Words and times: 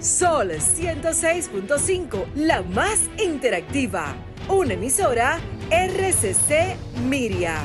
Sol 0.00 0.50
106.5, 0.52 2.24
la 2.34 2.62
más 2.62 3.10
interactiva. 3.22 4.14
Una 4.48 4.72
emisora 4.72 5.38
RCC 5.70 6.74
Miria. 7.06 7.58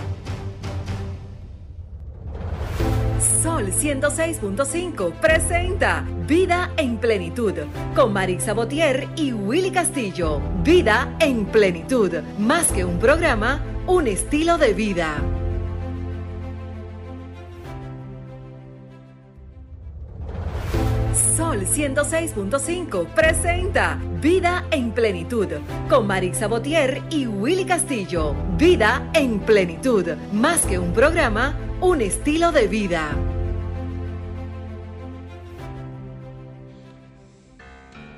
Sol 3.41 3.71
106.5 3.71 5.13
presenta 5.13 6.05
Vida 6.27 6.73
en 6.75 6.97
Plenitud 6.97 7.53
con 7.95 8.11
Marix 8.11 8.43
Sabotier 8.43 9.07
y 9.15 9.31
Willy 9.31 9.71
Castillo. 9.71 10.41
Vida 10.61 11.15
en 11.21 11.45
Plenitud, 11.45 12.11
más 12.37 12.69
que 12.73 12.83
un 12.83 12.99
programa, 12.99 13.63
un 13.87 14.07
estilo 14.07 14.57
de 14.57 14.73
vida. 14.73 15.34
Sol 21.65 21.95
106.5 21.95 23.13
presenta 23.13 23.99
Vida 24.21 24.65
en 24.71 24.91
Plenitud 24.91 25.47
con 25.89 26.07
Marix 26.07 26.39
Sabotier 26.39 27.03
y 27.09 27.27
Willy 27.27 27.65
Castillo. 27.65 28.35
Vida 28.57 29.09
en 29.13 29.39
Plenitud, 29.39 30.05
más 30.33 30.65
que 30.65 30.79
un 30.79 30.93
programa, 30.93 31.57
un 31.81 32.01
estilo 32.01 32.51
de 32.51 32.67
vida. 32.67 33.15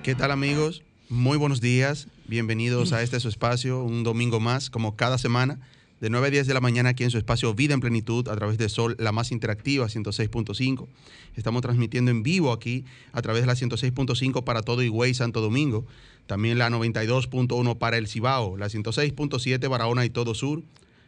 ¿Qué 0.04 0.16
tal 0.16 0.32
amigos? 0.32 0.84
Muy 1.10 1.38
buenos 1.38 1.62
días, 1.62 2.08
bienvenidos 2.28 2.94
a 2.94 3.02
este 3.02 3.20
su 3.20 3.30
espacio, 3.30 3.84
un 3.84 4.04
domingo 4.04 4.40
más, 4.40 4.70
como 4.70 4.96
cada 4.96 5.18
semana, 5.18 5.60
de 6.00 6.10
9 6.10 6.28
a 6.28 6.30
10 6.30 6.48
de 6.48 6.54
la 6.54 6.62
mañana 6.62 6.90
aquí 6.90 7.04
en 7.04 7.12
su 7.12 7.18
espacio 7.18 7.54
Vida 7.54 7.74
en 7.74 7.80
Plenitud 7.80 8.28
a 8.28 8.36
través 8.36 8.58
de 8.58 8.70
Sol, 8.70 8.96
la 9.00 9.12
más 9.12 9.32
interactiva, 9.32 9.88
106.5. 9.88 10.88
Estamos 11.36 11.62
transmitiendo 11.62 12.12
en 12.12 12.24
vivo 12.24 12.52
aquí 12.52 12.86
a 13.14 13.22
través 13.22 13.42
de 13.42 13.48
la 13.48 13.54
106.5 13.54 14.44
para 14.44 14.62
todo 14.62 14.84
Higüey, 14.84 15.14
Santo 15.14 15.42
Domingo, 15.42 15.86
también 16.28 16.58
la 16.58 16.70
92.1 16.70 17.78
para 17.78 17.98
el 17.98 18.08
Cibao, 18.08 18.58
la 18.58 18.68
106.7 18.68 19.70
Barahona 19.70 20.06
y 20.06 20.10
todo 20.10 20.36
Sur, 20.36 20.62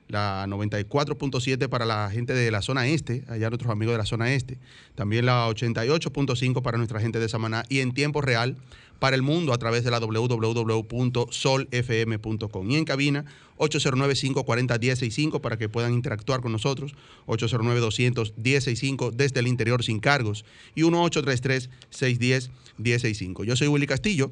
la 0.08 0.48
94.7 0.48 1.70
para 1.70 1.86
la 1.86 2.10
gente 2.10 2.34
de 2.34 2.50
la 2.50 2.64
zona 2.64 2.88
este, 2.88 3.23
allá 3.28 3.50
nuestros 3.50 3.72
amigos 3.72 3.94
de 3.94 4.00
la 4.00 4.06
zona 4.06 4.34
este, 4.34 4.58
también 4.95 5.28
la 5.28 5.48
88.5 5.48 6.62
para 6.64 6.78
nuestra 6.80 7.00
gente 7.00 7.20
de 7.20 7.30
Samaná 7.30 7.64
y 7.70 7.80
en 7.80 7.94
tiempo 7.94 8.22
real 8.22 8.58
para 9.00 9.16
el 9.16 9.22
mundo 9.22 9.53
a 9.53 9.58
través 9.58 9.83
de 9.83 9.92
la 9.92 10.00
www.solfm.com 10.00 12.72
y 12.72 12.75
en 12.75 12.86
cabina 12.86 13.25
809-540-1065 13.58 15.42
para 15.42 15.58
que 15.58 15.67
puedan 15.69 15.94
interactuar 15.94 16.42
con 16.42 16.52
nosotros, 16.52 16.94
809-200-1065 17.27 19.11
desde 19.11 19.39
el 19.39 19.47
interior 19.47 19.83
sin 19.83 20.00
cargos 20.00 20.45
y 20.75 20.81
1833-610-1065. 20.83 23.44
Yo 23.44 23.55
soy 23.55 23.67
Willy 23.67 23.88
Castillo, 23.88 24.30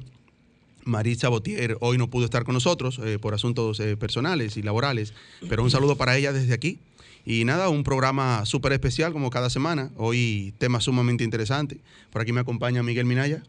Maritza 0.84 1.28
Botier 1.28 1.76
hoy 1.80 1.98
no 1.98 2.08
pudo 2.08 2.24
estar 2.24 2.44
con 2.44 2.54
nosotros 2.54 3.00
eh, 3.04 3.18
por 3.18 3.34
asuntos 3.34 3.80
eh, 3.80 3.96
personales 3.96 4.56
y 4.56 4.62
laborales, 4.62 5.12
pero 5.48 5.62
un 5.62 5.70
saludo 5.70 5.96
para 5.96 6.16
ella 6.16 6.32
desde 6.32 6.54
aquí. 6.54 6.78
Y 7.26 7.44
nada, 7.44 7.68
un 7.68 7.84
programa 7.84 8.46
súper 8.46 8.72
especial 8.72 9.12
como 9.12 9.28
cada 9.28 9.50
semana. 9.50 9.90
Hoy 9.96 10.54
tema 10.56 10.80
sumamente 10.80 11.24
interesante. 11.24 11.78
Por 12.10 12.22
aquí 12.22 12.32
me 12.32 12.40
acompaña 12.40 12.82
Miguel 12.82 13.04
Minaya. 13.04 13.42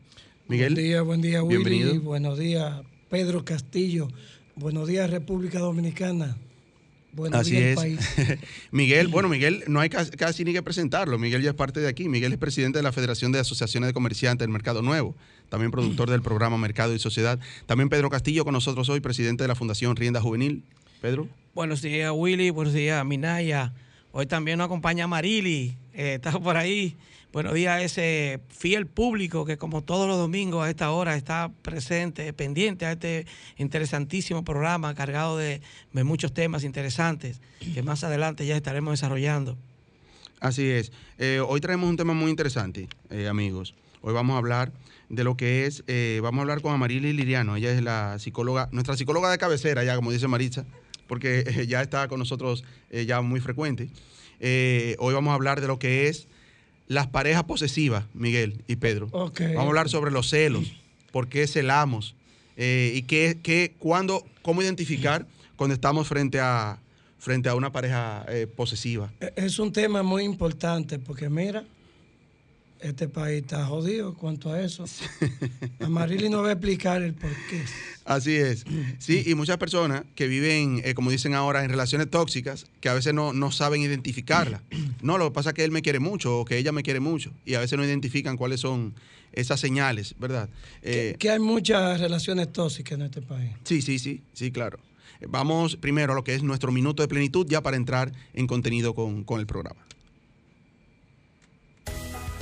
Miguel. 0.49 0.73
Buen 0.73 0.83
día, 0.83 1.01
buen 1.03 1.21
día, 1.21 1.43
Willy. 1.43 1.63
Bienvenido. 1.63 2.01
Buenos 2.01 2.39
días, 2.39 2.81
Pedro 3.07 3.45
Castillo. 3.45 4.07
Buenos 4.55 4.87
días, 4.87 5.07
República 5.07 5.59
Dominicana. 5.59 6.37
Buenos 7.13 7.41
Así 7.41 7.51
días, 7.51 7.69
es. 7.69 7.75
país. 7.75 7.99
Miguel, 8.71 9.09
bueno, 9.09 9.29
Miguel 9.29 9.63
no 9.67 9.79
hay 9.79 9.89
casi, 9.89 10.09
casi 10.09 10.43
ni 10.43 10.51
que 10.51 10.63
presentarlo. 10.63 11.19
Miguel 11.19 11.43
ya 11.43 11.51
es 11.51 11.55
parte 11.55 11.81
de 11.81 11.87
aquí. 11.87 12.09
Miguel 12.09 12.33
es 12.33 12.39
presidente 12.39 12.79
de 12.79 12.83
la 12.83 12.91
Federación 12.91 13.31
de 13.31 13.37
Asociaciones 13.37 13.89
de 13.89 13.93
Comerciantes 13.93 14.43
del 14.43 14.51
Mercado 14.51 14.81
Nuevo, 14.81 15.13
también 15.49 15.69
productor 15.69 16.09
del 16.09 16.23
programa 16.23 16.57
Mercado 16.57 16.95
y 16.95 16.99
Sociedad. 16.99 17.39
También 17.67 17.89
Pedro 17.89 18.09
Castillo 18.09 18.43
con 18.43 18.53
nosotros 18.55 18.89
hoy, 18.89 19.01
presidente 19.01 19.43
de 19.43 19.49
la 19.49 19.55
Fundación 19.55 19.95
Rienda 19.95 20.19
Juvenil. 20.19 20.63
Pedro. 20.99 21.27
Buenos 21.53 21.83
días, 21.83 22.11
Willy. 22.11 22.49
Buenos 22.49 22.73
días, 22.73 23.05
Minaya. 23.05 23.71
Hoy 24.13 24.25
también 24.25 24.57
nos 24.57 24.65
acompaña 24.65 25.05
Marili. 25.05 25.77
Eh, 25.93 26.15
está 26.15 26.31
por 26.39 26.57
ahí. 26.57 26.97
Buenos 27.31 27.53
días 27.53 27.83
ese 27.83 28.39
fiel 28.49 28.87
público 28.87 29.45
que 29.45 29.55
como 29.55 29.83
todos 29.83 30.07
los 30.07 30.17
domingos 30.17 30.65
a 30.65 30.69
esta 30.71 30.89
hora 30.89 31.15
está 31.15 31.51
presente, 31.61 32.33
pendiente 32.33 32.87
a 32.87 32.93
este 32.93 33.27
interesantísimo 33.57 34.43
programa 34.43 34.95
cargado 34.95 35.37
de, 35.37 35.61
muchos 35.93 36.33
temas 36.33 36.63
interesantes 36.63 37.39
que 37.75 37.83
más 37.83 38.03
adelante 38.03 38.47
ya 38.47 38.55
estaremos 38.55 38.93
desarrollando. 38.93 39.59
Así 40.39 40.65
es. 40.71 40.91
Eh, 41.19 41.39
hoy 41.47 41.61
traemos 41.61 41.87
un 41.87 41.97
tema 41.97 42.15
muy 42.15 42.31
interesante, 42.31 42.87
eh, 43.11 43.27
amigos. 43.27 43.75
Hoy 44.01 44.15
vamos 44.15 44.33
a 44.33 44.39
hablar 44.39 44.71
de 45.09 45.23
lo 45.23 45.37
que 45.37 45.67
es, 45.67 45.83
eh, 45.85 46.21
vamos 46.23 46.39
a 46.39 46.41
hablar 46.41 46.63
con 46.63 46.73
Amarili 46.73 47.13
Liriano. 47.13 47.57
Ella 47.57 47.71
es 47.71 47.83
la 47.83 48.17
psicóloga, 48.17 48.69
nuestra 48.71 48.97
psicóloga 48.97 49.29
de 49.29 49.37
cabecera, 49.37 49.83
ya 49.83 49.95
como 49.95 50.11
dice 50.11 50.27
Maritza, 50.27 50.65
porque 51.05 51.43
ya 51.67 51.83
está 51.83 52.07
con 52.07 52.17
nosotros 52.17 52.63
ya 52.89 53.21
muy 53.21 53.39
frecuente. 53.39 53.91
Hoy 54.41 55.13
vamos 55.13 55.29
a 55.29 55.35
hablar 55.35 55.61
de 55.61 55.67
lo 55.67 55.77
que 55.77 56.07
es 56.07 56.27
las 56.89 57.07
parejas 57.07 57.43
posesivas, 57.45 58.03
Miguel 58.13 58.61
y 58.67 58.75
Pedro. 58.75 59.07
Vamos 59.53 59.63
a 59.63 59.67
hablar 59.67 59.87
sobre 59.89 60.11
los 60.11 60.27
celos, 60.29 60.73
por 61.11 61.29
qué 61.29 61.47
celamos 61.47 62.15
eh, 62.57 62.91
y 62.95 63.03
qué, 63.03 63.37
qué, 63.41 63.73
cuándo, 63.79 64.25
cómo 64.41 64.61
identificar 64.61 65.25
cuando 65.55 65.73
estamos 65.75 66.07
frente 66.07 66.39
a, 66.41 66.79
frente 67.19 67.47
a 67.47 67.55
una 67.55 67.71
pareja 67.71 68.25
eh, 68.27 68.47
posesiva. 68.47 69.11
E- 69.21 69.31
Es 69.37 69.59
un 69.59 69.71
tema 69.71 70.03
muy 70.03 70.23
importante 70.23 70.99
porque 70.99 71.29
mira, 71.29 71.63
este 72.79 73.07
país 73.07 73.41
está 73.41 73.65
jodido 73.65 74.13
cuanto 74.13 74.51
a 74.51 74.61
eso. 74.61 74.85
Amarili 75.79 76.29
nos 76.29 76.43
va 76.43 76.49
a 76.49 76.51
explicar 76.53 77.01
el 77.01 77.13
por 77.13 77.31
qué. 77.49 77.63
Así 78.05 78.35
es. 78.35 78.65
Sí, 78.97 79.23
y 79.25 79.35
muchas 79.35 79.57
personas 79.57 80.03
que 80.15 80.27
viven, 80.27 80.81
eh, 80.83 80.93
como 80.93 81.11
dicen 81.11 81.35
ahora, 81.35 81.63
en 81.63 81.69
relaciones 81.69 82.09
tóxicas, 82.09 82.65
que 82.81 82.89
a 82.89 82.93
veces 82.93 83.13
no, 83.13 83.33
no 83.33 83.51
saben 83.51 83.81
identificarla. 83.81 84.63
No, 85.01 85.17
lo 85.17 85.25
que 85.29 85.31
pasa 85.35 85.49
es 85.49 85.55
que 85.55 85.63
él 85.63 85.71
me 85.71 85.81
quiere 85.81 85.99
mucho 85.99 86.39
o 86.39 86.45
que 86.45 86.57
ella 86.57 86.71
me 86.71 86.83
quiere 86.83 86.99
mucho 86.99 87.31
y 87.45 87.53
a 87.53 87.59
veces 87.59 87.77
no 87.77 87.85
identifican 87.85 88.37
cuáles 88.37 88.61
son 88.61 88.93
esas 89.31 89.59
señales, 89.59 90.15
¿verdad? 90.19 90.49
Eh, 90.81 91.15
que 91.19 91.29
hay 91.29 91.39
muchas 91.39 91.99
relaciones 91.99 92.51
tóxicas 92.51 92.97
en 92.97 93.05
este 93.05 93.21
país. 93.21 93.51
Sí, 93.63 93.81
sí, 93.81 93.99
sí, 93.99 94.21
sí, 94.33 94.51
claro. 94.51 94.79
Vamos 95.27 95.75
primero 95.75 96.13
a 96.13 96.15
lo 96.15 96.23
que 96.23 96.33
es 96.33 96.43
nuestro 96.43 96.71
minuto 96.71 97.03
de 97.03 97.07
plenitud 97.07 97.45
ya 97.47 97.61
para 97.61 97.77
entrar 97.77 98.11
en 98.33 98.47
contenido 98.47 98.95
con, 98.95 99.23
con 99.23 99.39
el 99.39 99.45
programa. 99.45 99.79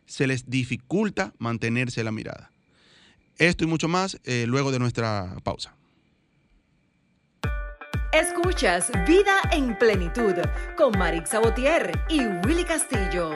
Se 0.07 0.27
les 0.27 0.49
dificulta 0.49 1.35
mantenerse 1.37 2.03
la 2.03 2.11
mirada. 2.11 2.51
Esto 3.37 3.65
y 3.65 3.67
mucho 3.67 3.87
más 3.87 4.19
eh, 4.25 4.47
luego 4.49 4.73
de 4.73 4.79
nuestra 4.79 5.37
pausa. 5.45 5.77
Escuchas 8.15 8.91
Vida 9.07 9.43
en 9.53 9.77
Plenitud 9.77 10.37
con 10.79 10.99
Marix 10.99 11.29
Sabotier 11.29 12.01
y 12.09 12.21
Willy 12.47 12.65
Castillo. 12.65 13.33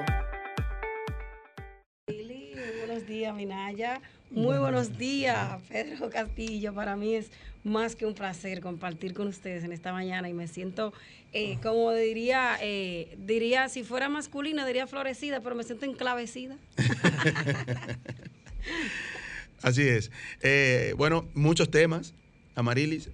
Días, 3.10 3.34
Minaya. 3.34 4.00
Muy 4.30 4.56
buenos 4.58 4.96
días, 4.96 5.60
Pedro 5.68 6.10
Castillo. 6.10 6.72
Para 6.72 6.94
mí 6.94 7.16
es 7.16 7.32
más 7.64 7.96
que 7.96 8.06
un 8.06 8.14
placer 8.14 8.60
compartir 8.60 9.14
con 9.14 9.26
ustedes 9.26 9.64
en 9.64 9.72
esta 9.72 9.92
mañana 9.92 10.28
y 10.28 10.32
me 10.32 10.46
siento, 10.46 10.92
eh, 11.32 11.58
como 11.60 11.92
diría, 11.92 12.56
eh, 12.62 13.16
diría, 13.18 13.68
si 13.68 13.82
fuera 13.82 14.08
masculina, 14.08 14.64
diría 14.64 14.86
florecida, 14.86 15.40
pero 15.40 15.56
me 15.56 15.64
siento 15.64 15.86
enclavecida. 15.86 16.56
Así 19.60 19.82
es. 19.82 20.12
Eh, 20.40 20.94
bueno, 20.96 21.26
muchos 21.34 21.68
temas, 21.68 22.14
Amarilis, 22.54 23.10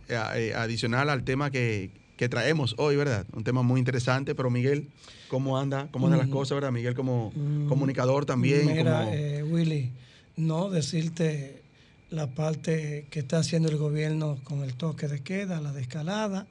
adicional 0.55 1.09
al 1.09 1.25
tema 1.25 1.51
que, 1.51 1.91
que, 2.17 2.29
traemos 2.29 2.75
hoy, 2.79 2.97
¿verdad? 2.97 3.27
Un 3.33 3.45
tema 3.45 3.63
muy 3.63 3.79
interesante, 3.79 4.35
pero 4.35 4.51
Miguel, 4.51 4.89
¿cómo 5.29 5.59
anda? 5.59 5.89
¿Cómo 5.91 6.07
andan 6.07 6.21
las 6.21 6.29
cosas, 6.29 6.57
verdad? 6.57 6.73
Miguel 6.73 6.95
como 6.95 7.33
mm. 7.35 7.69
comunicador 7.69 8.25
también. 8.25 8.67
Mira, 8.67 9.09
Willy, 9.45 9.93
no 10.37 10.71
decirte 10.71 11.63
la 12.11 12.29
parte 12.29 13.07
que 13.11 13.21
está 13.21 13.39
haciendo 13.39 13.69
el 13.69 13.77
gobierno 13.77 14.39
con 14.45 14.63
el 14.63 14.75
toque 14.75 15.09
de 15.09 15.21
queda, 15.23 15.61
la 15.61 15.73
descalada. 15.73 16.47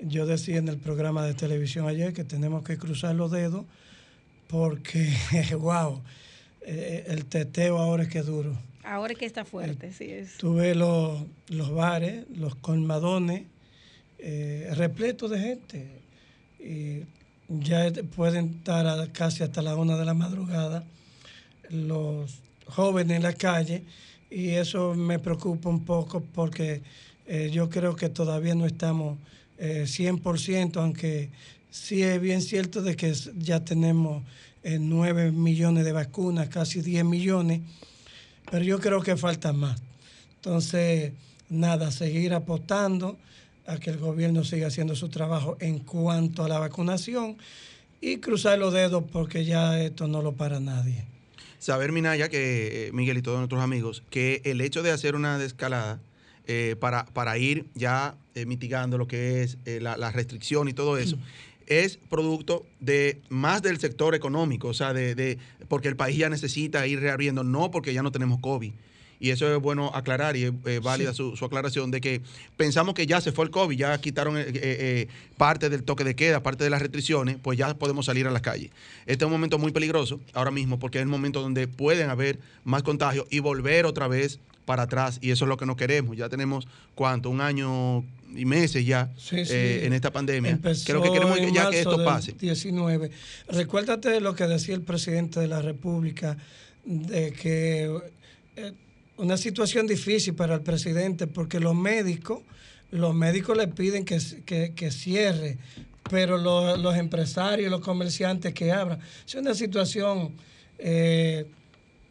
Yo 0.00 0.26
decía 0.26 0.58
en 0.58 0.68
el 0.68 0.78
programa 0.78 1.24
de 1.24 1.34
televisión 1.34 1.86
ayer 1.88 2.12
que 2.12 2.24
tenemos 2.24 2.64
que 2.64 2.76
cruzar 2.76 3.14
los 3.14 3.30
dedos 3.30 3.64
porque, 4.48 5.12
wow, 5.58 6.02
eh, 6.62 7.04
el 7.08 7.24
teteo 7.24 7.78
ahora 7.78 8.04
es 8.04 8.08
que 8.08 8.18
es 8.18 8.26
duro. 8.26 8.56
Ahora 8.84 9.12
es 9.12 9.18
que 9.18 9.26
está 9.26 9.44
fuerte, 9.44 9.92
sí 9.92 10.10
es. 10.10 10.36
Tuve 10.38 10.74
los, 10.74 11.22
los 11.48 11.72
bares, 11.72 12.26
los 12.34 12.56
colmadones, 12.56 13.44
eh, 14.22 14.70
repletos 14.74 15.30
de 15.30 15.38
gente. 15.38 15.86
Y 16.58 17.04
ya 17.48 17.92
pueden 18.16 18.54
estar 18.58 19.12
casi 19.12 19.42
hasta 19.42 19.60
la 19.60 19.76
una 19.76 19.96
de 19.96 20.04
la 20.04 20.14
madrugada 20.14 20.84
los 21.70 22.40
jóvenes 22.66 23.16
en 23.16 23.22
la 23.22 23.32
calle 23.32 23.82
y 24.30 24.50
eso 24.50 24.94
me 24.94 25.18
preocupa 25.18 25.68
un 25.68 25.84
poco 25.84 26.20
porque 26.20 26.82
eh, 27.26 27.50
yo 27.52 27.68
creo 27.68 27.96
que 27.96 28.08
todavía 28.08 28.54
no 28.54 28.66
estamos 28.66 29.18
eh, 29.58 29.84
100%, 29.86 30.76
aunque 30.76 31.30
sí 31.70 32.02
es 32.02 32.20
bien 32.20 32.42
cierto 32.42 32.82
de 32.82 32.96
que 32.96 33.12
ya 33.36 33.64
tenemos 33.64 34.22
eh, 34.62 34.78
9 34.80 35.32
millones 35.32 35.84
de 35.84 35.92
vacunas, 35.92 36.48
casi 36.48 36.80
10 36.80 37.04
millones, 37.04 37.60
pero 38.50 38.64
yo 38.64 38.78
creo 38.80 39.02
que 39.02 39.16
falta 39.16 39.52
más. 39.52 39.80
Entonces, 40.36 41.12
nada, 41.48 41.90
seguir 41.90 42.34
apostando 42.34 43.18
a 43.66 43.78
que 43.78 43.90
el 43.90 43.98
gobierno 43.98 44.44
siga 44.44 44.68
haciendo 44.68 44.96
su 44.96 45.08
trabajo 45.08 45.56
en 45.60 45.78
cuanto 45.78 46.44
a 46.44 46.48
la 46.48 46.58
vacunación 46.58 47.36
y 48.00 48.18
cruzar 48.18 48.58
los 48.58 48.72
dedos 48.72 49.04
porque 49.12 49.44
ya 49.44 49.80
esto 49.80 50.08
no 50.08 50.22
lo 50.22 50.32
para 50.32 50.60
nadie. 50.60 51.04
Saber, 51.58 51.92
Minaya, 51.92 52.28
que 52.28 52.88
eh, 52.88 52.92
Miguel 52.92 53.18
y 53.18 53.22
todos 53.22 53.38
nuestros 53.38 53.62
amigos, 53.62 54.02
que 54.10 54.42
el 54.44 54.60
hecho 54.60 54.82
de 54.82 54.90
hacer 54.90 55.14
una 55.14 55.38
descalada 55.38 56.00
eh, 56.48 56.74
para, 56.80 57.06
para 57.06 57.38
ir 57.38 57.66
ya 57.74 58.16
eh, 58.34 58.46
mitigando 58.46 58.98
lo 58.98 59.06
que 59.06 59.42
es 59.42 59.58
la, 59.64 60.10
restricción 60.10 60.68
y 60.68 60.72
todo 60.72 60.98
eso, 60.98 61.16
es 61.68 61.98
producto 62.10 62.66
de 62.80 63.20
más 63.28 63.62
del 63.62 63.78
sector 63.78 64.16
económico, 64.16 64.68
o 64.68 64.74
sea, 64.74 64.92
de, 64.92 65.14
de, 65.14 65.38
porque 65.68 65.86
el 65.86 65.94
país 65.94 66.18
ya 66.18 66.28
necesita 66.28 66.84
ir 66.88 66.98
reabriendo, 66.98 67.44
no 67.44 67.70
porque 67.70 67.94
ya 67.94 68.02
no 68.02 68.10
tenemos 68.10 68.40
COVID 68.40 68.72
y 69.22 69.30
eso 69.30 69.54
es 69.54 69.62
bueno 69.62 69.92
aclarar 69.94 70.36
y 70.36 70.52
es 70.64 70.82
válida 70.82 71.14
su, 71.14 71.32
aclaración 71.40 71.92
de 71.92 72.00
que 72.00 72.20
pensamos 72.56 72.92
que 72.92 73.06
ya 73.06 73.20
se 73.20 73.30
fue 73.30 73.44
el 73.44 73.52
COVID, 73.52 73.78
ya 73.78 73.96
quitaron 74.00 74.36
eh, 74.36 74.40
eh, 74.48 74.50
eh, 74.54 75.08
parte 75.36 75.70
del 75.70 75.84
toque 75.84 76.02
de 76.02 76.16
queda, 76.16 76.42
parte 76.42 76.64
de 76.64 76.70
las 76.70 76.82
restricciones, 76.82 77.36
pues 77.40 77.56
ya 77.56 77.72
podemos 77.74 78.06
salir 78.06 78.26
a 78.26 78.32
las 78.32 78.42
calles. 78.42 78.72
Este 79.06 79.24
es 79.24 79.26
un 79.26 79.30
momento 79.30 79.58
muy 79.58 79.70
peligroso 79.70 80.18
ahora 80.34 80.50
mismo 80.50 80.80
porque 80.80 80.98
es 80.98 81.02
el 81.02 81.08
momento 81.08 81.40
donde 81.40 81.68
pueden 81.68 82.10
haber 82.10 82.40
más 82.64 82.82
contagios 82.82 83.26
y 83.30 83.38
volver 83.38 83.86
otra 83.86 84.08
vez 84.08 84.40
para 84.64 84.82
atrás 84.82 85.18
y 85.20 85.30
eso 85.30 85.44
es 85.44 85.48
lo 85.48 85.56
que 85.56 85.66
no 85.66 85.76
queremos. 85.76 86.16
Ya 86.16 86.28
tenemos 86.28 86.66
cuánto, 86.96 87.30
un 87.30 87.40
año 87.40 88.04
y 88.34 88.44
meses 88.44 88.84
ya 88.84 89.08
en 89.30 89.92
esta 89.92 90.10
pandemia. 90.10 90.58
Creo 90.84 91.00
que 91.00 91.12
queremos 91.12 91.38
ya 91.52 91.70
que 91.70 91.78
esto 91.78 92.04
pase. 92.04 92.32
19. 92.32 93.12
Recuérdate 93.46 94.08
de 94.08 94.20
lo 94.20 94.34
que 94.34 94.48
decía 94.48 94.74
el 94.74 94.82
presidente 94.82 95.38
de 95.38 95.46
la 95.46 95.62
República 95.62 96.36
de 96.84 97.32
que 97.32 97.88
una 99.16 99.36
situación 99.36 99.86
difícil 99.86 100.34
para 100.34 100.54
el 100.54 100.62
presidente 100.62 101.26
porque 101.26 101.60
los 101.60 101.74
médicos, 101.74 102.40
los 102.90 103.14
médicos 103.14 103.56
le 103.56 103.68
piden 103.68 104.04
que, 104.04 104.90
cierre, 104.90 105.58
pero 106.10 106.38
los, 106.38 106.96
empresarios, 106.96 107.70
los 107.70 107.80
comerciantes 107.80 108.52
que 108.54 108.72
abran. 108.72 109.00
Es 109.26 109.34
una 109.34 109.54
situación, 109.54 110.32
eh, 110.78 111.46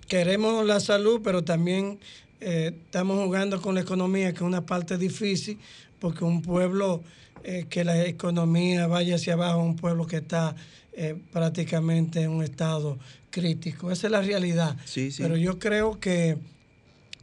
queremos 0.07 0.65
la 0.65 0.79
salud, 0.79 1.21
pero 1.23 1.43
también 1.43 1.99
eh, 2.39 2.71
estamos 2.85 3.23
jugando 3.23 3.61
con 3.61 3.75
la 3.75 3.81
economía, 3.81 4.31
que 4.31 4.37
es 4.37 4.41
una 4.41 4.65
parte 4.65 4.97
difícil, 4.97 5.59
porque 5.99 6.23
un 6.23 6.41
pueblo 6.41 7.03
eh, 7.43 7.65
que 7.69 7.83
la 7.83 8.05
economía 8.05 8.87
vaya 8.87 9.15
hacia 9.15 9.33
abajo, 9.33 9.61
un 9.61 9.75
pueblo 9.75 10.07
que 10.07 10.17
está 10.17 10.55
prácticamente 11.31 12.21
en 12.21 12.31
un 12.31 12.43
estado 12.43 12.99
crítico. 13.29 13.91
Esa 13.91 14.07
es 14.07 14.11
la 14.11 14.21
realidad. 14.21 14.75
Pero 15.17 15.37
yo 15.37 15.57
creo 15.57 15.99
que 15.99 16.37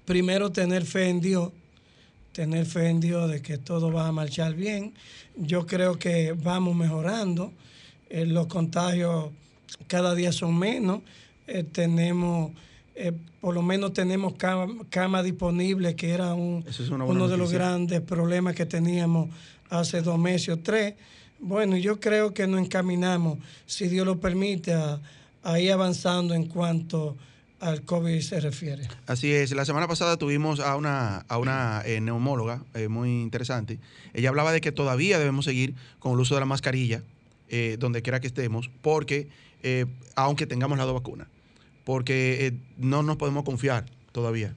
primero 0.09 0.51
tener 0.51 0.87
fe 0.87 1.11
en 1.11 1.21
Dios, 1.21 1.53
tener 2.33 2.65
fe 2.65 2.89
en 2.89 2.99
Dios 2.99 3.31
de 3.31 3.43
que 3.43 3.59
todo 3.59 3.93
va 3.93 4.09
a 4.09 4.13
marchar 4.13 4.55
bien. 4.55 4.95
Yo 5.37 5.67
creo 5.67 5.99
que 5.99 6.33
vamos 6.33 6.75
mejorando, 6.75 7.53
eh, 8.09 8.25
los 8.25 8.47
contagios 8.47 9.27
cada 9.87 10.15
día 10.15 10.33
son 10.33 10.59
menos, 10.59 11.03
eh, 11.47 11.63
tenemos, 11.63 12.53
eh, 12.95 13.13
por 13.43 13.55
lo 13.55 13.61
menos 13.61 13.93
tenemos 13.93 14.33
cama, 14.89 15.23
disponible, 15.23 15.95
que 15.95 16.09
era 16.09 16.33
un, 16.33 16.65
uno 16.91 17.29
de 17.29 17.37
los 17.37 17.53
grandes 17.53 18.01
problemas 18.01 18.55
que 18.55 18.65
teníamos 18.65 19.29
hace 19.69 20.01
dos 20.01 20.19
meses 20.19 20.49
o 20.49 20.59
tres. 20.59 20.95
Bueno, 21.39 21.77
yo 21.77 22.01
creo 22.01 22.33
que 22.33 22.47
nos 22.47 22.61
encaminamos, 22.61 23.41
si 23.67 23.89
Dios 23.89 24.07
lo 24.07 24.19
permite, 24.19 24.73
a, 24.73 25.03
a 25.43 25.61
ir 25.61 25.71
avanzando 25.71 26.33
en 26.33 26.47
cuanto 26.47 27.19
al 27.61 27.83
COVID 27.83 28.21
se 28.21 28.41
refiere. 28.41 28.89
Así 29.07 29.33
es. 29.33 29.53
La 29.53 29.65
semana 29.65 29.89
pasada 29.89 30.17
tuvimos 30.17 30.61
a 30.61 30.77
una, 30.77 31.25
a 31.29 31.39
una 31.39 31.83
eh, 31.85 32.01
neumóloga 32.01 32.63
eh, 32.75 32.89
muy 32.89 33.23
interesante. 33.23 33.79
Ella 34.15 34.29
hablaba 34.29 34.53
de 34.53 34.61
que 34.61 34.73
todavía 34.73 35.19
debemos 35.19 35.45
seguir 35.45 35.75
con 35.99 36.13
el 36.13 36.21
uso 36.21 36.35
de 36.35 36.41
la 36.41 36.47
mascarilla 36.47 37.03
eh, 37.49 37.77
donde 37.79 38.03
quiera 38.03 38.21
que 38.21 38.27
estemos, 38.27 38.71
porque 38.83 39.29
aunque 40.15 40.47
tengamos 40.47 40.79
la 40.79 40.85
dos 40.85 40.95
vacunas, 40.95 41.27
porque 41.85 42.55
no 42.77 43.03
nos 43.03 43.17
podemos 43.17 43.43
confiar 43.43 43.87
todavía. 44.13 44.55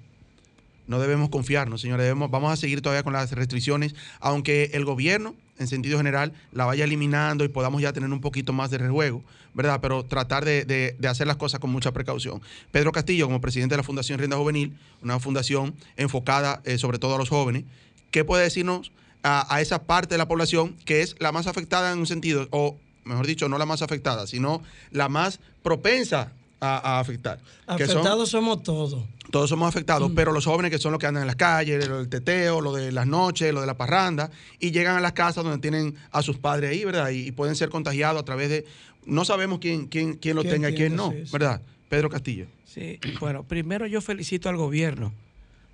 No 0.86 1.00
debemos 1.00 1.30
confiarnos, 1.30 1.82
señores. 1.82 2.04
Debemos, 2.04 2.30
vamos 2.30 2.52
a 2.52 2.56
seguir 2.56 2.82
todavía 2.82 3.02
con 3.02 3.14
las 3.14 3.32
restricciones, 3.32 3.96
aunque 4.20 4.70
el 4.74 4.86
gobierno 4.86 5.36
en 5.62 5.68
sentido 5.68 5.98
general, 5.98 6.34
la 6.52 6.66
vaya 6.66 6.84
eliminando 6.84 7.44
y 7.44 7.48
podamos 7.48 7.82
ya 7.82 7.94
tener 7.94 8.12
un 8.12 8.20
poquito 8.20 8.52
más 8.52 8.70
de 8.72 8.78
rejuego, 8.78 9.24
¿verdad? 9.54 9.80
Pero 9.82 10.04
tratar 10.04 10.44
de, 10.44 10.98
hacer 11.08 11.28
las 11.28 11.38
cosas 11.38 11.60
con 11.60 11.70
mucha 11.70 11.92
precaución. 11.92 12.42
Pedro 12.72 12.92
Castillo, 12.92 13.28
como 13.28 13.40
presidente 13.40 13.74
de 13.74 13.78
la 13.78 13.84
Fundación 13.84 14.20
Rienda 14.20 14.38
Juvenil, 14.38 14.78
una 15.02 15.20
fundación 15.20 15.74
enfocada 15.96 16.62
eh, 16.66 16.78
sobre 16.78 17.00
todo 17.00 17.16
a 17.16 17.18
los 17.18 17.30
jóvenes, 17.30 17.64
¿qué 18.10 18.26
puede 18.26 18.44
decirnos 18.44 18.92
a, 19.24 19.62
esa 19.62 19.84
parte 19.84 20.16
de 20.16 20.18
la 20.18 20.28
población 20.28 20.76
que 20.86 21.02
es 21.02 21.16
la 21.20 21.32
más 21.32 21.48
afectada 21.48 21.92
en 21.92 22.00
un 22.00 22.08
sentido, 22.08 22.48
o 22.52 22.76
mejor 23.06 23.28
dicho, 23.28 23.48
no 23.50 23.58
la 23.58 23.66
más 23.66 23.82
afectada, 23.82 24.28
sino 24.28 24.64
la 24.92 25.10
más 25.10 25.40
propensa 25.64 26.32
a, 26.62 27.00
afectar. 27.00 27.40
Afectados 27.66 28.30
somos 28.30 28.62
todos. 28.62 29.04
Todos 29.32 29.50
somos 29.50 29.68
afectados, 29.68 30.12
mm. 30.12 30.16
pero 30.16 30.32
los 30.32 30.46
jóvenes 30.46 30.72
que 30.72 30.78
son 30.78 30.92
los 30.92 31.00
que 31.00 31.08
andan 31.08 31.24
en 31.24 31.28
las 31.28 31.36
calles, 31.36 31.88
lo 31.88 31.98
del 31.98 32.10
teteo, 32.10 32.62
lo 32.62 32.74
de 32.74 32.92
las 32.92 33.08
noches, 33.08 33.52
lo 33.54 33.62
de 33.62 33.68
la 33.68 33.76
parranda, 33.76 34.30
y 34.60 34.72
llegan 34.72 34.96
a 34.96 35.02
las 35.02 35.14
casas 35.14 35.44
donde 35.44 35.60
tienen 35.60 35.96
a 36.12 36.22
sus 36.22 36.38
padres 36.38 36.72
ahí, 36.72 36.86
¿verdad? 36.86 37.10
Y, 37.10 37.32
pueden 37.32 37.56
ser 37.56 37.70
contagiados 37.70 38.22
a 38.22 38.26
través 38.26 38.50
de... 38.50 38.66
No 39.06 39.26
sabemos 39.26 39.60
quién, 39.60 39.88
quién, 39.88 40.16
quién 40.16 40.36
lo 40.36 40.44
tenga 40.44 40.70
y 40.70 40.76
quién 40.76 40.96
no, 40.96 41.14
¿verdad? 41.32 41.62
Pedro 41.90 42.10
Castillo. 42.10 42.46
Sí, 42.66 43.00
bueno, 43.20 43.44
primero 43.44 43.88
yo 43.88 44.00
felicito 44.00 44.48
al 44.48 44.58
gobierno, 44.58 45.12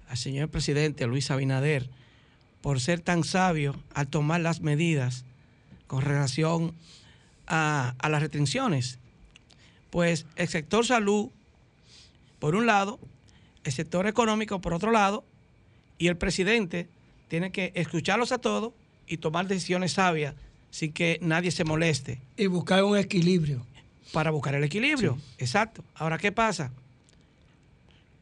al 0.09 0.17
señor 0.17 0.49
presidente 0.49 1.05
Luis 1.05 1.29
Abinader, 1.29 1.89
por 2.61 2.79
ser 2.79 3.01
tan 3.01 3.25
sabio 3.25 3.75
al 3.93 4.07
tomar 4.07 4.39
las 4.39 4.61
medidas 4.61 5.25
con 5.87 6.01
relación 6.01 6.73
a, 7.45 7.95
a 7.99 8.09
las 8.09 8.21
restricciones 8.21 8.99
pues 9.89 10.25
el 10.35 10.47
sector 10.47 10.85
salud, 10.85 11.29
por 12.39 12.55
un 12.55 12.65
lado, 12.65 12.99
el 13.63 13.71
sector 13.71 14.07
económico, 14.07 14.61
por 14.61 14.73
otro 14.73 14.91
lado, 14.91 15.25
y 15.97 16.07
el 16.07 16.17
presidente 16.17 16.87
tiene 17.27 17.51
que 17.51 17.71
escucharlos 17.75 18.31
a 18.31 18.37
todos 18.37 18.73
y 19.07 19.17
tomar 19.17 19.47
decisiones 19.47 19.93
sabias 19.93 20.35
sin 20.69 20.93
que 20.93 21.19
nadie 21.21 21.51
se 21.51 21.63
moleste. 21.63 22.21
Y 22.35 22.47
buscar 22.47 22.83
un 22.83 22.97
equilibrio. 22.97 23.65
Para 24.13 24.31
buscar 24.31 24.55
el 24.55 24.63
equilibrio, 24.63 25.17
exacto. 25.37 25.83
Ahora, 25.95 26.17
¿qué 26.17 26.31
pasa? 26.31 26.71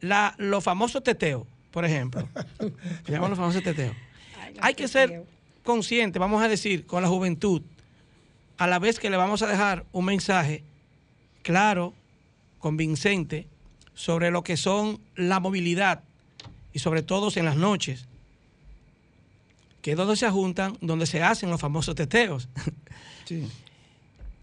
La, 0.01 0.33
los 0.39 0.63
famosos 0.63 1.03
teteos, 1.03 1.45
por 1.69 1.85
ejemplo. 1.85 2.27
llamamos 3.07 3.31
los 3.31 3.39
famosos 3.39 3.61
teteos. 3.61 3.95
Hay 4.61 4.73
que 4.73 4.87
ser 4.87 5.25
consciente, 5.63 6.17
vamos 6.17 6.41
a 6.41 6.47
decir, 6.47 6.85
con 6.87 7.03
la 7.03 7.07
juventud, 7.07 7.61
a 8.57 8.67
la 8.67 8.79
vez 8.79 8.99
que 8.99 9.09
le 9.09 9.17
vamos 9.17 9.41
a 9.41 9.47
dejar 9.47 9.85
un 9.91 10.05
mensaje 10.05 10.63
claro, 11.45 11.93
convincente 12.57 13.47
sobre 13.93 14.31
lo 14.31 14.43
que 14.43 14.57
son 14.57 14.99
la 15.15 15.39
movilidad 15.39 16.03
y 16.73 16.79
sobre 16.79 17.03
todo 17.03 17.29
en 17.35 17.45
las 17.45 17.55
noches, 17.55 18.07
que 19.83 19.91
es 19.91 19.97
donde 19.97 20.15
se 20.15 20.27
juntan, 20.31 20.75
donde 20.81 21.05
se 21.05 21.21
hacen 21.21 21.51
los 21.51 21.61
famosos 21.61 21.93
teteos. 21.93 22.49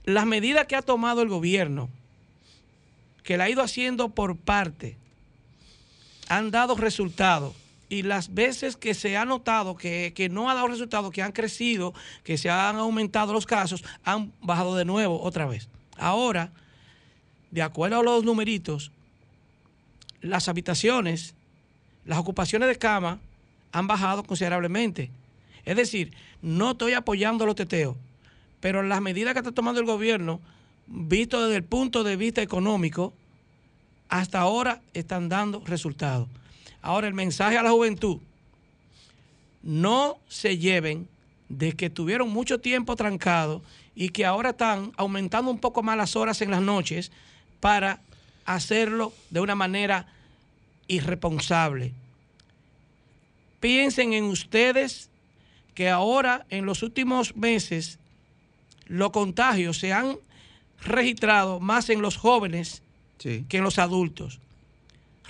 Las 0.04 0.26
medidas 0.26 0.66
que 0.68 0.76
ha 0.76 0.82
tomado 0.82 1.22
el 1.22 1.28
gobierno, 1.28 1.90
que 3.24 3.36
la 3.36 3.44
ha 3.44 3.50
ido 3.50 3.62
haciendo 3.62 4.10
por 4.10 4.36
parte, 4.36 4.96
han 6.28 6.52
dado 6.52 6.76
resultados 6.76 7.56
y 7.88 8.02
las 8.02 8.32
veces 8.32 8.76
que 8.76 8.94
se 8.94 9.16
ha 9.16 9.24
notado 9.24 9.76
que, 9.76 10.28
no 10.30 10.48
ha 10.48 10.54
dado 10.54 10.68
resultados, 10.68 11.10
que 11.10 11.22
han 11.22 11.32
crecido, 11.32 11.94
que 12.22 12.38
se 12.38 12.48
han 12.48 12.76
aumentado 12.76 13.32
los 13.32 13.44
casos, 13.44 13.82
han 14.04 14.32
bajado 14.40 14.76
de 14.76 14.84
nuevo 14.84 15.20
otra 15.20 15.46
vez. 15.46 15.68
Ahora, 15.98 16.52
de 17.52 17.62
acuerdo 17.62 18.00
a 18.00 18.02
los 18.02 18.24
numeritos, 18.24 18.90
las 20.22 20.48
habitaciones, 20.48 21.34
las 22.04 22.18
ocupaciones 22.18 22.68
de 22.68 22.76
cama 22.76 23.20
han 23.70 23.86
bajado 23.86 24.24
considerablemente. 24.24 25.10
Es 25.64 25.76
decir, 25.76 26.12
no 26.40 26.72
estoy 26.72 26.94
apoyando 26.94 27.46
los 27.46 27.54
teteos, 27.54 27.96
pero 28.60 28.82
las 28.82 29.02
medidas 29.02 29.34
que 29.34 29.40
está 29.40 29.52
tomando 29.52 29.80
el 29.80 29.86
gobierno, 29.86 30.40
visto 30.86 31.42
desde 31.42 31.56
el 31.56 31.64
punto 31.64 32.02
de 32.02 32.16
vista 32.16 32.42
económico, 32.42 33.12
hasta 34.08 34.40
ahora 34.40 34.80
están 34.94 35.28
dando 35.28 35.62
resultados. 35.64 36.28
Ahora 36.80 37.06
el 37.06 37.14
mensaje 37.14 37.58
a 37.58 37.62
la 37.62 37.70
juventud, 37.70 38.18
no 39.62 40.18
se 40.26 40.56
lleven 40.56 41.06
de 41.50 41.72
que 41.72 41.90
tuvieron 41.90 42.30
mucho 42.30 42.60
tiempo 42.60 42.96
trancados 42.96 43.60
y 43.94 44.08
que 44.08 44.24
ahora 44.24 44.50
están 44.50 44.92
aumentando 44.96 45.50
un 45.50 45.58
poco 45.58 45.82
más 45.82 45.98
las 45.98 46.16
horas 46.16 46.40
en 46.40 46.50
las 46.50 46.62
noches 46.62 47.12
para 47.62 48.00
hacerlo 48.44 49.12
de 49.30 49.38
una 49.38 49.54
manera 49.54 50.08
irresponsable. 50.88 51.92
Piensen 53.60 54.14
en 54.14 54.24
ustedes 54.24 55.10
que 55.76 55.88
ahora 55.88 56.44
en 56.50 56.66
los 56.66 56.82
últimos 56.82 57.36
meses 57.36 58.00
los 58.86 59.12
contagios 59.12 59.78
se 59.78 59.92
han 59.92 60.16
registrado 60.82 61.60
más 61.60 61.88
en 61.88 62.02
los 62.02 62.16
jóvenes 62.16 62.82
que 63.18 63.46
en 63.48 63.62
los 63.62 63.78
adultos. 63.78 64.40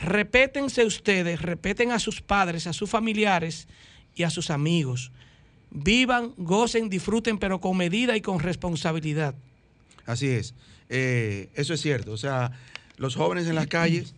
Repétense 0.01 0.87
ustedes, 0.87 1.43
repeten 1.43 1.91
a 1.91 1.99
sus 1.99 2.23
padres, 2.23 2.67
a 2.67 2.73
sus 2.73 2.89
familiares 2.89 3.69
y 4.15 4.23
a 4.23 4.31
sus 4.31 4.49
amigos. 4.49 5.13
Vivan, 5.71 6.33
gocen, 6.39 6.89
disfruten, 6.89 7.37
pero 7.37 7.61
con 7.61 7.77
medida 7.77 8.17
y 8.17 8.23
con 8.23 8.41
responsabilidad. 8.41 9.35
Así 10.07 10.29
es. 10.29 10.55
Eh, 10.89 11.51
eso 11.55 11.75
es 11.75 11.81
cierto. 11.81 12.13
O 12.13 12.17
sea, 12.17 12.53
los 12.97 13.15
jóvenes 13.15 13.47
en 13.47 13.55
las 13.55 13.67
calles 13.67 14.15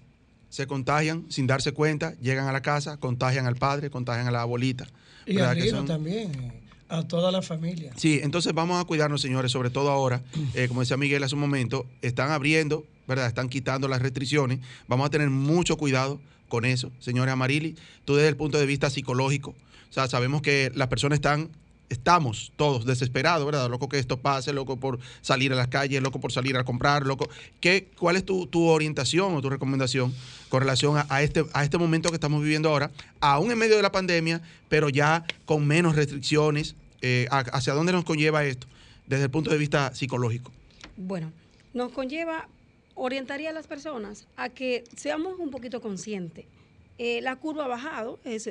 se 0.49 0.67
contagian 0.67 1.27
sin 1.31 1.47
darse 1.47 1.73
cuenta, 1.73 2.15
llegan 2.21 2.47
a 2.47 2.53
la 2.53 2.63
casa, 2.63 2.97
contagian 2.97 3.47
al 3.47 3.57
padre, 3.57 3.91
contagian 3.91 4.27
a 4.27 4.31
la 4.31 4.43
abuelita. 4.43 4.87
Y 5.27 5.39
arriba 5.39 5.85
también, 5.85 6.53
a 6.89 7.03
toda 7.07 7.33
la 7.33 7.43
familia. 7.43 7.93
Sí, 7.97 8.21
entonces 8.23 8.53
vamos 8.53 8.81
a 8.81 8.85
cuidarnos, 8.85 9.21
señores, 9.21 9.53
sobre 9.53 9.71
todo 9.71 9.91
ahora, 9.91 10.23
eh, 10.55 10.69
como 10.69 10.81
decía 10.81 10.97
Miguel 10.97 11.23
hace 11.23 11.35
un 11.35 11.41
momento, 11.41 11.87
están 12.03 12.31
abriendo 12.31 12.85
¿verdad? 13.07 13.27
Están 13.27 13.49
quitando 13.49 13.89
las 13.89 14.03
restricciones. 14.03 14.61
Vamos 14.89 15.07
a 15.07 15.11
tener 15.11 15.31
mucho 15.31 15.77
cuidado 15.77 16.21
con 16.49 16.65
eso, 16.65 16.91
señores 17.01 17.33
Amarili. 17.33 17.77
Tú 18.05 18.15
desde 18.15 18.29
el 18.29 18.37
punto 18.37 18.59
de 18.59 18.67
vista 18.67 18.91
psicológico, 18.91 19.51
o 19.51 19.93
sea, 19.93 20.09
sabemos 20.09 20.43
que 20.43 20.71
las 20.75 20.89
personas 20.89 21.19
están, 21.19 21.51
estamos 21.89 22.53
todos 22.57 22.85
desesperados, 22.85 23.45
¿verdad? 23.47 23.69
Loco 23.69 23.89
que 23.89 23.99
esto 23.99 24.19
pase, 24.19 24.53
loco 24.53 24.79
por 24.79 24.99
salir 25.21 25.53
a 25.53 25.57
las 25.57 25.69
calles, 25.69 26.03
loco 26.03 26.21
por 26.21 26.33
salir 26.33 26.57
a 26.57 26.65
comprar, 26.65 27.07
loco. 27.07 27.29
¿Qué, 27.61 27.89
¿Cuál 27.99 28.17
es 28.17 28.25
tu, 28.25 28.49
orientación 28.55 29.35
o 29.35 29.43
tu 29.43 29.51
recomendación 29.51 30.15
con 30.49 30.61
relación 30.61 31.03
a, 31.09 31.23
este, 31.23 31.45
a 31.53 31.65
este 31.65 31.79
momento 31.79 32.09
que 32.09 32.17
estamos 32.17 32.43
viviendo 32.43 32.69
ahora, 32.69 32.91
aún 33.21 33.51
en 33.51 33.59
medio 33.59 33.77
de 33.77 33.83
la 33.83 33.93
pandemia, 33.93 34.41
pero 34.69 34.89
ya 34.89 35.25
con 35.45 35.67
menos 35.67 35.97
restricciones? 35.97 36.77
Eh, 37.03 37.27
¿Hacia 37.31 37.75
dónde 37.75 37.93
nos 37.93 38.05
conlleva 38.05 38.45
esto 38.45 38.67
desde 39.07 39.25
el 39.25 39.31
punto 39.31 39.51
de 39.51 39.59
vista 39.59 39.95
psicológico? 39.95 40.53
Bueno, 40.97 41.33
nos 41.75 41.93
conlleva 41.93 42.49
orientaría 42.95 43.51
a 43.51 43.53
las 43.53 43.67
personas 43.67 44.27
a 44.37 44.49
que 44.49 44.85
seamos 44.97 45.39
un 45.39 45.51
poquito 45.51 45.81
conscientes. 45.81 46.47
Eh, 46.99 47.21
la 47.23 47.37
curva 47.37 47.65
ha 47.65 47.69
bajado, 47.69 48.21
es, 48.25 48.49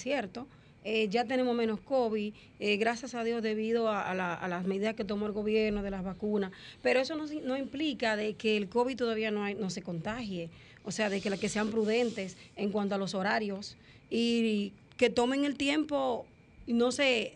cierto. 0.00 0.46
Eh, 0.86 1.08
ya 1.08 1.24
tenemos 1.24 1.56
menos 1.56 1.80
COVID, 1.80 2.34
eh, 2.60 2.76
gracias 2.76 3.14
a 3.14 3.24
Dios 3.24 3.42
debido 3.42 3.88
a, 3.88 4.14
las 4.14 4.64
medidas 4.66 4.94
que 4.94 5.04
tomó 5.04 5.24
el 5.24 5.32
gobierno 5.32 5.82
de 5.82 5.90
las 5.90 6.04
vacunas, 6.04 6.52
pero 6.82 7.00
eso 7.00 7.16
no, 7.16 7.56
implica 7.56 8.16
de 8.16 8.34
que 8.34 8.58
el 8.58 8.68
COVID 8.68 8.94
todavía 8.94 9.30
no, 9.30 9.48
no 9.54 9.70
se 9.70 9.80
contagie, 9.80 10.50
o 10.84 10.92
sea, 10.92 11.08
de 11.08 11.22
que, 11.22 11.30
que 11.38 11.48
sean 11.48 11.70
prudentes 11.70 12.36
en 12.56 12.70
cuanto 12.70 12.94
a 12.96 12.98
los 12.98 13.14
horarios 13.14 13.78
y 14.10 14.74
que 14.98 15.08
tomen 15.08 15.46
el 15.46 15.56
tiempo, 15.56 16.26
no 16.66 16.92
se 16.92 17.32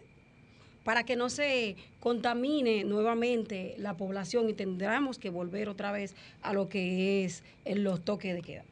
para 0.85 1.05
que 1.05 1.17
no 1.17 1.29
se 1.29 1.77
contamine 2.01 2.85
nuevamente 2.85 3.75
la 3.79 3.97
población 3.97 4.49
y 4.49 4.55
tendremos 4.55 5.19
que 5.19 5.29
volver 5.29 5.69
otra 5.69 5.93
vez 5.93 6.15
a 6.41 6.55
lo 6.55 6.69
que 6.69 7.25
es 7.25 7.43
los 7.67 8.03
toques 8.05 8.35
de 8.35 8.41
queda. 8.41 8.65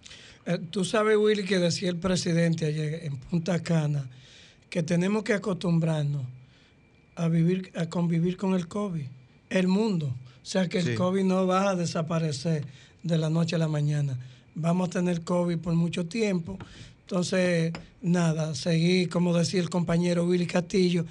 Eh, 0.47 0.59
tú 0.71 0.85
sabes, 0.85 1.16
Willy, 1.18 1.45
que 1.45 1.59
decía 1.59 1.90
el 1.90 1.97
presidente 1.97 2.64
ayer 2.64 3.04
en 3.04 3.18
Punta 3.18 3.62
Cana 3.62 4.09
que 4.76 4.83
tenemos 4.83 5.23
que 5.23 5.33
acostumbrarnos 5.33 6.26
a 7.14 7.28
vivir, 7.28 7.73
a 7.76 7.87
convivir 7.87 8.37
con 8.37 8.52
el 8.52 8.68
COVID, 8.68 9.06
el 9.49 9.68
mundo. 9.68 10.09
O 10.09 10.45
sea 10.45 10.68
que 10.68 10.80
el 10.80 10.95
COVID 10.95 11.25
no 11.25 11.47
va 11.47 11.71
a 11.71 11.75
desaparecer 11.75 12.66
de 13.02 13.16
la 13.16 13.30
noche 13.30 13.56
a 13.56 13.59
la 13.59 13.68
mañana. 13.68 14.18
Vamos 14.54 14.88
a 14.88 14.90
tener 14.90 15.23
COVID 15.23 15.56
por 15.61 15.75
mucho 15.75 16.04
tiempo. 16.04 16.59
Entonces, 17.00 17.73
nada, 18.02 18.54
seguir, 18.54 19.09
como 19.09 19.33
decía 19.33 19.62
el 19.62 19.71
compañero 19.71 20.26
Willy 20.26 20.47
Castillo, 20.47 21.06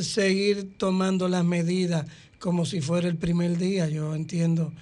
seguir 0.00 0.78
tomando 0.78 1.28
las 1.28 1.44
medidas 1.44 2.06
como 2.38 2.64
si 2.64 2.80
fuera 2.80 3.06
el 3.06 3.18
primer 3.18 3.58
día. 3.58 3.86
Yo 3.86 4.14
entiendo, 4.14 4.72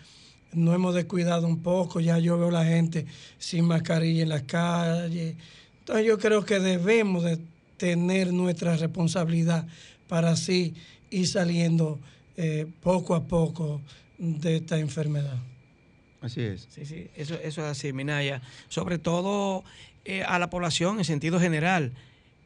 no 0.53 0.73
hemos 0.73 0.95
descuidado 0.95 1.49
un 1.49 1.61
poco, 1.61 1.99
ya 1.99 2.21
yo 2.21 2.39
veo 2.39 2.53
la 2.53 2.67
gente 2.67 3.05
sin 3.39 3.65
mascarilla 3.65 4.23
en 4.23 4.29
las 4.29 4.43
calles. 4.43 5.35
Entonces 5.81 6.07
yo 6.07 6.21
creo 6.21 6.45
que 6.45 6.61
debemos 6.61 7.25
de 7.25 7.41
tener 7.77 8.33
nuestra 8.33 8.77
responsabilidad 8.77 9.67
para 10.09 10.31
así 10.31 10.75
ir 11.11 11.27
saliendo 11.27 11.99
eh, 12.37 12.67
poco 12.83 13.15
a 13.15 13.25
poco 13.25 13.81
de 14.19 14.57
esta 14.57 14.79
enfermedad. 14.79 15.39
Así 16.21 16.41
es. 16.41 16.69
Sí, 16.71 16.87
sí, 16.87 17.09
eso, 17.17 17.35
eso 17.35 17.63
es 17.63 17.67
así, 17.67 17.93
Minaya. 17.93 18.41
Sobre 18.69 18.99
todo 18.99 19.65
eh, 20.05 20.23
a 20.23 20.39
la 20.39 20.51
población 20.51 20.99
en 20.99 21.05
sentido 21.05 21.39
general. 21.39 21.93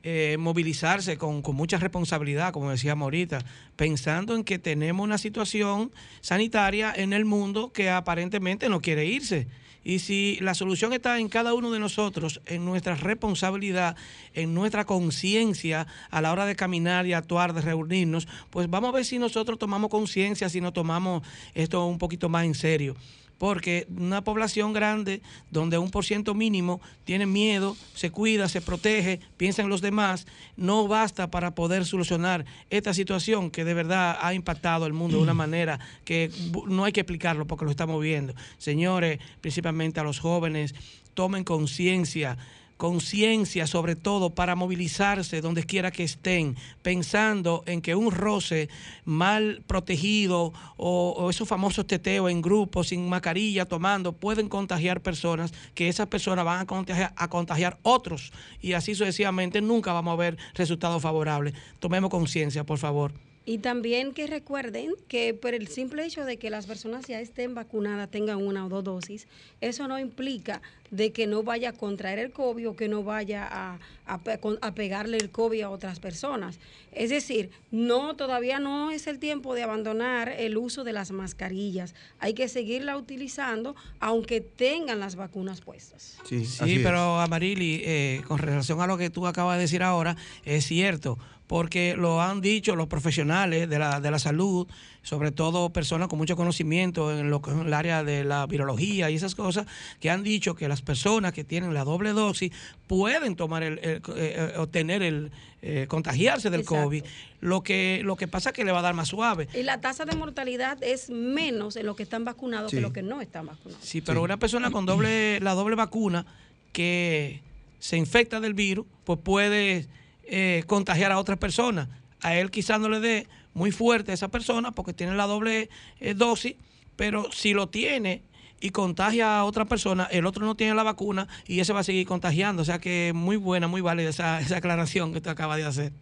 Eh, 0.09 0.37
movilizarse 0.38 1.18
con, 1.18 1.42
mucha 1.54 1.78
responsabilidad, 1.78 2.52
como 2.52 2.71
decíamos 2.71 3.06
ahorita, 3.06 3.45
pensando 3.75 4.37
en 4.37 4.45
que 4.45 4.56
tenemos 4.61 5.02
una 5.02 5.18
situación 5.18 5.90
sanitaria 6.21 6.92
en 6.95 7.12
el 7.12 7.25
mundo 7.25 7.73
que 7.73 7.90
aparentemente 7.90 8.68
no 8.68 8.80
quiere 8.80 9.04
irse. 9.04 9.49
Y 9.87 10.00
si 10.00 10.37
la 10.40 10.55
solución 10.55 10.93
está 10.93 11.21
en 11.21 11.28
cada 11.28 11.55
uno 11.55 11.71
de 11.71 11.78
nosotros, 11.78 12.40
en 12.47 12.64
nuestra 12.64 12.97
responsabilidad, 12.97 13.95
en 14.35 14.52
nuestra 14.52 14.85
conciencia 14.85 15.87
a 16.11 16.21
la 16.21 16.33
hora 16.33 16.45
de 16.45 16.57
caminar 16.57 17.07
y 17.07 17.12
actuar, 17.12 17.52
de 17.52 17.61
reunirnos, 17.61 18.26
pues 18.50 18.69
vamos 18.69 18.88
a 18.88 18.95
ver 18.95 19.05
si 19.05 19.21
nosotros 19.21 19.61
tomamos 19.61 19.88
conciencia, 19.88 20.49
si 20.49 20.61
nos 20.61 20.73
tomamos 20.73 21.23
esto 21.55 21.87
un 21.87 21.99
poquito 21.99 22.28
más 22.28 22.47
en 22.47 22.57
serio 22.57 22.97
porque 23.38 23.87
una 23.95 24.23
población 24.23 24.73
grande 24.73 25.21
donde 25.50 25.78
un 25.78 25.90
por 25.90 26.05
ciento 26.05 26.35
mínimo 26.35 26.81
tiene 27.05 27.26
miedo, 27.26 27.76
se 27.95 28.11
cuida, 28.11 28.49
se 28.49 28.61
protege, 28.61 29.21
piensa 29.37 29.62
en 29.62 29.69
los 29.69 29.81
demás, 29.81 30.26
no 30.57 30.88
basta 30.88 31.31
para 31.31 31.55
poder 31.55 31.85
solucionar 31.85 32.45
esta 32.71 32.95
situación 32.95 33.50
que 33.50 33.64
de 33.64 33.75
verdad 33.75 34.19
ha 34.21 34.35
impactado 34.35 34.85
al 34.85 34.93
mundo 34.93 35.19
de 35.19 35.23
una 35.23 35.35
manera 35.35 35.78
que 36.05 36.31
no 36.66 36.85
hay 36.85 36.93
que 36.93 37.00
explicarlo 37.00 37.47
porque 37.47 37.64
lo 37.64 37.71
estamos 37.71 38.00
viendo. 38.02 38.35
Señores, 38.59 39.19
principalmente 39.40 40.00
a 40.00 40.05
los 40.05 40.19
jóvenes, 40.19 40.75
tomen 41.14 41.45
conciencia 41.45 42.37
conciencia 42.76 43.66
sobre 43.66 43.97
todo 43.97 44.30
para 44.30 44.54
movilizarse 44.54 45.40
donde 45.40 45.64
quiera 45.64 45.90
que 45.90 46.04
estén, 46.04 46.56
pensando 46.83 47.62
en 47.66 47.80
que 47.80 47.95
un 47.95 48.11
roce 48.11 48.68
mal 49.04 49.62
protegido 49.66 50.52
o, 50.76 51.28
esos 51.30 51.49
famosos 51.49 51.87
teteos 51.87 52.30
en 52.30 52.42
grupo, 52.42 52.85
sin 52.85 53.09
mascarilla, 53.09 53.64
tomando, 53.64 54.12
pueden 54.12 54.49
contagiar 54.49 55.00
personas, 55.00 55.52
que 55.75 55.88
esas 55.88 56.09
personas 56.09 56.45
van 56.45 56.61
a 56.61 56.66
contagiar, 56.66 57.12
a 57.16 57.28
contagiar 57.28 57.78
otros 57.83 58.33
y 58.61 58.75
así 58.75 58.95
sucesivamente 58.95 59.61
nunca 59.61 59.92
vamos 59.92 60.12
a 60.12 60.16
ver 60.16 60.37
resultados 60.54 61.02
favorables. 61.02 61.54
Tomemos 61.78 62.11
conciencia, 62.11 62.64
por 62.64 62.78
favor. 62.78 63.12
Y 63.49 63.59
también 63.59 64.12
que 64.12 64.26
recuerden 64.26 64.91
que 65.07 65.33
por 65.33 65.55
el 65.55 65.69
simple 65.69 66.05
hecho 66.05 66.25
de 66.25 66.37
que 66.37 66.50
las 66.50 66.67
personas 66.67 67.07
ya 67.07 67.21
estén 67.21 67.55
vacunadas, 67.55 68.11
tengan 68.11 68.45
una 68.45 68.67
o 68.67 68.69
dos 68.69 68.83
dosis, 68.83 69.29
eso 69.61 69.87
no 69.87 70.00
implica 70.00 70.61
de 70.91 71.12
que 71.12 71.29
no 71.29 71.45
vaya 71.45 71.71
a 71.71 71.73
contraer 71.73 72.19
el 72.19 72.33
COVID 72.33 72.71
o 72.71 72.76
que 72.76 72.88
no 72.88 73.05
vaya 73.05 73.47
a, 73.49 73.79
a, 74.07 74.75
pegarle 74.75 75.17
el 75.19 75.31
COVID 75.31 75.62
a 75.62 75.71
otras 75.71 76.00
personas. 76.00 76.59
Es 76.91 77.11
decir, 77.11 77.50
no, 77.71 78.17
todavía 78.17 78.59
no 78.59 78.91
es 78.91 79.07
el 79.07 79.21
tiempo 79.21 79.55
de 79.55 79.62
abandonar 79.62 80.35
el 80.38 80.57
uso 80.57 80.83
de 80.83 80.93
las 80.93 81.12
mascarillas. 81.12 81.95
Hay 82.19 82.35
que 82.35 82.49
seguirla 82.49 82.97
utilizando 82.97 83.76
aunque 84.00 84.41
tengan 84.41 84.99
las 84.99 85.15
vacunas 85.15 85.61
puestas. 85.61 86.19
Sí, 86.25 86.45
sí 86.45 86.81
pero 86.83 87.21
Amarili, 87.21 87.83
eh, 87.85 88.23
con 88.26 88.38
relación 88.38 88.81
a 88.81 88.88
lo 88.88 88.99
que 88.99 89.09
tú 89.09 89.29
acabas 89.29 89.57
de 89.57 89.62
decir 89.62 89.85
ahora, 89.85 90.17
es 90.45 90.67
cierto 90.67 91.17
porque 91.47 91.95
lo 91.97 92.21
han 92.21 92.41
dicho 92.41 92.76
los 92.76 92.88
profesionales 92.88 93.69
de 93.69 93.79
la, 93.79 94.00
de 94.00 94.11
la 94.11 94.19
salud, 94.19 94.67
sobre 95.03 95.31
todo 95.31 95.71
personas 95.71 96.09
con 96.09 96.19
mucho 96.19 96.37
conocimiento 96.37 97.17
en 97.17 97.31
lo 97.31 97.41
que 97.41 97.53
es 97.53 97.57
el 97.59 97.73
área 97.73 98.03
de 98.03 98.25
la 98.25 98.47
virología 98.47 99.11
y 99.11 99.15
esas 99.15 99.35
cosas, 99.35 99.67
que 100.00 100.11
han 100.11 100.23
dicho 100.23 100.57
que 100.57 100.69
las 100.69 100.83
personas 100.83 101.33
que 101.33 101.45
tienen 101.45 101.75
la 101.75 101.85
doble 101.85 102.12
dosis 102.12 102.53
pueden 102.88 103.37
tomar 103.37 103.62
el, 103.62 103.79
el, 103.79 104.03
eh, 104.17 104.55
obtener 104.57 105.03
el 105.03 105.31
eh, 105.62 105.87
contagiarse 105.88 106.50
del 106.50 106.65
COVID. 106.65 107.03
Lo 107.41 107.62
que 107.62 108.00
lo 108.05 108.17
que 108.17 108.29
pasa 108.29 108.50
es 108.50 108.55
que 108.55 108.65
le 108.65 108.73
va 108.73 108.81
a 108.81 108.83
dar 108.83 108.95
más 108.95 109.09
suave. 109.09 109.49
Y 109.55 109.62
la 109.62 109.81
tasa 109.81 110.05
de 110.05 110.15
mortalidad 110.15 110.83
es 110.83 111.11
menos 111.11 111.76
en 111.76 111.87
los 111.87 111.97
que 111.97 112.03
están 112.03 112.25
vacunados 112.25 112.71
que 112.71 112.81
los 112.81 112.93
que 112.93 113.03
no 113.03 113.21
están 113.21 113.47
vacunados. 113.47 113.85
Sí, 113.85 114.00
pero 114.00 114.23
una 114.23 114.37
persona 114.37 114.71
con 114.71 114.87
doble 114.87 115.41
la 115.41 115.55
doble 115.55 115.76
vacuna 115.76 116.26
que 116.73 117.43
se 117.79 117.97
infecta 117.97 118.41
del 118.41 118.55
virus, 118.55 118.87
pues 119.05 119.19
puede 119.23 119.87
eh, 120.26 120.64
contagiar 120.66 121.12
a 121.12 121.18
otras 121.18 121.38
personas. 121.38 121.88
A 122.23 122.35
él 122.37 122.50
quizás 122.50 122.80
no 122.80 122.88
le 122.88 123.00
dé 123.00 123.28
muy 123.54 123.71
fuerte 123.71 124.11
a 124.11 124.14
esa 124.14 124.28
persona 124.28 124.73
porque 124.73 124.92
tiene 124.92 125.14
la 125.14 125.26
doble 125.26 125.68
eh, 126.00 126.14
dosis, 126.14 126.54
pero 126.97 127.30
si 127.33 127.52
lo 127.52 127.68
tiene 127.68 128.23
y 128.61 128.71
contagia 128.71 129.38
a 129.38 129.45
otra 129.45 129.66
persona, 129.66 130.04
el 130.04 130.26
otro 130.26 130.45
no 130.45 130.54
tiene 130.54 130.75
la 130.75 130.83
vacuna 130.83 131.28
y 131.47 131.61
ese 131.61 131.73
va 131.73 131.80
a 131.80 131.85
seguir 131.85 132.06
contagiando. 132.06 132.62
O 132.62 132.64
sea 132.64 132.78
que 132.78 133.12
muy 133.14 133.37
buena, 133.37 133.68
muy 133.68 133.80
válida 133.80 134.11
esa, 134.11 134.40
esa 134.40 134.59
aclaración 134.59 135.12
que 135.12 135.18
usted 135.18 135.30
acaba 135.30 135.56
de 135.56 135.64
hacer. 135.64 135.92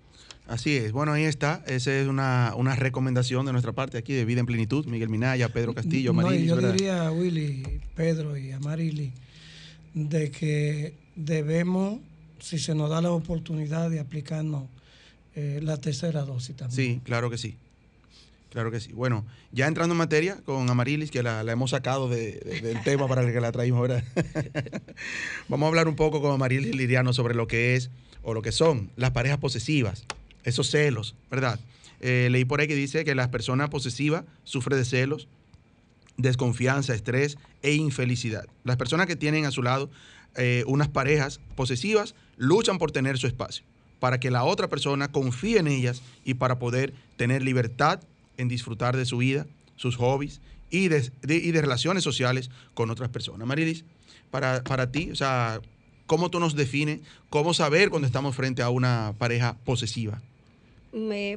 Así 0.47 0.76
es. 0.76 0.93
Bueno, 0.93 1.12
ahí 1.12 1.25
está. 1.25 1.62
Esa 1.66 1.93
es 1.95 2.07
una, 2.07 2.52
recomendación 2.76 3.47
de 3.47 3.52
nuestra 3.52 3.73
parte 3.73 3.97
aquí 3.97 4.12
de 4.12 4.25
Vida 4.25 4.40
en 4.40 4.47
Plenitud. 4.47 4.85
Miguel 4.87 5.09
Minaya, 5.09 5.49
Pedro 5.49 5.75
Castillo, 5.75 6.12
Marili. 6.12 6.47
yo 6.47 6.57
diría 6.57 7.07
a 7.07 7.12
Willy, 7.12 7.81
Pedro 7.95 8.37
y 8.37 8.52
a 8.52 8.61
Marili 8.61 9.12
de 9.95 10.31
que 10.31 10.95
debemos 11.14 12.00
si 12.45 12.59
se 12.59 12.75
nos 12.75 12.91
da 12.91 13.01
la 13.01 13.11
oportunidad 13.11 13.89
de 13.89 14.01
aplicarnos 14.01 14.65
eh, 15.35 15.61
la 15.63 15.79
tercera 15.79 16.23
dosis 16.23 16.55
también. 16.55 16.77
Sí, 16.77 17.01
claro 17.03 17.31
que 17.31 17.39
sí. 17.39 17.57
Claro 18.51 18.71
que 18.71 18.81
sí. 18.81 18.93
Bueno, 18.93 19.25
ya 19.51 19.67
entrando 19.67 19.95
en 19.95 19.99
materia 19.99 20.37
con 20.45 20.69
Amarilis, 20.69 21.11
que 21.11 21.23
la, 21.23 21.41
hemos 21.41 21.71
sacado 21.71 22.09
del 22.09 22.79
tema 22.85 23.09
para 23.09 23.23
el 23.23 23.33
que 23.33 23.41
la 23.41 23.51
traímos 23.51 23.79
ahora. 23.79 24.05
Vamos 25.49 25.67
a 25.67 25.69
hablar 25.69 25.89
un 25.89 25.97
poco 25.97 26.21
con 26.21 26.33
Amarilis 26.33 26.77
Liriano 26.77 27.15
sobre 27.15 27.35
lo 27.35 27.47
que 27.47 27.77
es 27.77 27.91
o 28.23 28.35
lo 28.35 28.43
que 28.43 28.53
son 28.53 28.91
las 28.97 29.13
parejas 29.13 29.39
posesivas, 29.39 30.05
esos 30.45 30.71
celos, 30.71 31.15
¿verdad? 31.31 31.59
Eh, 32.01 32.29
leí 32.31 32.45
por 32.45 32.61
ahí 32.61 32.69
que 32.69 32.77
dice 32.77 33.05
que 33.05 33.15
las 33.15 33.29
personas 33.29 33.71
posesivas 33.71 34.25
sufren 34.45 34.79
de 34.79 34.85
celos, 34.85 35.29
desconfianza, 36.19 36.95
estrés 36.95 37.39
e 37.63 37.73
infelicidad. 37.73 38.47
Las 38.65 38.77
personas 38.77 39.07
que 39.07 39.17
tienen 39.17 39.47
a 39.47 39.51
su 39.51 39.63
lado 39.63 39.89
eh, 40.37 40.64
unas 40.67 40.88
parejas 40.88 41.41
posesivas 41.57 42.14
luchan 42.37 42.79
por 42.79 42.91
tener 42.91 43.19
su 43.19 43.26
espacio, 43.26 43.64
para 44.00 44.19
que 44.19 44.31
la 44.31 44.45
otra 44.45 44.69
persona 44.69 45.09
confíe 45.09 45.59
en 45.59 45.69
ellas 45.69 46.03
y 46.25 46.35
para 46.35 46.59
poder 46.59 46.93
tener 47.17 47.43
libertad 47.43 48.00
en 48.37 48.49
disfrutar 48.49 48.97
de 48.97 49.05
su 49.05 49.19
vida, 49.19 49.47
sus 49.76 49.97
hobbies 49.97 50.41
y 50.71 50.88
de, 50.88 51.11
relaciones 51.61 52.03
sociales 52.03 52.50
con 52.75 52.91
otras 52.91 53.09
personas. 53.09 53.47
Marilis, 53.47 53.85
para, 54.31 54.62
para 54.64 54.91
ti, 54.91 55.11
o 55.11 55.17
sea, 55.17 55.61
¿cómo 56.07 56.31
tú 56.31 56.41
nos 56.41 56.57
defines, 56.57 57.00
cómo 57.31 57.55
saber 57.55 57.91
cuando 57.91 58.07
estamos 58.07 58.35
frente 58.35 58.62
a 58.62 58.71
una 58.71 59.14
pareja 59.19 59.57
posesiva? 59.64 60.21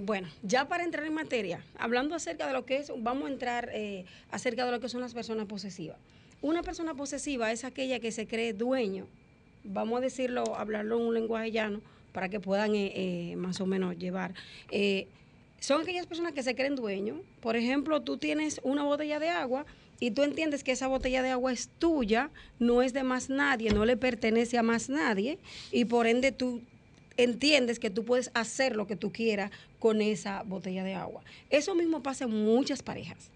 bueno, 0.01 0.27
ya 0.43 0.67
para 0.67 0.83
entrar 0.83 1.05
en 1.05 1.15
materia, 1.15 1.63
hablando 1.79 2.13
acerca 2.13 2.45
de 2.45 2.53
lo 2.53 2.65
que 2.65 2.77
es, 2.77 2.91
vamos 2.99 3.27
a 3.27 3.31
entrar 3.31 3.69
eh, 3.73 4.05
acerca 4.29 4.65
de 4.65 4.71
lo 4.71 4.79
que 4.79 4.87
son 4.87 5.01
las 5.01 5.15
personas 5.15 5.47
posesivas. 5.47 5.97
Una 6.41 6.61
persona 6.61 6.93
posesiva 6.93 7.51
es 7.51 7.63
aquella 7.63 7.99
que 7.99 8.11
se 8.11 8.27
cree 8.27 8.53
dueño, 8.53 9.07
vamos 9.63 9.97
a 9.97 10.01
decirlo, 10.01 10.55
hablarlo 10.55 10.99
en 10.99 11.07
un 11.07 11.13
lenguaje 11.13 11.51
llano 11.51 11.81
para 12.11 12.29
que 12.29 12.39
puedan 12.39 12.75
eh, 12.75 12.91
eh, 13.31 13.35
más 13.35 13.59
o 13.59 13.65
menos 13.65 13.97
llevar. 13.97 14.33
Eh, 14.69 15.07
son 15.59 15.81
aquellas 15.81 16.05
personas 16.05 16.33
que 16.33 16.43
se 16.43 16.55
creen 16.55 16.75
dueños. 16.75 17.19
Por 17.41 17.55
ejemplo, 17.55 18.01
tú 18.01 18.17
tienes 18.17 18.61
una 18.63 18.83
botella 18.83 19.19
de 19.19 19.29
agua 19.29 19.65
y 19.99 20.11
tú 20.11 20.23
entiendes 20.23 20.63
que 20.63 20.71
esa 20.71 20.87
botella 20.87 21.23
de 21.23 21.31
agua 21.31 21.51
es 21.51 21.69
tuya, 21.79 22.29
no 22.59 22.83
es 22.83 22.93
de 22.93 23.01
más 23.01 23.29
nadie, 23.29 23.71
no 23.71 23.85
le 23.85 23.97
pertenece 23.97 24.59
a 24.59 24.63
más 24.63 24.89
nadie 24.89 25.39
y 25.71 25.85
por 25.85 26.05
ende 26.05 26.31
tú 26.31 26.61
entiendes 27.17 27.79
que 27.79 27.89
tú 27.89 28.05
puedes 28.05 28.29
hacer 28.35 28.75
lo 28.75 28.85
que 28.85 28.95
tú 28.95 29.11
quieras 29.11 29.49
con 29.79 30.01
esa 30.01 30.43
botella 30.43 30.83
de 30.83 30.93
agua. 30.93 31.23
Eso 31.49 31.73
mismo 31.73 32.03
pasa 32.03 32.25
en 32.25 32.31
muchas 32.31 32.83
parejas. 32.83 33.31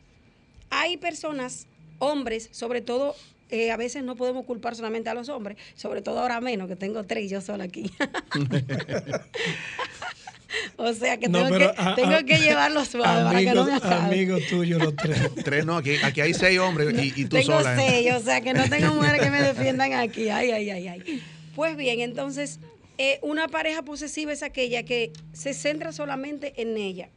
Hay 0.70 0.98
personas 0.98 1.68
hombres, 2.02 2.50
sobre 2.52 2.82
todo, 2.82 3.16
eh, 3.52 3.72
a 3.72 3.78
veces 3.78 4.04
no 4.04 4.16
podemos 4.16 4.46
culpar 4.46 4.76
solamente 4.76 5.10
a 5.10 5.14
los 5.14 5.30
hombres, 5.30 5.58
sobre 5.76 6.02
todo 6.02 6.20
ahora 6.20 6.42
menos, 6.42 6.68
que 6.68 6.76
tengo 6.76 7.04
tres 7.04 7.30
yo 7.30 7.42
sola 7.42 7.66
aquí. 7.66 7.92
o 10.78 10.94
sea 10.94 11.18
que 11.18 11.30
tengo, 11.30 11.58
que, 11.58 11.70
tengo 11.96 12.26
que 12.26 12.40
llevarlo 12.40 12.84
suave 12.86 13.24
para 13.24 13.40
que 13.40 13.54
no 13.54 13.66
me 13.66 13.76
acabe. 13.76 14.06
Amigos 14.06 14.42
tuyos 14.50 14.82
los 14.82 14.96
tres. 14.96 15.20
tres 15.44 15.64
no, 15.66 15.78
aquí, 15.78 15.96
aquí 16.04 16.22
hay 16.22 16.34
seis 16.34 16.58
hombres 16.60 16.92
y, 16.98 17.22
y 17.22 17.26
tú 17.26 17.38
tengo 17.38 17.60
sola. 17.60 17.76
Tengo 17.76 17.88
¿eh? 17.88 18.02
seis, 18.04 18.14
o 18.14 18.20
sea 18.20 18.42
que 18.42 18.54
no 18.54 18.68
tengo 18.68 18.96
mujeres 18.96 19.22
que 19.22 19.30
me 19.30 19.44
defiendan 19.44 19.94
aquí. 19.94 20.30
Ay, 20.30 20.50
ay, 20.52 20.70
ay, 20.72 20.88
ay. 20.88 21.24
Pues 21.56 21.78
bien, 21.78 22.00
entonces, 22.00 22.60
eh, 22.98 23.20
una 23.22 23.48
pareja 23.48 23.84
posesiva 23.84 24.32
es 24.32 24.42
aquella 24.42 24.82
que 24.84 25.12
se 25.34 25.54
centra 25.54 25.92
solamente 25.92 26.60
en 26.62 26.78
ella, 26.78 27.10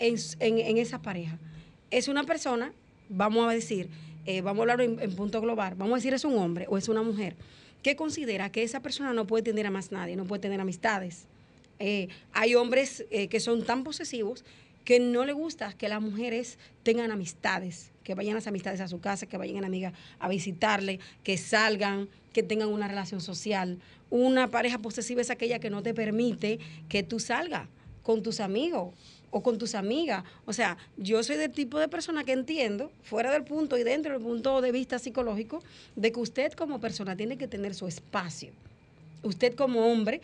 en, 0.00 0.16
en, 0.40 0.58
en 0.58 0.78
esa 0.78 1.00
pareja. 1.00 1.38
Es 1.92 2.08
una 2.08 2.24
persona 2.24 2.72
vamos 3.08 3.48
a 3.48 3.52
decir, 3.52 3.88
eh, 4.26 4.40
vamos 4.40 4.60
a 4.60 4.72
hablar 4.72 4.80
en, 4.80 5.14
punto 5.14 5.40
global, 5.40 5.74
vamos 5.76 5.94
a 5.94 5.96
decir 5.96 6.14
es 6.14 6.24
un 6.24 6.36
hombre 6.38 6.66
o 6.68 6.78
es 6.78 6.88
una 6.88 7.02
mujer, 7.02 7.36
que 7.82 7.96
considera 7.96 8.50
que 8.50 8.62
esa 8.62 8.80
persona 8.80 9.12
no 9.12 9.26
puede 9.26 9.42
tener 9.42 9.66
a 9.66 9.70
más 9.70 9.92
nadie, 9.92 10.16
no 10.16 10.24
puede 10.24 10.40
tener 10.40 10.60
amistades. 10.60 11.26
Eh, 11.78 12.08
hay 12.32 12.54
hombres 12.54 13.04
eh, 13.10 13.28
que 13.28 13.40
son 13.40 13.64
tan 13.64 13.84
posesivos 13.84 14.44
que 14.84 15.00
no 15.00 15.24
le 15.24 15.32
gusta 15.32 15.72
que 15.72 15.88
las 15.88 16.00
mujeres 16.00 16.58
tengan 16.82 17.10
amistades, 17.10 17.90
que 18.04 18.14
vayan 18.14 18.34
las 18.34 18.46
amistades 18.46 18.80
a 18.80 18.88
su 18.88 19.00
casa, 19.00 19.26
que 19.26 19.36
vayan 19.36 19.64
amigas 19.64 19.94
a 20.18 20.28
visitarle, 20.28 21.00
que 21.22 21.38
salgan, 21.38 22.08
que 22.32 22.42
tengan 22.42 22.68
una 22.68 22.86
relación 22.86 23.20
social. 23.20 23.78
Una 24.10 24.50
pareja 24.50 24.78
posesiva 24.78 25.22
es 25.22 25.30
aquella 25.30 25.58
que 25.58 25.70
no 25.70 25.82
te 25.82 25.94
permite 25.94 26.58
que 26.88 27.02
tú 27.02 27.18
salgas 27.18 27.68
con 28.02 28.22
tus 28.22 28.40
amigos 28.40 28.94
o 29.34 29.42
con 29.42 29.58
tus 29.58 29.74
amigas. 29.74 30.22
O 30.46 30.52
sea, 30.52 30.78
yo 30.96 31.20
soy 31.24 31.36
del 31.36 31.50
tipo 31.50 31.80
de 31.80 31.88
persona 31.88 32.22
que 32.22 32.30
entiendo, 32.30 32.92
fuera 33.02 33.32
del 33.32 33.42
punto 33.42 33.76
y 33.76 33.82
dentro 33.82 34.12
del 34.12 34.22
punto 34.22 34.60
de 34.60 34.70
vista 34.70 35.00
psicológico, 35.00 35.60
de 35.96 36.12
que 36.12 36.20
usted 36.20 36.52
como 36.52 36.80
persona 36.80 37.16
tiene 37.16 37.36
que 37.36 37.48
tener 37.48 37.74
su 37.74 37.88
espacio. 37.88 38.52
Usted 39.24 39.56
como 39.56 39.90
hombre, 39.90 40.20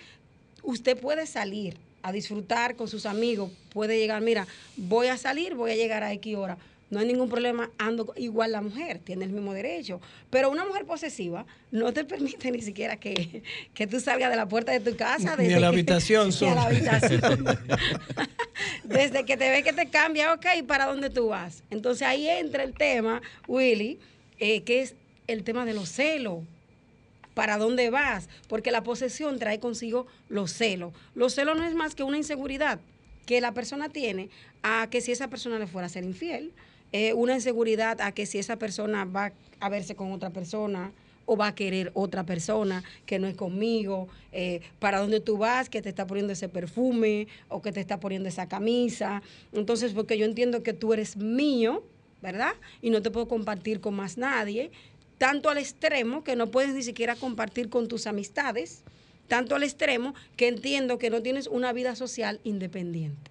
usted 0.62 0.96
puede 0.96 1.26
salir 1.26 1.76
a 2.02 2.12
disfrutar 2.12 2.76
con 2.76 2.86
sus 2.86 3.04
amigos, 3.04 3.50
puede 3.72 3.98
llegar, 3.98 4.22
mira, 4.22 4.46
voy 4.76 5.08
a 5.08 5.16
salir, 5.16 5.56
voy 5.56 5.72
a 5.72 5.76
llegar 5.76 6.04
a 6.04 6.12
X 6.12 6.36
hora 6.36 6.56
no 6.90 6.98
hay 6.98 7.06
ningún 7.06 7.28
problema, 7.28 7.70
ando 7.78 8.12
igual 8.16 8.50
la 8.50 8.60
mujer, 8.60 8.98
tiene 8.98 9.24
el 9.24 9.30
mismo 9.30 9.54
derecho. 9.54 10.00
Pero 10.28 10.50
una 10.50 10.64
mujer 10.64 10.84
posesiva 10.84 11.46
no 11.70 11.92
te 11.92 12.04
permite 12.04 12.50
ni 12.50 12.60
siquiera 12.60 12.98
que, 12.98 13.42
tú 13.88 14.00
salgas 14.00 14.30
de 14.30 14.36
la 14.36 14.48
puerta 14.48 14.72
de 14.72 14.80
tu 14.80 14.96
casa. 14.96 15.36
Desde 15.36 15.48
ni 15.48 15.54
a 15.54 15.60
la 15.60 15.68
habitación. 15.68 16.30
Ni 16.40 16.48
a 16.48 16.54
la 16.54 16.64
habitación. 16.64 17.44
desde 18.84 19.24
que 19.24 19.36
te 19.36 19.50
ve 19.50 19.62
que 19.62 19.72
te 19.72 19.88
cambia, 19.88 20.34
ok, 20.34 20.46
¿para 20.66 20.86
dónde 20.86 21.10
tú 21.10 21.28
vas? 21.28 21.62
Entonces 21.70 22.06
ahí 22.06 22.28
entra 22.28 22.64
el 22.64 22.74
tema, 22.74 23.22
Willy, 23.46 24.00
eh, 24.38 24.62
que 24.62 24.82
es 24.82 24.96
el 25.28 25.44
tema 25.44 25.64
de 25.64 25.74
los 25.74 25.88
celos. 25.88 26.40
¿Para 27.34 27.56
dónde 27.56 27.88
vas? 27.90 28.28
Porque 28.48 28.72
la 28.72 28.82
posesión 28.82 29.38
trae 29.38 29.60
consigo 29.60 30.08
los 30.28 30.52
celos. 30.52 30.92
Los 31.14 31.34
celos 31.34 31.56
no 31.56 31.64
es 31.64 31.74
más 31.74 31.94
que 31.94 32.02
una 32.02 32.16
inseguridad 32.16 32.80
que 33.26 33.40
la 33.40 33.54
persona 33.54 33.88
tiene 33.88 34.28
a 34.64 34.88
que 34.90 35.00
si 35.00 35.12
esa 35.12 35.28
persona 35.28 35.56
le 35.60 35.68
fuera 35.68 35.86
a 35.86 35.88
ser 35.88 36.02
infiel, 36.02 36.52
una 37.14 37.34
inseguridad 37.34 38.00
a 38.00 38.12
que 38.12 38.26
si 38.26 38.38
esa 38.38 38.56
persona 38.56 39.04
va 39.04 39.32
a 39.60 39.68
verse 39.68 39.94
con 39.94 40.12
otra 40.12 40.30
persona 40.30 40.92
o 41.30 41.36
va 41.36 41.46
a 41.46 41.54
querer 41.54 41.92
otra 41.94 42.24
persona 42.24 42.82
que 43.06 43.20
no 43.20 43.28
es 43.28 43.36
conmigo, 43.36 44.08
eh, 44.32 44.62
para 44.80 44.98
dónde 44.98 45.20
tú 45.20 45.38
vas, 45.38 45.68
que 45.70 45.80
te 45.80 45.88
está 45.88 46.04
poniendo 46.04 46.32
ese 46.32 46.48
perfume 46.48 47.28
o 47.48 47.62
que 47.62 47.70
te 47.70 47.78
está 47.78 48.00
poniendo 48.00 48.28
esa 48.28 48.48
camisa. 48.48 49.22
Entonces, 49.52 49.92
porque 49.92 50.18
yo 50.18 50.24
entiendo 50.24 50.64
que 50.64 50.72
tú 50.72 50.92
eres 50.92 51.16
mío, 51.16 51.84
¿verdad? 52.20 52.54
Y 52.82 52.90
no 52.90 53.00
te 53.00 53.12
puedo 53.12 53.28
compartir 53.28 53.80
con 53.80 53.94
más 53.94 54.18
nadie, 54.18 54.72
tanto 55.18 55.50
al 55.50 55.58
extremo 55.58 56.24
que 56.24 56.34
no 56.34 56.50
puedes 56.50 56.74
ni 56.74 56.82
siquiera 56.82 57.14
compartir 57.14 57.68
con 57.68 57.86
tus 57.86 58.08
amistades, 58.08 58.82
tanto 59.28 59.54
al 59.54 59.62
extremo 59.62 60.16
que 60.36 60.48
entiendo 60.48 60.98
que 60.98 61.10
no 61.10 61.22
tienes 61.22 61.46
una 61.46 61.72
vida 61.72 61.94
social 61.94 62.40
independiente. 62.42 63.30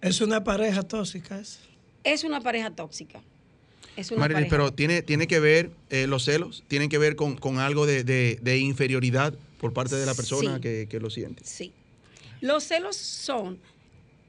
¿Es 0.00 0.22
una 0.22 0.44
pareja 0.44 0.82
tóxica? 0.82 1.38
Es, 1.38 1.60
es 2.06 2.24
una 2.24 2.40
pareja 2.40 2.70
tóxica. 2.70 3.20
Es 3.96 4.10
una 4.10 4.28
pero 4.48 4.72
tiene, 4.72 5.02
tiene 5.02 5.26
que 5.26 5.40
ver 5.40 5.70
eh, 5.90 6.06
los 6.06 6.24
celos, 6.24 6.62
tienen 6.68 6.88
que 6.88 6.98
ver 6.98 7.16
con, 7.16 7.58
algo 7.58 7.86
de, 7.86 8.58
inferioridad 8.58 9.34
por 9.58 9.72
parte 9.72 9.96
de 9.96 10.06
la 10.06 10.14
persona 10.14 10.60
que, 10.60 10.86
que 10.88 11.00
lo 11.00 11.10
siente. 11.10 11.42
Sí. 11.44 11.72
Los 12.40 12.64
celos 12.64 12.96
son 12.96 13.58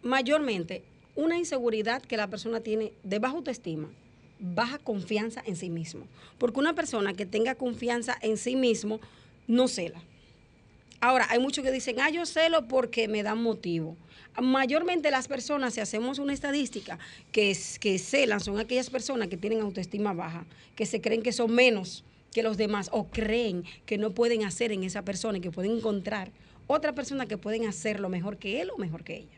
mayormente 0.01 0.83
una 1.15 1.37
inseguridad 1.37 2.01
que 2.01 2.15
la 2.15 2.27
persona 2.29 2.61
tiene 2.61 2.93
de 3.03 3.19
baja 3.19 3.35
autoestima, 3.35 3.89
baja 4.39 4.79
confianza 4.79 5.43
en 5.45 5.55
sí 5.55 5.69
mismo. 5.69 6.07
Porque 6.37 6.59
una 6.59 6.73
persona 6.73 7.13
que 7.13 7.25
tenga 7.25 7.55
confianza 7.55 8.17
en 8.21 8.37
sí 8.37 8.55
mismo 8.55 9.01
no 9.47 9.67
cela. 9.67 10.01
Ahora, 10.99 11.27
hay 11.29 11.39
muchos 11.39 11.63
que 11.63 11.71
dicen, 11.71 11.99
ah, 11.99 12.09
yo 12.09 12.25
celo 12.25 12.67
porque 12.67 13.07
me 13.07 13.21
dan 13.21 13.41
motivo. 13.41 13.97
Mayormente 14.41 15.09
las 15.11 15.27
personas, 15.27 15.73
si 15.73 15.79
hacemos 15.79 16.19
una 16.19 16.33
estadística, 16.33 16.99
que, 17.31 17.57
que 17.79 17.99
celan 17.99 18.39
son 18.39 18.59
aquellas 18.59 18.89
personas 18.89 19.27
que 19.27 19.37
tienen 19.37 19.61
autoestima 19.61 20.13
baja, 20.13 20.45
que 20.75 20.85
se 20.85 21.01
creen 21.01 21.23
que 21.23 21.31
son 21.31 21.53
menos 21.53 22.03
que 22.33 22.43
los 22.43 22.57
demás 22.57 22.89
o 22.91 23.07
creen 23.09 23.63
que 23.85 23.97
no 23.97 24.11
pueden 24.11 24.43
hacer 24.43 24.71
en 24.71 24.83
esa 24.83 25.01
persona 25.03 25.39
y 25.39 25.41
que 25.41 25.51
pueden 25.51 25.77
encontrar 25.77 26.31
otra 26.67 26.93
persona 26.93 27.25
que 27.25 27.37
pueden 27.37 27.65
hacerlo 27.65 28.09
mejor 28.09 28.37
que 28.37 28.61
él 28.61 28.69
o 28.69 28.77
mejor 28.77 29.03
que 29.03 29.17
ella. 29.17 29.37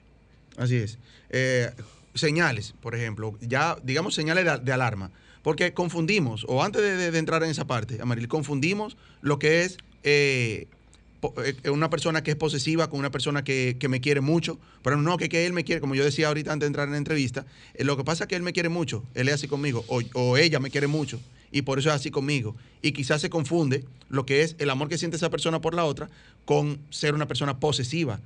Así 0.57 0.75
es. 0.75 0.97
Eh, 1.29 1.71
señales, 2.13 2.73
por 2.81 2.95
ejemplo, 2.95 3.37
ya 3.39 3.77
digamos 3.83 4.15
señales 4.15 4.45
de, 4.63 4.73
alarma, 4.73 5.11
porque 5.43 5.73
confundimos, 5.73 6.45
o 6.49 6.63
antes 6.63 6.81
de, 6.81 7.17
entrar 7.17 7.43
en 7.43 7.51
esa 7.51 7.65
parte, 7.65 8.01
Amaril, 8.01 8.27
confundimos 8.27 8.97
lo 9.21 9.39
que 9.39 9.63
es 9.63 9.77
eh, 10.03 10.67
una 11.71 11.89
persona 11.89 12.23
que 12.23 12.31
es 12.31 12.37
posesiva 12.37 12.89
con 12.89 12.99
una 12.99 13.11
persona 13.11 13.43
que, 13.43 13.77
me 13.89 14.01
quiere 14.01 14.21
mucho, 14.21 14.59
pero 14.83 14.97
no 14.97 15.17
que, 15.17 15.29
que, 15.29 15.45
él 15.45 15.53
me 15.53 15.63
quiere, 15.63 15.81
como 15.81 15.95
yo 15.95 16.03
decía 16.03 16.27
ahorita 16.27 16.51
antes 16.51 16.65
de 16.65 16.67
entrar 16.67 16.87
en 16.87 16.93
la 16.93 16.97
entrevista, 16.97 17.45
lo 17.77 17.97
que 17.97 18.03
pasa 18.03 18.23
es 18.23 18.27
que 18.27 18.35
él 18.35 18.43
me 18.43 18.53
quiere 18.53 18.69
mucho, 18.69 19.03
él 19.15 19.27
es 19.27 19.35
así 19.35 19.47
conmigo, 19.47 19.83
o, 19.87 20.01
o, 20.13 20.37
ella 20.37 20.59
me 20.59 20.69
quiere 20.69 20.87
mucho, 20.87 21.19
y 21.51 21.63
por 21.63 21.79
eso 21.79 21.89
es 21.89 21.95
así 21.95 22.11
conmigo. 22.11 22.55
Y 22.81 22.91
quizás 22.91 23.21
se 23.21 23.29
confunde 23.29 23.83
lo 24.09 24.25
que 24.25 24.43
es 24.43 24.55
el 24.59 24.69
amor 24.69 24.87
que 24.87 24.97
siente 24.97 25.17
esa 25.17 25.29
persona 25.29 25.59
por 25.59 25.73
la 25.73 25.85
otra 25.85 26.09
con 26.45 26.79
ser 26.89 27.15
una 27.15 27.27
persona 27.27 27.59
posesiva 27.59 28.19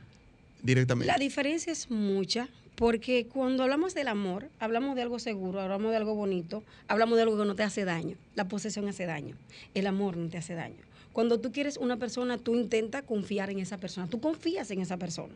directamente. 0.62 1.12
La 1.12 1.18
diferencia 1.18 1.72
es 1.72 1.90
mucha, 1.90 2.50
porque 2.76 3.28
cuando 3.28 3.64
hablamos 3.64 3.94
del 3.94 4.08
amor, 4.08 4.50
hablamos 4.60 4.96
de 4.96 5.04
algo 5.04 5.20
seguro, 5.20 5.62
hablamos 5.62 5.92
de 5.92 5.98
algo 5.98 6.16
bonito, 6.16 6.64
hablamos 6.88 7.16
de 7.18 7.24
algo 7.24 7.38
que 7.38 7.46
no 7.46 7.56
te 7.56 7.64
hace 7.64 7.86
daño. 7.86 8.18
La 8.36 8.48
posesión 8.48 8.88
hace 8.88 9.06
daño, 9.06 9.36
el 9.74 9.88
amor 9.88 10.18
no 10.18 10.30
te 10.30 10.38
hace 10.38 10.54
daño. 10.54 10.93
Cuando 11.14 11.40
tú 11.40 11.52
quieres 11.52 11.78
una 11.78 11.98
persona, 11.98 12.38
tú 12.38 12.56
intentas 12.56 13.04
confiar 13.04 13.50
en 13.50 13.60
esa 13.60 13.78
persona, 13.78 14.08
tú 14.08 14.20
confías 14.20 14.70
en 14.72 14.82
esa 14.82 14.98
persona. 14.98 15.34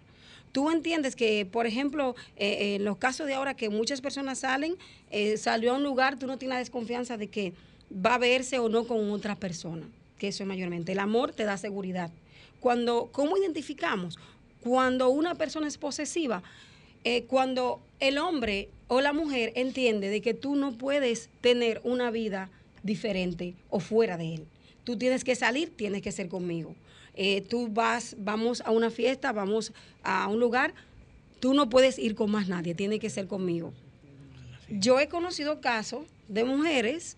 Tú 0.52 0.72
entiendes 0.72 1.16
que, 1.16 1.46
por 1.46 1.68
ejemplo, 1.68 2.16
eh, 2.36 2.76
en 2.76 2.84
los 2.84 2.98
casos 2.98 3.28
de 3.28 3.36
ahora 3.36 3.56
que 3.56 3.70
muchas 3.70 4.02
personas 4.02 4.40
salen, 4.40 4.76
eh, 5.12 5.38
salió 5.38 5.74
a 5.74 5.76
un 5.76 5.84
lugar, 5.84 6.18
tú 6.18 6.26
no 6.26 6.38
tienes 6.38 6.56
la 6.56 6.60
desconfianza 6.60 7.16
de 7.18 7.28
que 7.28 7.54
va 7.94 8.16
a 8.16 8.18
verse 8.18 8.58
o 8.60 8.70
no 8.70 8.88
con 8.88 9.12
otra 9.12 9.36
persona, 9.36 9.88
que 10.18 10.30
eso 10.30 10.44
es 10.44 10.48
mayormente. 10.48 10.94
El 10.94 11.00
amor 11.00 11.32
te 11.32 11.44
da 11.44 11.58
seguridad. 11.58 12.12
Cuando, 12.60 13.10
¿cómo 13.12 13.38
identificamos? 13.38 14.18
Cuando 14.62 15.10
una 15.10 15.36
persona 15.36 15.68
es 15.68 15.78
posesiva, 15.78 16.42
eh, 17.04 17.24
cuando 17.26 17.82
el 18.00 18.18
hombre 18.18 18.70
o 18.88 19.02
la 19.02 19.14
mujer 19.14 19.52
entiende 19.56 20.10
de 20.10 20.22
que 20.22 20.34
tú 20.34 20.56
no 20.56 20.72
puedes 20.72 21.30
tener 21.42 21.82
una 21.84 22.10
vida 22.10 22.50
diferente 22.84 23.54
o 23.70 23.80
fuera 23.80 24.18
de 24.18 24.36
él. 24.36 24.48
Tú 24.88 24.98
tienes 24.98 25.26
que 25.26 25.36
salir, 25.36 25.76
tienes 25.76 26.02
que 26.02 26.14
ser 26.14 26.30
conmigo. 26.30 26.74
Eh, 27.14 27.42
tú 27.42 27.68
vas, 27.68 28.16
vamos 28.20 28.62
a 28.62 28.72
una 28.72 28.90
fiesta, 28.90 29.34
vamos 29.34 29.74
a 30.02 30.26
un 30.30 30.40
lugar, 30.40 30.74
tú 31.42 31.54
no 31.54 31.70
puedes 31.70 32.00
ir 32.00 32.16
con 32.16 32.32
más 32.32 32.48
nadie, 32.48 32.74
tiene 32.74 32.98
que 32.98 33.10
ser 33.10 33.28
conmigo. 33.28 33.74
Yo 34.70 34.98
he 35.02 35.10
conocido 35.10 35.60
casos 35.60 36.06
de 36.30 36.46
mujeres 36.46 37.18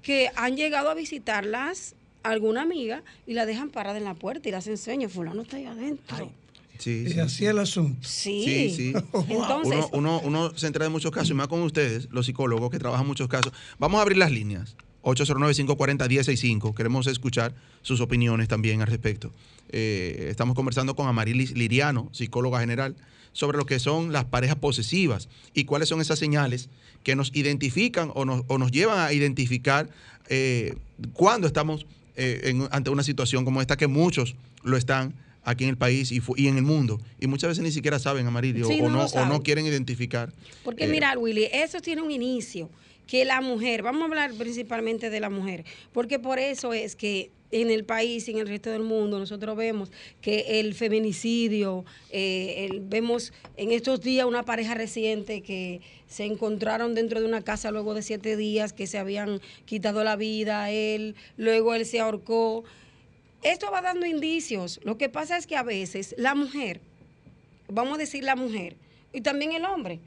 que 0.00 0.30
han 0.36 0.56
llegado 0.56 0.90
a 0.90 0.94
visitarlas 0.94 1.96
alguna 2.22 2.62
amiga 2.62 3.02
y 3.26 3.34
la 3.34 3.46
dejan 3.46 3.70
parada 3.70 3.98
en 3.98 4.04
la 4.04 4.14
puerta 4.14 4.48
y 4.48 4.52
las 4.52 4.68
enseña, 4.68 5.08
fulano 5.08 5.42
está 5.42 5.56
ahí 5.56 5.64
adentro. 5.64 6.30
Sí, 6.78 7.04
y 7.08 7.18
así 7.18 7.46
el 7.46 7.58
asunto. 7.58 8.06
Sí, 8.06 8.70
sí. 8.70 8.92
Entonces, 9.28 9.86
uno, 9.90 10.20
uno, 10.22 10.56
se 10.56 10.68
entera 10.68 10.84
de 10.84 10.90
muchos 10.90 11.10
casos, 11.10 11.30
y 11.30 11.34
más 11.34 11.48
con 11.48 11.62
ustedes, 11.62 12.06
los 12.12 12.26
psicólogos 12.26 12.70
que 12.70 12.78
trabajan 12.78 13.08
muchos 13.08 13.26
casos. 13.26 13.52
Vamos 13.76 13.98
a 13.98 14.02
abrir 14.02 14.18
las 14.18 14.30
líneas. 14.30 14.76
809-540-1065. 15.14 16.74
Queremos 16.74 17.06
escuchar 17.06 17.54
sus 17.82 18.00
opiniones 18.00 18.48
también 18.48 18.80
al 18.80 18.86
respecto. 18.86 19.32
Eh, 19.70 20.28
estamos 20.30 20.54
conversando 20.54 20.94
con 20.94 21.08
Amarilis 21.08 21.52
Liriano, 21.52 22.08
psicóloga 22.12 22.60
general, 22.60 22.96
sobre 23.32 23.58
lo 23.58 23.66
que 23.66 23.78
son 23.78 24.12
las 24.12 24.24
parejas 24.24 24.56
posesivas 24.56 25.28
y 25.54 25.64
cuáles 25.64 25.88
son 25.88 26.00
esas 26.00 26.18
señales 26.18 26.70
que 27.02 27.14
nos 27.14 27.34
identifican 27.34 28.10
o 28.14 28.24
nos, 28.24 28.42
o 28.48 28.58
nos 28.58 28.70
llevan 28.70 28.98
a 28.98 29.12
identificar 29.12 29.88
eh, 30.28 30.76
cuando 31.12 31.46
estamos 31.46 31.86
eh, 32.16 32.66
ante 32.70 32.90
una 32.90 33.02
situación 33.02 33.44
como 33.44 33.60
esta, 33.60 33.76
que 33.76 33.86
muchos 33.86 34.34
lo 34.64 34.76
están 34.76 35.14
aquí 35.44 35.64
en 35.64 35.70
el 35.70 35.76
país 35.76 36.12
y, 36.12 36.20
y, 36.36 36.48
en 36.48 36.56
el 36.56 36.62
mundo. 36.62 37.00
Y 37.20 37.26
muchas 37.26 37.48
veces 37.48 37.64
ni 37.64 37.70
siquiera 37.70 37.98
saben, 37.98 38.26
Amarillo, 38.26 38.68
o, 38.68 38.88
no, 38.88 39.06
o 39.06 39.26
no 39.26 39.42
quieren 39.42 39.66
identificar. 39.66 40.32
Porque 40.64 40.84
eh, 40.84 40.88
mira, 40.88 41.16
Willy, 41.16 41.48
eso 41.52 41.80
tiene 41.80 42.02
un 42.02 42.10
inicio, 42.10 42.68
que 43.08 43.24
la 43.24 43.40
mujer, 43.40 43.82
vamos 43.82 44.02
a 44.02 44.04
hablar 44.04 44.34
principalmente 44.34 45.10
de 45.10 45.18
la 45.18 45.30
mujer, 45.30 45.64
porque 45.92 46.20
por 46.20 46.38
eso 46.38 46.72
es 46.74 46.94
que 46.94 47.30
en 47.50 47.70
el 47.70 47.84
país 47.84 48.28
y 48.28 48.32
en 48.32 48.38
el 48.38 48.48
resto 48.48 48.70
del 48.70 48.82
mundo 48.82 49.18
nosotros 49.18 49.56
vemos 49.56 49.90
que 50.20 50.60
el 50.60 50.74
feminicidio, 50.74 51.86
eh, 52.10 52.68
vemos 52.82 53.32
en 53.56 53.72
estos 53.72 54.02
días 54.02 54.26
una 54.26 54.44
pareja 54.44 54.74
reciente 54.74 55.40
que 55.40 55.80
se 56.06 56.26
encontraron 56.26 56.94
dentro 56.94 57.20
de 57.20 57.26
una 57.26 57.42
casa 57.42 57.70
luego 57.70 57.94
de 57.94 58.02
siete 58.02 58.36
días 58.36 58.74
que 58.74 58.86
se 58.86 58.98
habían 58.98 59.40
quitado 59.64 60.04
la 60.04 60.16
vida 60.16 60.64
a 60.64 60.70
él, 60.70 61.16
luego 61.38 61.74
él 61.74 61.86
se 61.86 62.00
ahorcó. 62.00 62.64
Esto 63.42 63.70
va 63.70 63.80
dando 63.80 64.04
indicios. 64.04 64.80
Lo 64.82 64.98
que 64.98 65.08
pasa 65.08 65.38
es 65.38 65.46
que 65.46 65.56
a 65.56 65.62
veces 65.62 66.14
la 66.18 66.34
mujer, 66.34 66.82
vamos 67.68 67.94
a 67.94 67.98
decir 67.98 68.22
la 68.24 68.36
mujer, 68.36 68.76
y 69.14 69.22
también 69.22 69.52
el 69.52 69.64
hombre, 69.64 70.00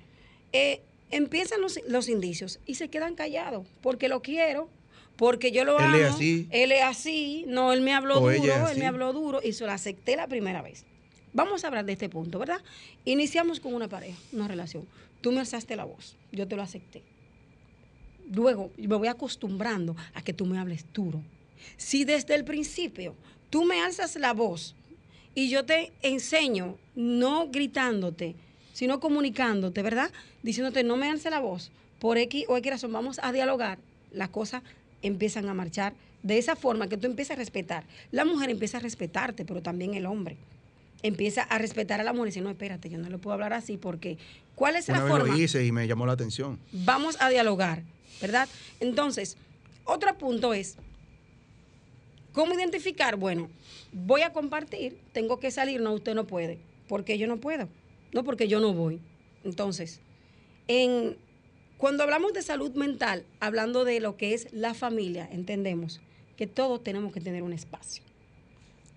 eh, 0.53 0.81
empiezan 1.11 1.61
los, 1.61 1.79
los 1.87 2.09
indicios 2.09 2.59
y 2.65 2.75
se 2.75 2.89
quedan 2.89 3.15
callados 3.15 3.67
porque 3.81 4.07
lo 4.07 4.21
quiero, 4.21 4.69
porque 5.15 5.51
yo 5.51 5.65
lo 5.65 5.77
amo. 5.77 5.95
Él 5.95 6.01
es 6.01 6.11
así. 6.11 6.47
Él 6.49 6.71
es 6.71 6.83
así. 6.83 7.45
No, 7.47 7.73
él 7.73 7.81
me 7.81 7.93
habló 7.93 8.19
duro, 8.19 8.69
él 8.69 8.77
me 8.77 8.87
habló 8.87 9.13
duro 9.13 9.39
y 9.43 9.53
se 9.53 9.65
lo 9.65 9.71
acepté 9.71 10.15
la 10.15 10.27
primera 10.27 10.61
vez. 10.61 10.85
Vamos 11.33 11.63
a 11.63 11.67
hablar 11.67 11.85
de 11.85 11.93
este 11.93 12.09
punto, 12.09 12.39
¿verdad? 12.39 12.61
Iniciamos 13.05 13.59
con 13.59 13.73
una 13.73 13.87
pareja, 13.87 14.17
una 14.33 14.47
relación. 14.47 14.85
Tú 15.21 15.31
me 15.31 15.39
alzaste 15.39 15.75
la 15.75 15.85
voz, 15.85 16.17
yo 16.31 16.47
te 16.47 16.55
lo 16.55 16.61
acepté. 16.61 17.03
Luego 18.33 18.71
me 18.77 18.95
voy 18.95 19.07
acostumbrando 19.07 19.95
a 20.13 20.21
que 20.21 20.33
tú 20.33 20.45
me 20.45 20.57
hables 20.57 20.85
duro. 20.93 21.21
Si 21.77 22.03
desde 22.03 22.35
el 22.35 22.43
principio 22.43 23.15
tú 23.49 23.63
me 23.63 23.81
alzas 23.81 24.15
la 24.15 24.33
voz 24.33 24.75
y 25.35 25.49
yo 25.49 25.65
te 25.65 25.91
enseño, 26.01 26.77
no 26.95 27.49
gritándote, 27.49 28.35
sino 28.73 28.99
comunicándote, 28.99 29.81
¿verdad? 29.81 30.11
Diciéndote, 30.43 30.83
no 30.83 30.97
me 30.97 31.09
alce 31.09 31.29
la 31.29 31.39
voz, 31.39 31.71
por 31.99 32.17
X 32.17 32.45
o 32.47 32.57
X 32.57 32.71
razón, 32.71 32.91
vamos 32.91 33.19
a 33.21 33.31
dialogar, 33.31 33.77
las 34.11 34.29
cosas 34.29 34.63
empiezan 35.01 35.47
a 35.49 35.53
marchar 35.53 35.93
de 36.23 36.37
esa 36.37 36.55
forma 36.55 36.87
que 36.87 36.97
tú 36.97 37.07
empiezas 37.07 37.35
a 37.35 37.39
respetar. 37.39 37.83
La 38.11 38.25
mujer 38.25 38.49
empieza 38.49 38.77
a 38.77 38.81
respetarte, 38.81 39.45
pero 39.45 39.61
también 39.61 39.93
el 39.95 40.05
hombre 40.05 40.37
empieza 41.03 41.43
a 41.43 41.57
respetar 41.57 41.99
a 41.99 42.03
la 42.03 42.13
mujer 42.13 42.27
y 42.27 42.31
dice, 42.31 42.41
no, 42.41 42.49
espérate, 42.49 42.89
yo 42.89 42.97
no 42.97 43.09
le 43.09 43.17
puedo 43.17 43.33
hablar 43.33 43.53
así 43.53 43.77
porque 43.77 44.17
¿cuál 44.55 44.75
es 44.75 44.87
la 44.87 45.01
forma? 45.01 45.25
lo 45.25 45.37
hice 45.37 45.65
y 45.65 45.71
me 45.71 45.87
llamó 45.87 46.05
la 46.05 46.13
atención. 46.13 46.59
Vamos 46.71 47.17
a 47.19 47.29
dialogar, 47.29 47.83
¿verdad? 48.21 48.47
Entonces, 48.79 49.37
otro 49.85 50.15
punto 50.17 50.53
es, 50.53 50.77
¿cómo 52.33 52.53
identificar? 52.53 53.15
Bueno, 53.15 53.49
voy 53.91 54.21
a 54.21 54.31
compartir, 54.31 54.97
tengo 55.11 55.39
que 55.39 55.51
salir, 55.51 55.81
no, 55.81 55.93
usted 55.93 56.13
no 56.13 56.27
puede, 56.27 56.59
porque 56.87 57.17
yo 57.17 57.27
no 57.27 57.37
puedo, 57.37 57.67
no 58.13 58.23
porque 58.23 58.47
yo 58.47 58.59
no 58.59 58.73
voy. 58.73 58.99
Entonces, 59.43 59.99
en 60.67 61.17
cuando 61.77 62.03
hablamos 62.03 62.33
de 62.33 62.43
salud 62.43 62.71
mental, 62.75 63.25
hablando 63.39 63.85
de 63.85 63.99
lo 63.99 64.15
que 64.15 64.33
es 64.33 64.47
la 64.51 64.73
familia, 64.73 65.27
entendemos 65.31 65.99
que 66.37 66.45
todos 66.47 66.83
tenemos 66.83 67.11
que 67.11 67.21
tener 67.21 67.43
un 67.43 67.53
espacio. 67.53 68.03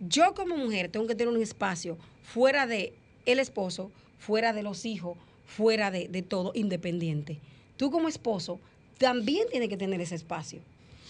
Yo 0.01 0.35
como 0.35 0.57
mujer 0.57 0.91
tengo 0.91 1.07
que 1.07 1.15
tener 1.15 1.33
un 1.33 1.41
espacio 1.41 1.97
fuera 2.23 2.67
de 2.67 2.93
el 3.27 3.39
esposo, 3.39 3.91
fuera 4.19 4.53
de 4.53 4.63
los 4.63 4.85
hijos, 4.85 5.17
fuera 5.47 5.91
de, 5.91 6.09
todo, 6.23 6.53
independiente. 6.55 7.39
Tú 7.77 7.91
como 7.91 8.09
esposo 8.09 8.61
también 8.99 9.47
tienes 9.51 9.69
que 9.69 9.77
tener 9.77 10.01
ese 10.01 10.15
espacio. 10.15 10.61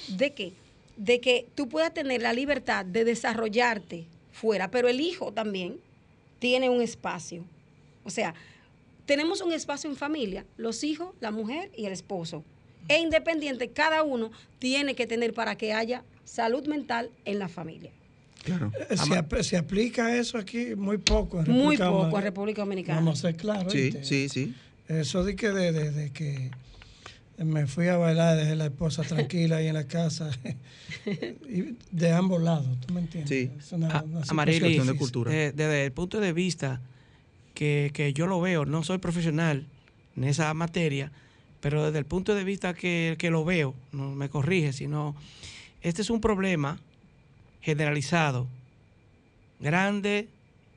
¿De 0.08 0.32
qué? 0.32 0.52
De 0.96 1.20
que 1.20 1.46
tú 1.54 1.68
puedas 1.68 1.92
tener 1.92 2.22
la 2.22 2.32
libertad 2.32 2.84
de 2.84 3.04
desarrollarte 3.04 4.04
fuera, 4.32 4.70
pero 4.70 4.88
el 4.88 5.00
hijo 5.00 5.32
también 5.32 5.78
tiene 6.38 6.68
un 6.70 6.82
espacio. 6.82 7.44
O 8.04 8.10
sea, 8.10 8.34
tenemos 9.06 9.40
un 9.40 9.52
espacio 9.52 9.90
en 9.90 9.96
familia, 9.96 10.44
los 10.56 10.84
hijos, 10.84 11.14
la 11.20 11.30
mujer 11.30 11.70
y 11.76 11.86
el 11.86 11.92
esposo. 11.92 12.44
E 12.88 12.98
independiente, 13.00 13.68
cada 13.68 14.02
uno 14.02 14.30
tiene 14.58 14.94
que 14.94 15.06
tener 15.06 15.32
para 15.32 15.56
que 15.56 15.72
haya 15.72 16.04
salud 16.24 16.66
mental 16.66 17.10
en 17.24 17.38
la 17.38 17.48
familia. 17.48 17.90
Claro. 18.44 18.70
Eh, 18.90 19.42
se, 19.42 19.56
aplica 19.56 20.14
eso 20.14 20.36
aquí 20.36 20.74
muy 20.76 20.98
poco 20.98 21.40
en 21.40 21.46
República 21.46 21.90
Muy 21.90 22.02
poco 22.02 22.18
en 22.18 22.24
República 22.24 22.62
Dominicana. 22.62 22.98
Vamos 22.98 23.20
a 23.20 23.28
ser 23.28 23.36
claros. 23.36 23.72
Sí, 23.72 23.92
sí, 24.02 24.28
sí. 24.28 24.54
Eso 24.86 25.24
de 25.24 25.34
que, 25.34 25.50
de, 25.50 26.10
que 26.10 26.50
me 27.38 27.66
fui 27.66 27.88
a 27.88 27.96
bailar, 27.96 28.36
dejé 28.36 28.54
la 28.54 28.66
esposa 28.66 29.02
tranquila 29.08 29.56
ahí 29.56 29.68
en 29.68 29.74
la 29.74 29.86
casa, 29.86 30.30
de 31.90 32.12
ambos 32.12 32.42
lados, 32.42 32.78
¿tú 32.86 32.92
me 32.92 33.00
entiendes? 33.00 33.30
Sí. 33.30 33.50
Es 33.58 33.72
una, 33.72 33.88
de 33.88 34.94
cultura. 34.98 35.30
desde 35.30 35.86
el 35.86 35.92
punto 35.92 36.20
de 36.20 36.34
vista 36.34 36.82
que, 37.54 37.90
que, 37.94 38.12
yo 38.12 38.26
lo 38.26 38.40
veo, 38.40 38.64
no 38.64 38.82
soy 38.82 38.98
profesional 38.98 39.66
en 40.16 40.24
esa 40.24 40.52
materia, 40.54 41.12
pero 41.60 41.86
desde 41.86 41.98
el 41.98 42.04
punto 42.04 42.34
de 42.34 42.44
vista 42.44 42.74
que, 42.74 43.16
que 43.18 43.30
lo 43.30 43.44
veo, 43.44 43.74
no 43.92 44.10
me 44.10 44.28
corrige, 44.28 44.72
sino 44.72 45.14
este 45.80 46.02
es 46.02 46.10
un 46.10 46.20
problema 46.20 46.78
generalizado, 47.60 48.46
grande, 49.60 50.28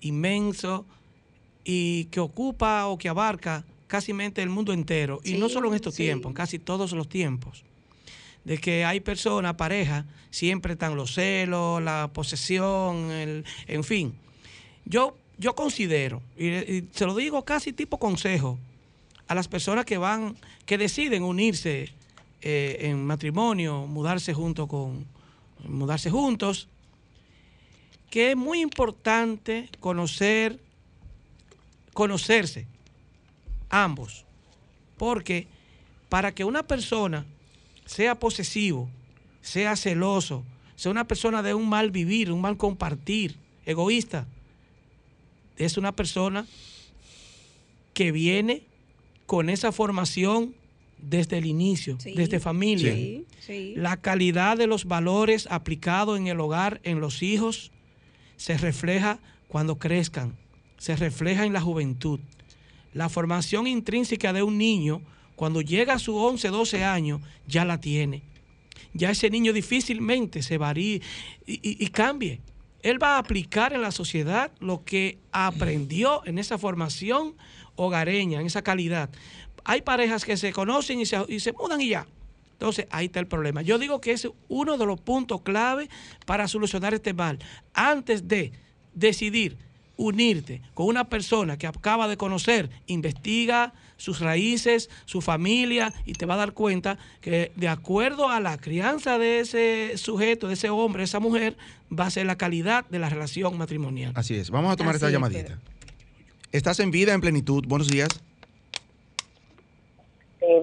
inmenso 0.02 0.86
y 1.64 2.06
que 2.06 2.20
ocupa 2.20 2.88
o 2.88 2.98
que 2.98 3.10
abarca 3.10 3.66
casi 3.88 4.12
el 4.12 4.50
mundo 4.50 4.74
entero. 4.74 5.20
y 5.24 5.34
no 5.34 5.50
solo 5.50 5.70
en 5.70 5.76
estos 5.76 5.96
tiempos, 5.96 6.30
en 6.30 6.34
casi 6.34 6.60
todos 6.60 6.92
los 6.92 7.10
tiempos. 7.10 7.64
De 8.44 8.58
que 8.58 8.86
hay 8.86 9.02
personas, 9.02 9.56
parejas, 9.56 10.06
siempre 10.30 10.74
están 10.74 10.96
los 10.96 11.14
celos, 11.14 11.82
la 11.82 12.10
posesión, 12.14 13.12
el, 13.12 13.44
en 13.68 13.84
fin. 13.84 14.14
Yo, 14.86 15.18
yo 15.38 15.56
considero, 15.56 16.22
y, 16.38 16.84
se 16.92 17.06
lo 17.06 17.16
digo 17.16 17.44
casi 17.46 17.74
tipo 17.74 18.00
consejo, 18.00 18.58
a 19.28 19.36
las 19.36 19.48
personas 19.48 19.86
que 19.86 19.98
van, 19.98 20.36
que 20.66 20.78
deciden 20.78 21.24
unirse 21.24 21.94
eh, 22.42 22.78
en 22.82 23.06
matrimonio, 23.06 23.86
mudarse 23.86 24.34
junto 24.34 24.68
con, 24.68 25.06
mudarse 25.64 26.10
juntos, 26.10 26.68
que 28.10 28.32
es 28.32 28.38
muy 28.38 28.62
importante 28.62 29.70
conocer, 29.80 30.60
conocerse 31.94 32.66
ambos, 33.70 34.26
porque 34.98 35.48
para 36.10 36.34
que 36.34 36.46
una 36.46 36.64
persona 36.64 37.26
sea 37.86 38.16
posesivo, 38.16 38.90
sea 39.42 39.76
celoso, 39.76 40.44
sea 40.76 40.92
una 40.92 41.08
persona 41.08 41.44
de 41.44 41.54
un 41.54 41.68
mal 41.68 41.92
vivir, 41.92 42.32
un 42.32 42.42
mal 42.42 42.58
compartir, 42.58 43.36
egoísta, 43.66 44.26
es 45.58 45.78
una 45.78 45.96
persona 45.96 46.46
que 47.94 48.12
viene 48.12 48.64
con 49.26 49.50
esa 49.50 49.72
formación 49.72 50.56
desde 50.98 51.38
el 51.38 51.46
inicio, 51.46 51.98
desde 52.16 52.40
familia. 52.40 52.96
La 53.76 53.98
calidad 53.98 54.58
de 54.58 54.68
los 54.68 54.86
valores 54.86 55.48
aplicados 55.50 56.18
en 56.18 56.28
el 56.28 56.40
hogar, 56.40 56.80
en 56.84 57.00
los 57.00 57.22
hijos, 57.24 57.72
se 58.36 58.58
refleja 58.58 59.20
cuando 59.48 59.78
crezcan, 59.78 60.36
se 60.78 60.96
refleja 60.96 61.46
en 61.46 61.54
la 61.54 61.62
juventud. 61.62 62.20
La 62.94 63.10
formación 63.10 63.68
intrínseca 63.68 64.34
de 64.34 64.44
un 64.44 64.58
niño, 64.58 65.02
cuando 65.36 65.62
llega 65.62 65.94
a 65.94 66.00
sus 66.00 66.16
11, 66.16 66.50
12 66.50 66.84
años, 66.84 67.22
ya 67.48 67.64
la 67.64 67.80
tiene. 67.80 68.24
Ya 68.94 69.12
ese 69.12 69.30
niño 69.30 69.54
difícilmente 69.54 70.42
se 70.42 70.58
varía 70.58 70.96
y, 70.96 71.04
y 71.46 71.88
cambie. 71.88 72.42
Él 72.82 73.02
va 73.02 73.16
a 73.16 73.20
aplicar 73.20 73.74
en 73.74 73.82
la 73.82 73.92
sociedad 73.92 74.52
lo 74.60 74.84
que 74.84 75.20
aprendió 75.32 76.26
en 76.26 76.38
esa 76.38 76.58
formación 76.58 77.36
hogareña, 77.76 78.40
en 78.40 78.48
esa 78.48 78.62
calidad. 78.62 79.10
Hay 79.64 79.82
parejas 79.82 80.26
que 80.26 80.38
se 80.38 80.54
conocen 80.54 81.00
y 81.02 81.06
se, 81.06 81.18
y 81.28 81.40
se 81.40 81.54
mudan 81.54 81.82
y 81.82 81.90
ya. 81.90 82.08
Entonces, 82.54 82.88
ahí 82.90 83.06
está 83.06 83.20
el 83.20 83.28
problema. 83.28 83.62
Yo 83.62 83.78
digo 83.78 84.02
que 84.02 84.14
es 84.14 84.28
uno 84.48 84.78
de 84.78 84.86
los 84.86 85.00
puntos 85.00 85.42
clave 85.42 85.90
para 86.26 86.48
solucionar 86.48 86.94
este 86.94 87.14
mal. 87.14 87.38
Antes 87.74 88.28
de 88.28 88.52
decidir 88.94 89.58
unirte 89.96 90.62
con 90.74 90.88
una 90.88 91.10
persona 91.10 91.58
que 91.58 91.68
acaba 91.68 92.08
de 92.08 92.18
conocer, 92.18 92.70
investiga 92.88 93.74
sus 93.98 94.22
raíces, 94.22 94.90
su 95.06 95.22
familia, 95.22 95.94
y 96.06 96.14
te 96.14 96.26
va 96.26 96.36
a 96.36 96.38
dar 96.38 96.54
cuenta 96.54 96.98
que 97.22 97.52
de 97.56 97.68
acuerdo 97.68 98.30
a 98.30 98.40
la 98.40 98.58
crianza 98.58 99.18
de 99.18 99.40
ese 99.40 99.98
sujeto, 99.98 100.48
de 100.48 100.54
ese 100.54 100.70
hombre, 100.70 101.02
de 101.02 101.06
esa 101.06 101.20
mujer, 101.20 101.58
va 101.92 102.06
a 102.06 102.10
ser 102.10 102.26
la 102.26 102.38
calidad 102.38 102.86
de 102.86 103.00
la 103.00 103.10
relación 103.10 103.58
matrimonial. 103.58 104.14
Así 104.16 104.36
es. 104.36 104.50
Vamos 104.50 104.72
a 104.72 104.76
tomar 104.76 104.96
esta 104.96 105.10
llamadita. 105.10 105.60
Estás 106.52 106.80
en 106.80 106.92
vida, 106.92 107.14
en 107.14 107.22
plenitud. 107.22 107.66
Buenos 107.68 107.88
días. 107.88 108.08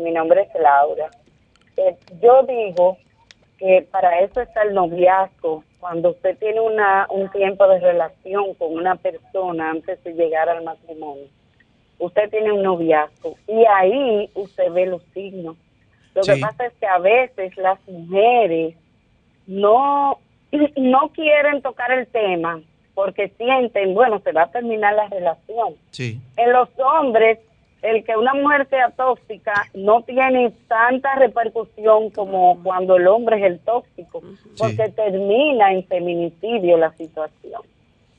mi 0.02 0.10
nombre 0.10 0.42
es 0.42 0.48
Laura 0.60 1.10
yo 2.20 2.42
digo 2.46 2.98
que 3.58 3.86
para 3.90 4.20
eso 4.20 4.40
está 4.40 4.62
el 4.62 4.74
noviazgo. 4.74 5.64
Cuando 5.80 6.10
usted 6.10 6.38
tiene 6.38 6.60
una, 6.60 7.06
un 7.10 7.30
tiempo 7.30 7.66
de 7.68 7.78
relación 7.78 8.54
con 8.54 8.72
una 8.74 8.96
persona 8.96 9.70
antes 9.70 10.02
de 10.02 10.14
llegar 10.14 10.48
al 10.48 10.64
matrimonio, 10.64 11.26
usted 11.98 12.30
tiene 12.30 12.52
un 12.52 12.62
noviazgo 12.62 13.36
y 13.46 13.64
ahí 13.64 14.30
usted 14.34 14.70
ve 14.72 14.86
los 14.86 15.02
signos. 15.14 15.56
Lo 16.14 16.22
que 16.22 16.36
pasa 16.36 16.66
es 16.66 16.72
que 16.74 16.86
a 16.86 16.98
veces 16.98 17.56
las 17.56 17.78
mujeres 17.88 18.76
no, 19.46 20.18
no 20.76 21.08
quieren 21.08 21.62
tocar 21.62 21.92
el 21.92 22.06
tema 22.06 22.60
porque 22.94 23.28
sienten, 23.36 23.94
bueno, 23.94 24.20
se 24.20 24.32
va 24.32 24.42
a 24.42 24.50
terminar 24.50 24.94
la 24.94 25.08
relación. 25.08 25.74
Sí. 25.90 26.20
En 26.36 26.52
los 26.52 26.68
hombres 26.78 27.40
el 27.84 28.02
que 28.02 28.16
una 28.16 28.32
mujer 28.32 28.66
sea 28.70 28.90
tóxica 28.90 29.52
no 29.74 30.02
tiene 30.02 30.52
tanta 30.68 31.16
repercusión 31.16 32.08
como 32.10 32.62
cuando 32.62 32.96
el 32.96 33.06
hombre 33.06 33.36
es 33.36 33.44
el 33.44 33.58
tóxico, 33.60 34.22
porque 34.56 34.88
termina 34.88 35.70
en 35.70 35.84
feminicidio 35.84 36.78
la 36.78 36.92
situación. 36.92 37.60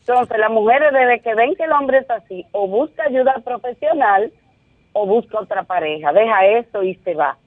Entonces, 0.08 0.38
las 0.38 0.52
mujeres 0.52 0.94
desde 0.94 1.20
que 1.22 1.34
ven 1.34 1.56
que 1.56 1.64
el 1.64 1.72
hombre 1.72 1.98
es 1.98 2.10
así, 2.12 2.46
o 2.52 2.68
busca 2.68 3.06
ayuda 3.06 3.42
profesional 3.44 4.32
o 4.94 5.08
busca 5.08 5.40
otra 5.40 5.64
pareja, 5.64 6.14
deja 6.14 6.46
eso 6.46 6.84
y 6.84 6.94
se 6.96 7.16
va. 7.16 7.38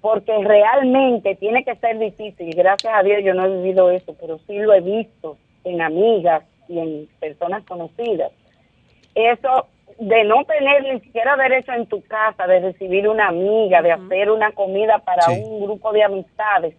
Porque 0.00 0.36
realmente 0.42 1.36
tiene 1.36 1.64
que 1.64 1.76
ser 1.76 1.96
difícil. 1.98 2.54
Gracias 2.56 2.92
a 2.92 3.04
Dios 3.04 3.22
yo 3.24 3.34
no 3.34 3.46
he 3.46 3.56
vivido 3.56 3.90
eso, 3.90 4.16
pero 4.20 4.38
sí 4.48 4.58
lo 4.58 4.74
he 4.74 4.80
visto 4.80 5.38
en 5.62 5.80
amigas 5.80 6.42
y 6.68 6.80
en 6.80 7.08
personas 7.20 7.64
conocidas. 7.64 8.32
Eso 9.14 9.68
de 10.00 10.24
no 10.24 10.44
tener 10.44 10.82
ni 10.92 11.00
siquiera 11.00 11.36
derecho 11.36 11.72
en 11.72 11.86
tu 11.86 12.02
casa 12.02 12.48
de 12.48 12.60
recibir 12.60 13.08
una 13.08 13.28
amiga, 13.28 13.80
de 13.80 13.92
hacer 13.92 14.30
una 14.30 14.50
comida 14.52 14.98
para 14.98 15.22
un 15.30 15.62
grupo 15.62 15.92
de 15.92 16.02
amistades, 16.02 16.74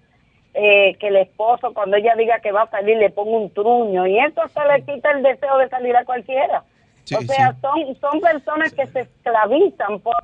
eh, 0.54 0.96
que 1.00 1.08
el 1.08 1.18
esposo 1.18 1.74
cuando 1.74 1.98
ella 1.98 2.16
diga 2.16 2.40
que 2.40 2.52
va 2.52 2.64
a 2.64 2.70
salir 2.70 2.98
le 2.98 3.10
ponga 3.10 3.38
un 3.38 3.54
truño 3.54 4.08
y 4.08 4.20
eso 4.20 4.42
se 4.48 4.66
le 4.66 4.84
quita 4.84 5.12
el 5.12 5.24
deseo 5.24 5.58
de 5.58 5.70
salir 5.70 5.96
a 5.96 6.06
cualquiera. 6.06 6.64
o 7.16 7.22
sea, 7.22 7.56
son, 7.62 7.96
son 7.96 8.20
personas 8.20 8.74
que 8.74 8.88
se 8.88 9.02
esclavizan 9.02 10.00
por 10.00 10.16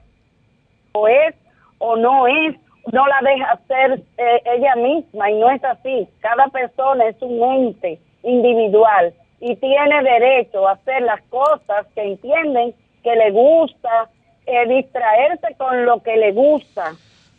o 0.93 1.07
es 1.07 1.35
o 1.77 1.95
no 1.95 2.25
es, 2.27 2.55
no 2.91 3.05
la 3.07 3.19
deja 3.21 3.59
ser 3.67 4.01
eh, 4.17 4.41
ella 4.45 4.75
misma 4.75 5.29
y 5.29 5.35
no 5.35 5.49
es 5.51 5.63
así. 5.63 6.07
Cada 6.21 6.47
persona 6.47 7.05
es 7.05 7.21
un 7.21 7.41
ente 7.43 7.99
individual 8.23 9.13
y 9.39 9.55
tiene 9.57 10.03
derecho 10.03 10.67
a 10.67 10.73
hacer 10.73 11.01
las 11.01 11.21
cosas 11.23 11.85
que 11.93 12.01
entienden 12.01 12.73
que 13.03 13.15
le 13.15 13.31
gusta, 13.31 14.09
eh, 14.45 14.67
distraerse 14.67 15.55
con 15.57 15.85
lo 15.85 16.01
que 16.01 16.15
le 16.17 16.31
gusta, 16.31 16.93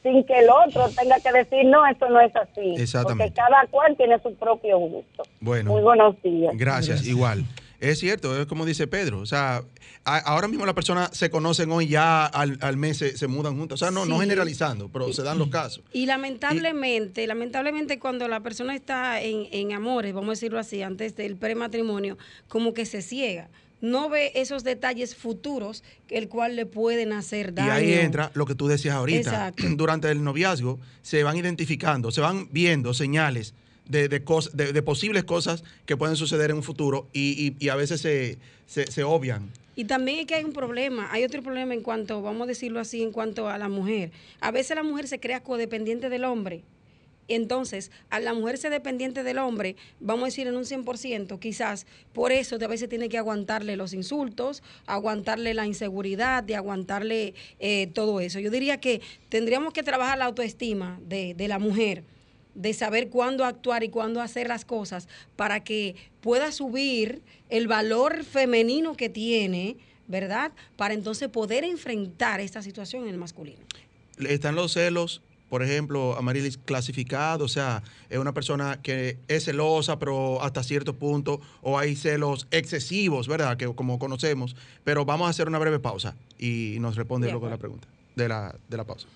sin 0.06 0.24
que 0.24 0.38
el 0.38 0.48
otro 0.48 0.88
tenga 0.90 1.18
que 1.20 1.32
decir, 1.32 1.64
no, 1.66 1.84
esto 1.86 2.08
no 2.08 2.20
es 2.20 2.34
así. 2.36 2.74
Porque 3.02 3.32
cada 3.32 3.66
cual 3.70 3.96
tiene 3.96 4.20
su 4.22 4.32
propio 4.34 4.78
gusto. 4.78 5.24
Bueno. 5.40 5.72
Muy 5.72 5.82
buenos 5.82 6.20
días. 6.22 6.52
Gracias, 6.56 7.06
igual. 7.06 7.44
Es 7.80 7.98
cierto, 7.98 8.40
es 8.40 8.46
como 8.46 8.64
dice 8.64 8.86
Pedro. 8.86 9.18
O 9.18 9.26
sea, 9.26 9.62
ahora 10.04 10.48
mismo 10.48 10.64
las 10.64 10.74
personas 10.74 11.10
se 11.12 11.28
conocen 11.28 11.70
hoy 11.72 11.88
ya 11.88 12.24
al, 12.24 12.76
mes 12.76 12.98
se, 12.98 13.26
mudan 13.26 13.58
juntas. 13.58 13.82
O 13.82 13.84
sea, 13.84 13.90
no, 13.90 14.06
no 14.06 14.20
generalizando, 14.20 14.88
pero 14.88 15.12
se 15.12 15.22
dan 15.22 15.38
los 15.38 15.48
casos. 15.48 15.82
Y 15.92 16.06
lamentablemente, 16.06 17.26
lamentablemente 17.26 17.98
cuando 17.98 18.28
la 18.28 18.40
persona 18.40 18.74
está 18.74 19.20
en, 19.20 19.48
en 19.50 19.72
amores, 19.72 20.14
vamos 20.14 20.28
a 20.28 20.32
decirlo 20.32 20.58
así, 20.58 20.82
antes 20.82 21.16
del 21.16 21.36
prematrimonio, 21.36 22.16
como 22.48 22.72
que 22.72 22.86
se 22.86 23.02
ciega 23.02 23.48
no 23.80 24.08
ve 24.08 24.32
esos 24.34 24.64
detalles 24.64 25.14
futuros 25.14 25.84
el 26.08 26.28
cual 26.28 26.56
le 26.56 26.66
pueden 26.66 27.12
hacer 27.12 27.54
daño. 27.54 27.68
Y 27.68 27.70
ahí 27.70 27.92
entra 27.94 28.30
lo 28.34 28.46
que 28.46 28.54
tú 28.54 28.68
decías 28.68 28.94
ahorita. 28.94 29.52
Durante 29.76 30.10
el 30.10 30.22
noviazgo 30.22 30.78
se 31.02 31.22
van 31.22 31.36
identificando, 31.36 32.10
se 32.10 32.20
van 32.20 32.48
viendo 32.50 32.94
señales 32.94 33.54
de, 33.88 34.08
de, 34.08 34.20
de, 34.72 34.82
posibles 34.82 35.24
cosas 35.24 35.62
que 35.84 35.96
pueden 35.96 36.16
suceder 36.16 36.50
en 36.50 36.56
un 36.56 36.62
futuro 36.62 37.08
y, 37.12 37.68
a 37.68 37.76
veces 37.76 38.00
se, 38.00 38.38
se, 38.66 39.04
obvian. 39.04 39.50
Y 39.76 39.84
también 39.84 40.20
es 40.20 40.26
que 40.26 40.34
hay 40.34 40.44
un 40.44 40.52
problema, 40.52 41.08
hay 41.12 41.22
otro 41.24 41.42
problema 41.42 41.74
en 41.74 41.82
cuanto, 41.82 42.22
vamos 42.22 42.42
a 42.44 42.46
decirlo 42.46 42.80
así, 42.80 43.02
en 43.02 43.12
cuanto 43.12 43.48
a 43.48 43.58
la 43.58 43.68
mujer. 43.68 44.10
A 44.40 44.50
veces 44.50 44.76
la 44.76 44.82
mujer 44.82 45.06
se 45.06 45.20
crea 45.20 45.42
codependiente 45.42 46.08
del 46.08 46.24
hombre 46.24 46.64
entonces, 47.28 47.90
a 48.10 48.20
la 48.20 48.34
mujer 48.34 48.58
ser 48.58 48.70
dependiente 48.70 49.22
del 49.22 49.38
hombre, 49.38 49.76
vamos 50.00 50.22
a 50.22 50.26
decir 50.26 50.46
en 50.46 50.56
un 50.56 50.64
100%, 50.64 51.38
quizás 51.38 51.86
por 52.12 52.32
eso 52.32 52.56
a 52.56 52.68
veces 52.68 52.88
tiene 52.88 53.08
que 53.08 53.18
aguantarle 53.18 53.76
los 53.76 53.92
insultos, 53.92 54.62
aguantarle 54.86 55.54
la 55.54 55.66
inseguridad, 55.66 56.42
de 56.42 56.56
aguantarle 56.56 57.34
eh, 57.58 57.88
todo 57.88 58.20
eso. 58.20 58.38
Yo 58.38 58.50
diría 58.50 58.78
que 58.78 59.00
tendríamos 59.28 59.72
que 59.72 59.82
trabajar 59.82 60.18
la 60.18 60.26
autoestima 60.26 61.00
de, 61.02 61.34
de 61.34 61.48
la 61.48 61.58
mujer 61.58 62.04
de 62.54 62.72
saber 62.72 63.10
cuándo 63.10 63.44
actuar 63.44 63.84
y 63.84 63.90
cuándo 63.90 64.22
hacer 64.22 64.48
las 64.48 64.64
cosas 64.64 65.08
para 65.36 65.62
que 65.62 65.94
pueda 66.22 66.52
subir 66.52 67.20
el 67.50 67.68
valor 67.68 68.24
femenino 68.24 68.96
que 68.96 69.10
tiene 69.10 69.76
¿verdad? 70.08 70.52
Para 70.76 70.94
entonces 70.94 71.28
poder 71.28 71.64
enfrentar 71.64 72.40
esta 72.40 72.62
situación 72.62 73.04
en 73.04 73.10
el 73.10 73.18
masculino. 73.18 73.60
Están 74.18 74.54
los 74.54 74.72
celos 74.72 75.22
por 75.48 75.62
ejemplo, 75.62 76.16
Amarilis 76.16 76.58
clasificado, 76.58 77.44
o 77.44 77.48
sea, 77.48 77.82
es 78.10 78.18
una 78.18 78.32
persona 78.32 78.80
que 78.82 79.18
es 79.28 79.44
celosa, 79.44 79.98
pero 79.98 80.42
hasta 80.42 80.62
cierto 80.62 80.94
punto, 80.94 81.40
o 81.62 81.78
hay 81.78 81.96
celos 81.96 82.48
excesivos, 82.50 83.28
¿verdad? 83.28 83.56
Que 83.56 83.72
como 83.74 83.98
conocemos, 83.98 84.56
pero 84.84 85.04
vamos 85.04 85.26
a 85.26 85.30
hacer 85.30 85.48
una 85.48 85.58
breve 85.58 85.78
pausa 85.78 86.14
y 86.38 86.76
nos 86.80 86.96
responde 86.96 87.30
luego 87.30 87.48
la 87.48 87.58
pregunta 87.58 87.86
de 88.16 88.28
la, 88.28 88.54
de 88.68 88.76
la 88.76 88.84
pausa. 88.84 89.06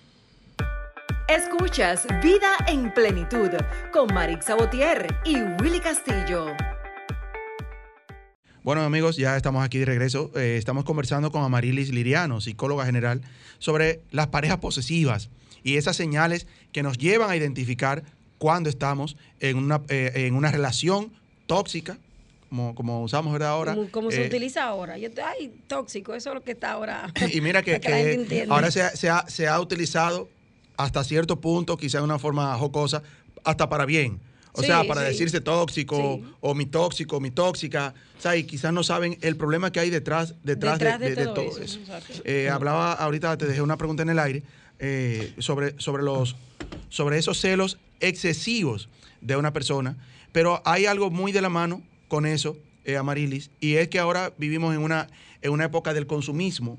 Escuchas 1.27 2.07
Vida 2.21 2.57
en 2.67 2.93
Plenitud 2.93 3.49
con 3.93 4.13
Marix 4.13 4.45
Sabotier 4.45 5.07
y 5.23 5.35
Willy 5.61 5.79
Castillo. 5.79 6.47
Bueno 8.63 8.81
amigos, 8.81 9.17
ya 9.17 9.35
estamos 9.37 9.65
aquí 9.65 9.79
de 9.79 9.85
regreso. 9.85 10.29
Eh, 10.35 10.55
estamos 10.55 10.83
conversando 10.83 11.31
con 11.31 11.43
Amarilis 11.43 11.89
Liriano, 11.89 12.41
psicóloga 12.41 12.85
general, 12.85 13.21
sobre 13.57 14.01
las 14.11 14.27
parejas 14.27 14.57
posesivas 14.57 15.29
y 15.63 15.77
esas 15.77 15.95
señales 15.95 16.45
que 16.71 16.83
nos 16.83 16.99
llevan 16.99 17.31
a 17.31 17.35
identificar 17.35 18.03
cuando 18.37 18.69
estamos 18.69 19.17
en 19.39 19.57
una, 19.57 19.81
eh, 19.89 20.11
en 20.13 20.35
una 20.35 20.51
relación 20.51 21.11
tóxica, 21.47 21.97
como, 22.49 22.75
como 22.75 23.01
usamos 23.01 23.33
¿verdad? 23.33 23.49
ahora. 23.49 23.75
Como, 23.89 24.11
se 24.11 24.25
eh, 24.25 24.27
utiliza 24.27 24.65
ahora. 24.65 24.95
Yo 24.99 25.09
ay, 25.25 25.51
tóxico, 25.65 26.13
eso 26.13 26.29
es 26.29 26.35
lo 26.35 26.43
que 26.43 26.51
está 26.51 26.73
ahora. 26.73 27.11
Y 27.33 27.41
mira 27.41 27.63
que, 27.63 27.81
ahora 28.49 28.69
se 28.69 28.83
ha, 29.09 29.27
se, 29.27 29.47
ha, 29.47 29.59
utilizado 29.59 30.29
hasta 30.77 31.03
cierto 31.03 31.41
punto, 31.41 31.77
quizá 31.77 31.97
de 31.97 32.03
una 32.03 32.19
forma 32.19 32.55
jocosa, 32.59 33.01
hasta 33.43 33.69
para 33.69 33.87
bien. 33.87 34.19
O 34.53 34.61
sea, 34.61 34.83
para 34.83 35.01
decirse 35.01 35.41
tóxico 35.41 36.21
o 36.39 36.53
mi 36.53 36.65
tóxico, 36.65 37.19
mi 37.19 37.31
tóxica. 37.31 37.93
O 38.17 38.21
sea, 38.21 38.35
y 38.35 38.43
quizás 38.43 38.73
no 38.73 38.83
saben 38.83 39.17
el 39.21 39.35
problema 39.37 39.71
que 39.71 39.79
hay 39.79 39.89
detrás, 39.89 40.35
detrás, 40.43 40.79
de, 40.79 41.15
todo, 41.27 41.57
eso. 41.57 41.79
Eh, 42.23 42.49
hablaba 42.49 42.93
ahorita, 42.93 43.37
te 43.37 43.45
dejé 43.45 43.61
una 43.61 43.77
pregunta 43.77 44.03
en 44.03 44.09
el 44.09 44.19
aire 44.19 44.43
eh, 44.79 45.33
sobre, 45.39 45.75
sobre, 45.79 46.03
los, 46.03 46.35
sobre 46.89 47.17
esos 47.17 47.39
celos 47.39 47.77
excesivos 47.99 48.89
de 49.21 49.37
una 49.37 49.53
persona, 49.53 49.95
pero 50.31 50.61
hay 50.65 50.85
algo 50.85 51.09
muy 51.09 51.31
de 51.31 51.41
la 51.41 51.49
mano 51.49 51.81
con 52.07 52.25
eso, 52.25 52.57
eh, 52.83 52.97
Amarilis, 52.97 53.51
y 53.59 53.75
es 53.75 53.87
que 53.87 53.99
ahora 53.99 54.33
vivimos 54.37 54.75
en 54.75 54.81
una, 54.81 55.07
en 55.41 55.51
una 55.51 55.65
época 55.65 55.93
del 55.93 56.07
consumismo. 56.07 56.77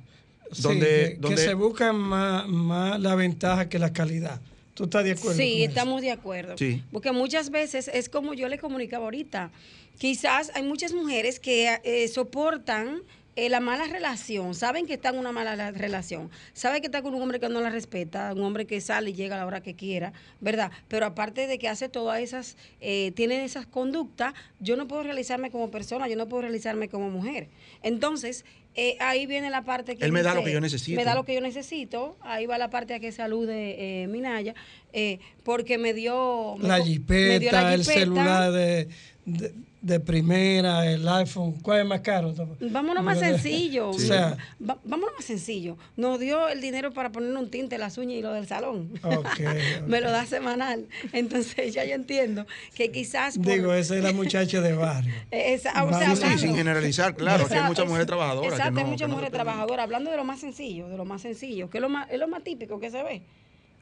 Donde, 0.58 1.18
que, 1.26 1.36
se 1.38 1.54
busca 1.54 1.94
más, 1.94 2.46
más 2.46 3.00
la 3.00 3.14
ventaja 3.14 3.70
que 3.70 3.78
la 3.78 3.94
calidad. 3.94 4.42
¿Tú 4.74 4.84
estás 4.84 5.04
de 5.04 5.12
acuerdo? 5.12 5.36
Sí, 5.36 5.64
estamos 5.64 6.00
de 6.00 6.10
acuerdo. 6.10 6.54
Porque 6.90 7.12
muchas 7.12 7.50
veces 7.50 7.88
es 7.92 8.08
como 8.08 8.34
yo 8.34 8.48
le 8.48 8.58
comunicaba 8.58 9.04
ahorita. 9.04 9.50
Quizás 9.98 10.50
hay 10.54 10.62
muchas 10.62 10.92
mujeres 10.92 11.38
que 11.38 11.78
eh, 11.84 12.08
soportan 12.08 13.02
eh, 13.34 13.48
la 13.48 13.60
mala 13.60 13.86
relación, 13.86 14.54
saben 14.54 14.84
que 14.84 14.92
está 14.92 15.08
en 15.08 15.18
una 15.18 15.32
mala 15.32 15.70
relación, 15.70 16.30
saben 16.52 16.82
que 16.82 16.88
está 16.88 17.00
con 17.00 17.14
un 17.14 17.22
hombre 17.22 17.40
que 17.40 17.48
no 17.48 17.62
la 17.62 17.70
respeta, 17.70 18.30
un 18.34 18.42
hombre 18.42 18.66
que 18.66 18.78
sale 18.82 19.08
y 19.08 19.14
llega 19.14 19.36
a 19.36 19.38
la 19.38 19.46
hora 19.46 19.62
que 19.62 19.74
quiera, 19.74 20.12
¿verdad? 20.40 20.70
Pero 20.88 21.06
aparte 21.06 21.46
de 21.46 21.58
que 21.58 21.66
hace 21.66 21.88
todas 21.88 22.20
esas, 22.20 22.58
eh, 22.82 23.10
tiene 23.16 23.42
esas 23.42 23.66
conductas, 23.66 24.34
yo 24.60 24.76
no 24.76 24.86
puedo 24.86 25.02
realizarme 25.02 25.50
como 25.50 25.70
persona, 25.70 26.08
yo 26.08 26.16
no 26.16 26.28
puedo 26.28 26.42
realizarme 26.42 26.90
como 26.90 27.08
mujer. 27.08 27.48
Entonces, 27.82 28.44
eh, 28.74 28.96
ahí 29.00 29.26
viene 29.26 29.50
la 29.50 29.62
parte 29.62 29.96
que... 29.96 30.04
Él 30.04 30.12
me 30.12 30.22
da 30.22 30.34
lo 30.34 30.44
que 30.44 30.52
yo 30.52 30.60
necesito. 30.60 30.96
Me 30.96 31.04
da 31.04 31.14
lo 31.14 31.24
que 31.24 31.34
yo 31.34 31.40
necesito, 31.40 32.16
ahí 32.20 32.46
va 32.46 32.58
la 32.58 32.70
parte 32.70 32.94
a 32.94 33.00
que 33.00 33.12
salude 33.12 34.06
Minaya, 34.08 34.54
porque 35.44 35.78
me 35.78 35.94
dio... 35.94 36.56
la, 36.60 36.80
jipeta, 36.82 37.74
el 37.74 37.84
celular 37.84 38.52
de 38.52 38.88
de 39.24 39.54
primera, 40.04 40.90
el 40.90 41.06
iPhone, 41.08 41.52
¿cuál 41.62 41.80
es 41.80 41.86
más 41.86 42.00
caro? 42.00 42.34
Vámonos 42.60 43.04
más 43.04 43.18
sencillo. 43.18 43.90
O 44.02 44.04
sea, 44.04 44.36
vámonos 44.58 45.14
más 45.16 45.24
sencillo. 45.24 45.76
Nos 45.96 46.18
dio 46.18 46.48
el 46.48 46.60
dinero 46.60 46.92
para 46.92 47.10
poner 47.10 47.36
un 47.36 47.50
tinte, 47.50 47.78
las 47.78 47.98
uñas 47.98 48.18
y 48.18 48.22
lo 48.22 48.32
del 48.32 48.46
salón. 48.46 48.90
Me 49.86 50.00
lo 50.00 50.10
da 50.10 50.26
semanal. 50.26 50.86
Entonces 51.12 51.72
ya 51.74 51.84
yo 51.84 51.94
entiendo 51.94 52.46
que 52.74 52.90
quizás... 52.90 53.40
Digo, 53.40 53.72
esa 53.74 53.96
es 53.96 54.02
la 54.02 54.12
muchacha 54.22 54.60
de 54.60 54.72
barrio. 54.72 55.14
Esa, 55.30 55.84
o 55.84 55.92
sea, 55.92 56.16
sí, 56.16 56.38
sin 56.38 56.54
generalizar, 56.54 57.14
claro, 57.14 57.46
que 57.46 57.54
hay 57.54 57.64
muchas 57.64 57.86
mujeres 57.86 58.06
trabajadoras. 58.06 58.52
Exacto, 58.52 58.80
hay 58.80 58.86
muchas 58.86 59.08
mujeres 59.08 59.30
trabajadoras. 59.30 59.84
Hablando 59.84 60.10
de 60.10 60.16
lo 60.16 60.24
más 60.24 60.40
sencillo, 60.40 60.88
de 60.88 60.96
lo 60.96 61.04
más 61.04 61.22
sencillo, 61.22 61.70
que 61.70 61.78
es 61.78 61.82
lo 61.82 61.88
más, 61.88 62.10
es 62.10 62.18
lo 62.18 62.28
más 62.28 62.42
típico 62.42 62.80
que 62.80 62.90
se 62.90 63.02
ve 63.02 63.22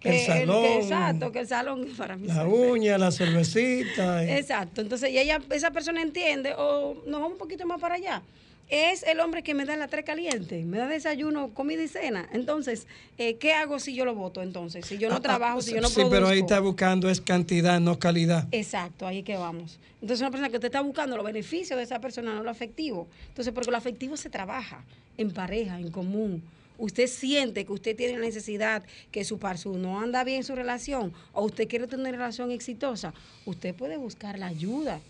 el 0.09 0.27
salón. 0.27 0.65
exacto, 0.65 1.33
que 1.33 1.41
el 1.41 1.47
salón 1.47 1.87
para 1.97 2.17
mí. 2.17 2.27
La 2.27 2.47
uña, 2.47 2.97
la 2.97 3.11
cervecita. 3.11 4.25
Exacto. 4.25 4.81
Entonces, 4.81 5.11
y 5.11 5.19
ella, 5.19 5.41
esa 5.51 5.71
persona 5.71 6.01
entiende, 6.01 6.55
o 6.57 7.03
nos 7.07 7.21
vamos 7.21 7.33
un 7.33 7.39
poquito 7.39 7.67
más 7.67 7.81
para 7.81 7.97
allá. 7.97 8.23
Es 8.71 9.03
el 9.03 9.19
hombre 9.19 9.43
que 9.43 9.53
me 9.53 9.65
da 9.65 9.77
la 9.77 9.89
tres 9.89 10.05
caliente, 10.05 10.65
me 10.65 10.79
da 10.79 10.87
desayuno, 10.87 11.53
comida 11.53 11.83
y 11.83 11.89
cena. 11.89 12.29
Entonces, 12.33 12.87
eh, 13.19 13.35
¿qué 13.35 13.53
hago 13.53 13.81
si 13.81 13.95
yo 13.95 14.05
lo 14.05 14.15
voto 14.15 14.43
entonces? 14.43 14.87
Si 14.87 14.97
yo 14.97 15.09
no 15.09 15.17
ah, 15.17 15.19
ah, 15.19 15.23
trabajo, 15.23 15.61
si 15.61 15.75
yo 15.75 15.81
no 15.81 15.89
sí, 15.89 16.03
pero 16.09 16.29
ahí 16.29 16.39
está 16.39 16.61
buscando 16.61 17.11
es 17.11 17.21
cantidad, 17.21 17.81
no 17.81 17.99
calidad. 17.99 18.47
Exacto, 18.53 19.09
ahí 19.09 19.25
que 19.25 19.37
vamos. 19.37 19.81
Entonces, 20.01 20.21
una 20.21 20.31
persona 20.31 20.51
que 20.51 20.61
te 20.61 20.67
está 20.67 20.83
buscando 20.83 21.17
los 21.17 21.27
beneficios 21.27 21.77
de 21.77 21.83
esa 21.83 22.01
persona, 22.01 22.33
no 22.33 22.45
lo 22.45 22.51
afectivo. 22.51 23.09
Entonces, 23.29 23.53
porque 23.53 23.73
lo 23.73 23.77
afectivo 23.77 24.17
se 24.17 24.31
trabaja 24.31 24.85
en 25.19 25.33
pareja, 25.33 25.81
en 25.81 25.91
común 25.91 26.41
usted 26.81 27.07
siente 27.07 27.64
que 27.64 27.73
usted 27.73 27.95
tiene 27.95 28.14
la 28.14 28.25
necesidad 28.25 28.83
que 29.12 29.25
su 29.25 29.38
parsu 29.38 29.77
no 29.77 30.01
anda 30.01 30.25
bien 30.25 30.43
su 30.43 30.57
relación 30.57 31.12
o 31.33 31.45
usted 31.45 31.69
quiere 31.69 31.87
tener 31.87 32.01
una 32.01 32.12
relación 32.12 32.51
exitosa, 32.51 33.14
usted 33.47 33.75
puede 33.75 33.97
buscar 33.99 34.38
la 34.38 34.47
ayuda. 34.47 35.01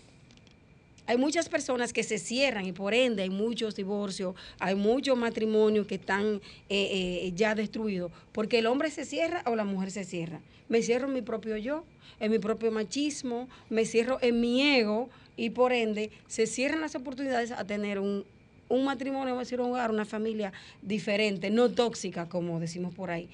Hay 1.07 1.17
muchas 1.17 1.49
personas 1.49 1.93
que 1.93 2.03
se 2.03 2.19
cierran 2.19 2.65
y 2.65 2.73
por 2.73 2.93
ende 2.93 3.23
hay 3.23 3.29
muchos 3.29 3.75
divorcios, 3.75 4.35
hay 4.59 4.75
muchos 4.75 5.17
matrimonios 5.17 5.87
que 5.87 5.95
están 5.95 6.35
eh, 6.69 7.21
eh, 7.29 7.31
ya 7.35 7.55
destruidos, 7.55 8.11
porque 8.31 8.59
el 8.59 8.67
hombre 8.67 8.91
se 8.91 9.05
cierra 9.05 9.41
o 9.45 9.55
la 9.55 9.65
mujer 9.65 9.91
se 9.91 10.03
cierra. 10.03 10.39
Me 10.69 10.83
cierro 10.83 11.07
en 11.07 11.13
mi 11.13 11.21
propio 11.21 11.57
yo, 11.57 11.83
en 12.19 12.31
mi 12.31 12.39
propio 12.39 12.71
machismo, 12.71 13.49
me 13.69 13.85
cierro 13.85 14.19
en 14.21 14.39
mi 14.39 14.61
ego 14.61 15.09
y 15.35 15.49
por 15.49 15.73
ende 15.73 16.11
se 16.27 16.47
cierran 16.47 16.81
las 16.81 16.95
oportunidades 16.95 17.51
a 17.51 17.65
tener 17.65 17.99
un, 17.99 18.23
un 18.71 18.85
matrimonio 18.85 19.35
va 19.35 19.41
a 19.41 19.45
ser 19.45 19.61
un 19.61 19.71
hogar, 19.71 19.91
una 19.91 20.05
familia 20.05 20.51
diferente, 20.81 21.49
no 21.49 21.69
tóxica, 21.69 22.27
como 22.27 22.59
decimos 22.59 22.93
por 22.95 23.11
ahí. 23.11 23.29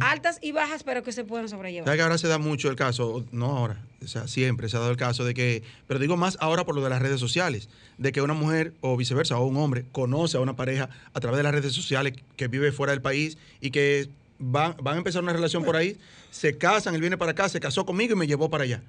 Altas 0.00 0.38
y 0.42 0.52
bajas, 0.52 0.82
pero 0.84 1.02
que 1.02 1.12
se 1.12 1.24
puedan 1.24 1.48
sobrellevar. 1.48 1.86
¿Sabes 1.86 1.98
que 1.98 2.02
ahora 2.02 2.18
se 2.18 2.28
da 2.28 2.38
mucho 2.38 2.68
el 2.68 2.76
caso? 2.76 3.24
No 3.32 3.46
ahora, 3.46 3.78
o 4.04 4.06
sea, 4.06 4.28
siempre 4.28 4.68
se 4.68 4.76
ha 4.76 4.80
dado 4.80 4.92
el 4.92 4.98
caso 4.98 5.24
de 5.24 5.34
que, 5.34 5.62
pero 5.88 5.98
digo 5.98 6.16
más 6.16 6.36
ahora 6.40 6.64
por 6.64 6.74
lo 6.74 6.82
de 6.82 6.90
las 6.90 7.00
redes 7.00 7.18
sociales, 7.18 7.68
de 7.96 8.12
que 8.12 8.20
una 8.20 8.34
mujer 8.34 8.74
o 8.80 8.96
viceversa, 8.96 9.38
o 9.38 9.46
un 9.46 9.56
hombre, 9.56 9.84
conoce 9.90 10.36
a 10.36 10.40
una 10.40 10.56
pareja 10.56 10.90
a 11.14 11.20
través 11.20 11.38
de 11.38 11.42
las 11.44 11.52
redes 11.52 11.72
sociales 11.72 12.14
que 12.36 12.48
vive 12.48 12.70
fuera 12.70 12.92
del 12.92 13.00
país 13.00 13.38
y 13.60 13.70
que 13.70 14.08
van, 14.38 14.76
van 14.82 14.96
a 14.96 14.98
empezar 14.98 15.22
una 15.22 15.32
relación 15.32 15.64
por 15.64 15.76
ahí, 15.76 15.96
se 16.30 16.58
casan, 16.58 16.94
él 16.94 17.00
viene 17.00 17.16
para 17.16 17.32
acá, 17.32 17.48
se 17.48 17.58
casó 17.58 17.86
conmigo 17.86 18.12
y 18.12 18.16
me 18.16 18.26
llevó 18.26 18.50
para 18.50 18.64
allá. 18.64 18.82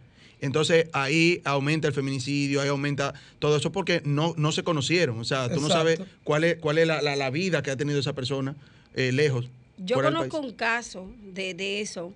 Entonces 0.43 0.89
ahí 0.91 1.41
aumenta 1.45 1.87
el 1.87 1.93
feminicidio, 1.93 2.59
ahí 2.59 2.67
aumenta 2.67 3.13
todo 3.39 3.55
eso 3.55 3.71
porque 3.71 4.01
no, 4.03 4.33
no 4.35 4.51
se 4.51 4.61
conocieron. 4.61 5.17
O 5.19 5.23
sea, 5.23 5.47
tú 5.47 5.61
no 5.61 5.69
sabes 5.69 6.01
cuál 6.25 6.43
es, 6.43 6.57
cuál 6.57 6.79
es 6.79 6.85
la, 6.85 7.29
vida 7.29 7.63
que 7.63 7.71
ha 7.71 7.77
tenido 7.77 7.97
esa 7.97 8.11
persona 8.11 8.53
eh, 8.93 9.13
lejos. 9.13 9.49
Yo 9.77 10.01
conozco 10.01 10.41
un 10.41 10.51
caso 10.51 11.09
de, 11.23 11.53
de 11.53 11.79
eso, 11.79 12.13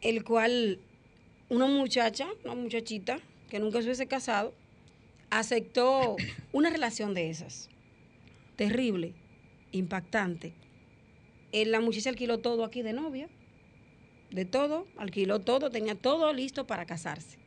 el 0.00 0.24
cual 0.24 0.78
una 1.50 1.66
muchacha, 1.66 2.28
una 2.44 2.54
muchachita 2.54 3.18
que 3.50 3.58
nunca 3.58 3.80
se 3.80 3.88
hubiese 3.88 4.06
casado, 4.06 4.54
aceptó 5.28 6.16
una 6.52 6.70
relación 6.70 7.12
de 7.12 7.28
esas. 7.28 7.68
Terrible, 8.56 9.12
impactante. 9.70 10.54
Eh, 11.52 11.66
la 11.66 11.80
muchacha 11.80 12.08
alquiló 12.08 12.38
todo 12.38 12.64
aquí 12.64 12.80
de 12.80 12.94
novia 12.94 13.28
de 14.34 14.44
todo, 14.44 14.88
alquiló 14.96 15.40
todo, 15.40 15.70
tenía 15.70 15.94
todo 15.94 16.32
listo 16.32 16.66
para 16.66 16.86
casarse. 16.86 17.38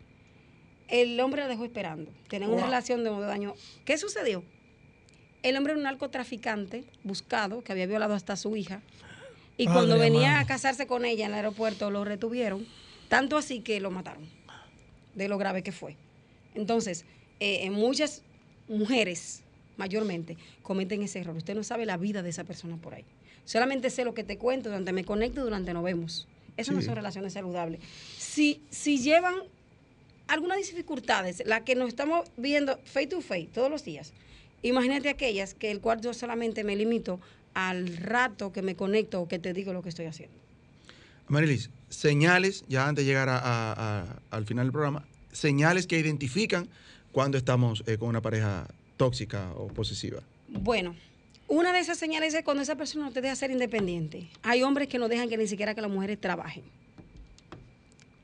El 0.87 1.19
hombre 1.19 1.41
la 1.41 1.49
dejó 1.49 1.65
esperando. 1.65 2.09
Tenían 2.29 2.51
una 2.51 2.63
relación 2.63 3.03
de 3.03 3.09
dos 3.09 3.25
años. 3.25 3.59
¿Qué 3.83 3.97
sucedió? 3.97 4.41
El 5.43 5.57
hombre 5.57 5.73
era 5.73 5.79
un 5.79 5.83
narcotraficante 5.83 6.85
buscado 7.03 7.61
que 7.61 7.73
había 7.73 7.87
violado 7.87 8.13
hasta 8.13 8.33
a 8.33 8.37
su 8.37 8.55
hija. 8.55 8.81
Y 9.57 9.65
cuando 9.65 9.99
venía 9.99 10.39
a 10.39 10.45
casarse 10.45 10.87
con 10.87 11.03
ella 11.03 11.25
en 11.25 11.31
el 11.31 11.37
aeropuerto, 11.37 11.91
lo 11.91 12.05
retuvieron. 12.05 12.65
Tanto 13.09 13.35
así 13.35 13.59
que 13.59 13.81
lo 13.81 13.91
mataron. 13.91 14.23
De 15.13 15.27
lo 15.27 15.37
grave 15.37 15.63
que 15.63 15.73
fue. 15.73 15.97
Entonces, 16.55 17.03
eh, 17.41 17.69
muchas 17.69 18.23
mujeres, 18.69 19.43
mayormente, 19.75 20.37
cometen 20.61 21.03
ese 21.03 21.19
error. 21.19 21.35
Usted 21.35 21.53
no 21.53 21.65
sabe 21.65 21.85
la 21.85 21.97
vida 21.97 22.23
de 22.23 22.29
esa 22.29 22.45
persona 22.45 22.77
por 22.77 22.93
ahí. 22.93 23.03
Solamente 23.43 23.89
sé 23.89 24.05
lo 24.05 24.13
que 24.13 24.23
te 24.23 24.37
cuento, 24.37 24.69
durante 24.69 24.93
me 24.93 25.03
conecto, 25.03 25.43
durante 25.43 25.73
nos 25.73 25.83
vemos. 25.83 26.27
Eso 26.57 26.73
no 26.73 26.81
son 26.81 26.95
relaciones 26.95 27.33
saludables. 27.33 27.79
Si, 28.17 28.61
si 28.69 28.97
llevan 28.97 29.35
algunas 30.27 30.57
dificultades, 30.57 31.43
las 31.45 31.61
que 31.61 31.75
nos 31.75 31.87
estamos 31.87 32.29
viendo 32.35 32.79
face 32.83 33.07
to 33.07 33.21
face 33.21 33.47
todos 33.53 33.69
los 33.71 33.85
días, 33.85 34.13
imagínate 34.63 35.09
aquellas 35.09 35.53
que 35.53 35.71
el 35.71 35.79
cual 35.79 36.01
yo 36.01 36.13
solamente 36.13 36.63
me 36.63 36.75
limito 36.75 37.19
al 37.53 37.97
rato 37.97 38.51
que 38.51 38.61
me 38.61 38.75
conecto 38.75 39.21
o 39.21 39.27
que 39.27 39.39
te 39.39 39.53
digo 39.53 39.73
lo 39.73 39.81
que 39.81 39.89
estoy 39.89 40.05
haciendo. 40.05 40.35
Marilis, 41.27 41.69
señales, 41.89 42.63
ya 42.67 42.87
antes 42.87 43.05
de 43.05 43.09
llegar 43.09 43.29
al 43.29 44.45
final 44.45 44.65
del 44.65 44.71
programa, 44.71 45.05
señales 45.31 45.87
que 45.87 45.99
identifican 45.99 46.69
cuando 47.11 47.37
estamos 47.37 47.83
eh, 47.87 47.97
con 47.97 48.09
una 48.09 48.21
pareja 48.21 48.67
tóxica 48.95 49.51
o 49.55 49.67
posesiva. 49.67 50.21
Bueno, 50.47 50.95
Una 51.49 51.71
de 51.71 51.79
esas 51.79 51.97
señales 51.97 52.33
es 52.33 52.43
cuando 52.43 52.63
esa 52.63 52.75
persona 52.75 53.05
no 53.05 53.11
te 53.11 53.21
deja 53.21 53.35
ser 53.35 53.51
independiente. 53.51 54.27
Hay 54.43 54.63
hombres 54.63 54.89
que 54.89 54.99
no 54.99 55.07
dejan 55.07 55.29
que 55.29 55.37
ni 55.37 55.47
siquiera 55.47 55.73
que 55.73 55.81
las 55.81 55.89
mujeres 55.89 56.19
trabajen. 56.19 56.63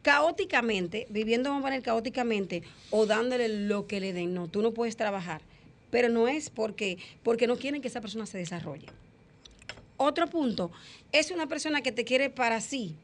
Caóticamente, 0.02 1.08
viviendo 1.10 1.50
vamos 1.50 1.72
caóticamente 1.82 2.64
o 2.92 3.06
dándole 3.06 3.48
lo 3.48 3.88
que 3.88 4.02
le 4.02 4.12
den. 4.12 4.34
No, 4.34 4.50
tú 4.50 4.62
no 4.62 4.74
puedes 4.74 4.98
trabajar. 4.98 5.42
Pero 5.90 6.10
no 6.10 6.28
es 6.28 6.50
porque, 6.50 6.98
porque 7.24 7.48
no 7.48 7.56
quieren 7.56 7.82
que 7.82 7.88
esa 7.88 8.02
persona 8.02 8.26
se 8.26 8.38
desarrolle. 8.38 8.88
Otro 9.96 10.28
punto, 10.28 10.72
es 11.14 11.32
una 11.32 11.48
persona 11.48 11.82
que 11.82 11.94
te 11.94 12.04
quiere 12.04 12.30
para 12.30 12.60
sí 12.60 12.96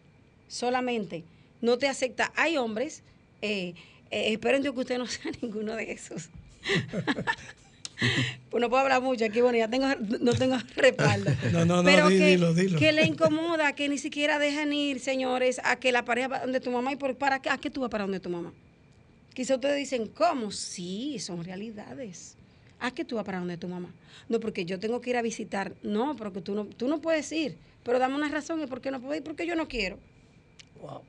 solamente, 0.49 1.23
no 1.61 1.77
te 1.77 1.87
acepta. 1.87 2.33
Hay 2.35 2.57
hombres, 2.57 3.03
eh, 3.41 3.73
eh, 4.11 4.33
espero 4.33 4.61
que 4.61 4.69
usted 4.69 4.97
no 4.97 5.07
sea 5.07 5.31
ninguno 5.41 5.75
de 5.77 5.93
esos. 5.93 6.29
pues 8.49 8.61
no 8.61 8.69
puedo 8.69 8.81
hablar 8.81 9.01
mucho 9.01 9.25
aquí, 9.25 9.41
bueno, 9.41 9.57
ya 9.57 9.67
tengo, 9.67 9.87
no 10.19 10.33
tengo 10.33 10.57
respaldo. 10.75 11.31
No, 11.51 11.65
no, 11.65 11.77
no, 11.77 11.83
Pero 11.83 12.07
que, 12.09 12.25
dilo, 12.25 12.53
dilo. 12.53 12.79
que 12.79 12.91
le 12.91 13.05
incomoda, 13.05 13.73
que 13.73 13.89
ni 13.89 13.97
siquiera 13.97 14.39
dejan 14.39 14.71
ir, 14.73 14.99
señores, 14.99 15.59
a 15.63 15.77
que 15.77 15.91
la 15.91 16.05
pareja 16.05 16.27
va 16.27 16.39
donde 16.39 16.59
tu 16.59 16.71
mamá 16.71 16.93
y 16.93 16.95
por, 16.95 17.15
para 17.15 17.41
qué, 17.41 17.49
a 17.49 17.57
qué 17.57 17.69
tú 17.69 17.81
vas 17.81 17.89
para 17.89 18.03
donde 18.03 18.19
tu 18.19 18.29
mamá. 18.29 18.53
Quizá 19.33 19.55
ustedes 19.55 19.77
dicen, 19.77 20.07
¿cómo? 20.07 20.51
Sí, 20.51 21.17
son 21.19 21.43
realidades. 21.43 22.35
¿A 22.79 22.91
qué 22.91 23.03
tú 23.03 23.15
vas 23.15 23.25
para 23.25 23.39
donde 23.39 23.57
tu 23.57 23.67
mamá? 23.67 23.93
No, 24.27 24.39
porque 24.39 24.65
yo 24.65 24.79
tengo 24.79 25.01
que 25.01 25.09
ir 25.09 25.17
a 25.17 25.21
visitar. 25.21 25.73
No, 25.83 26.15
porque 26.15 26.41
tú 26.41 26.55
no, 26.55 26.65
tú 26.65 26.87
no 26.87 26.99
puedes 27.01 27.31
ir. 27.31 27.57
Pero 27.83 27.99
dame 27.99 28.15
una 28.15 28.29
razón 28.29 28.59
de 28.59 28.67
por 28.67 28.81
qué 28.81 28.91
no 28.91 28.99
puedo 28.99 29.15
ir, 29.15 29.23
porque 29.23 29.45
yo 29.45 29.55
no 29.55 29.67
quiero. 29.67 29.97
Wow. 30.81 31.01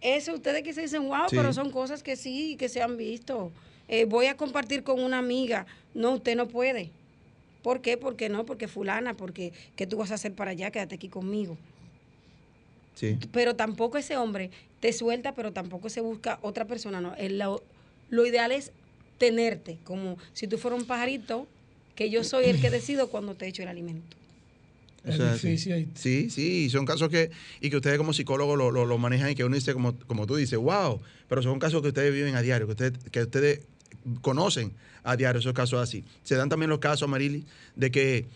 Eso 0.00 0.34
ustedes 0.34 0.62
que 0.62 0.72
se 0.72 0.82
dicen, 0.82 1.08
wow, 1.08 1.26
pero 1.30 1.52
son 1.52 1.70
cosas 1.70 2.02
que 2.02 2.16
sí, 2.16 2.56
que 2.58 2.68
se 2.68 2.82
han 2.82 2.96
visto. 2.96 3.50
Eh, 3.88 4.04
voy 4.04 4.26
a 4.26 4.36
compartir 4.36 4.82
con 4.82 5.00
una 5.00 5.18
amiga. 5.18 5.66
No, 5.94 6.12
usted 6.12 6.36
no 6.36 6.48
puede. 6.48 6.90
¿Por 7.62 7.80
qué? 7.80 7.96
Porque 7.96 8.28
no, 8.28 8.46
porque 8.46 8.68
fulana, 8.68 9.14
porque 9.14 9.52
¿qué 9.74 9.86
tú 9.86 9.96
vas 9.96 10.10
a 10.10 10.14
hacer 10.14 10.32
para 10.32 10.52
allá? 10.52 10.70
Quédate 10.70 10.94
aquí 10.94 11.08
conmigo. 11.08 11.56
Sí. 12.94 13.18
Pero 13.32 13.56
tampoco 13.56 13.98
ese 13.98 14.16
hombre 14.16 14.50
te 14.80 14.92
suelta, 14.92 15.34
pero 15.34 15.52
tampoco 15.52 15.88
se 15.88 16.00
busca 16.00 16.38
otra 16.42 16.64
persona. 16.64 17.00
No, 17.00 17.14
lo, 17.30 17.62
lo 18.10 18.26
ideal 18.26 18.52
es 18.52 18.72
tenerte, 19.18 19.78
como 19.84 20.16
si 20.32 20.46
tú 20.46 20.58
fueras 20.58 20.80
un 20.80 20.86
pajarito, 20.86 21.46
que 21.94 22.10
yo 22.10 22.22
soy 22.24 22.44
el 22.46 22.60
que 22.60 22.70
decido 22.70 23.08
cuando 23.08 23.34
te 23.34 23.46
echo 23.48 23.62
el 23.62 23.68
alimento. 23.68 24.16
sí, 25.38 26.30
sí, 26.30 26.70
son 26.70 26.84
casos 26.84 27.08
que, 27.08 27.30
y 27.60 27.70
que 27.70 27.76
ustedes 27.76 27.96
como 27.96 28.12
psicólogos 28.12 28.58
lo, 28.58 28.70
lo, 28.70 28.98
manejan 28.98 29.30
y 29.30 29.34
que 29.34 29.44
uno 29.44 29.54
dice, 29.54 29.72
como, 29.72 29.96
como 30.06 30.26
tú 30.26 30.36
dices, 30.36 30.58
wow, 30.58 31.00
pero 31.28 31.42
son 31.42 31.58
casos 31.58 31.82
que 31.82 31.88
ustedes 31.88 32.12
viven 32.12 32.36
a 32.36 32.42
diario, 32.42 32.66
que 32.66 32.72
ustedes, 32.72 32.92
que 33.10 33.22
ustedes 33.22 33.60
conocen 34.20 34.72
a 35.04 35.16
diario, 35.16 35.40
esos 35.40 35.52
casos 35.52 35.80
así. 35.80 36.04
Se 36.24 36.34
dan 36.34 36.48
también 36.48 36.70
los 36.70 36.78
casos, 36.78 37.08
Marili, 37.08 37.44
de 37.76 37.90
que, 37.90 38.26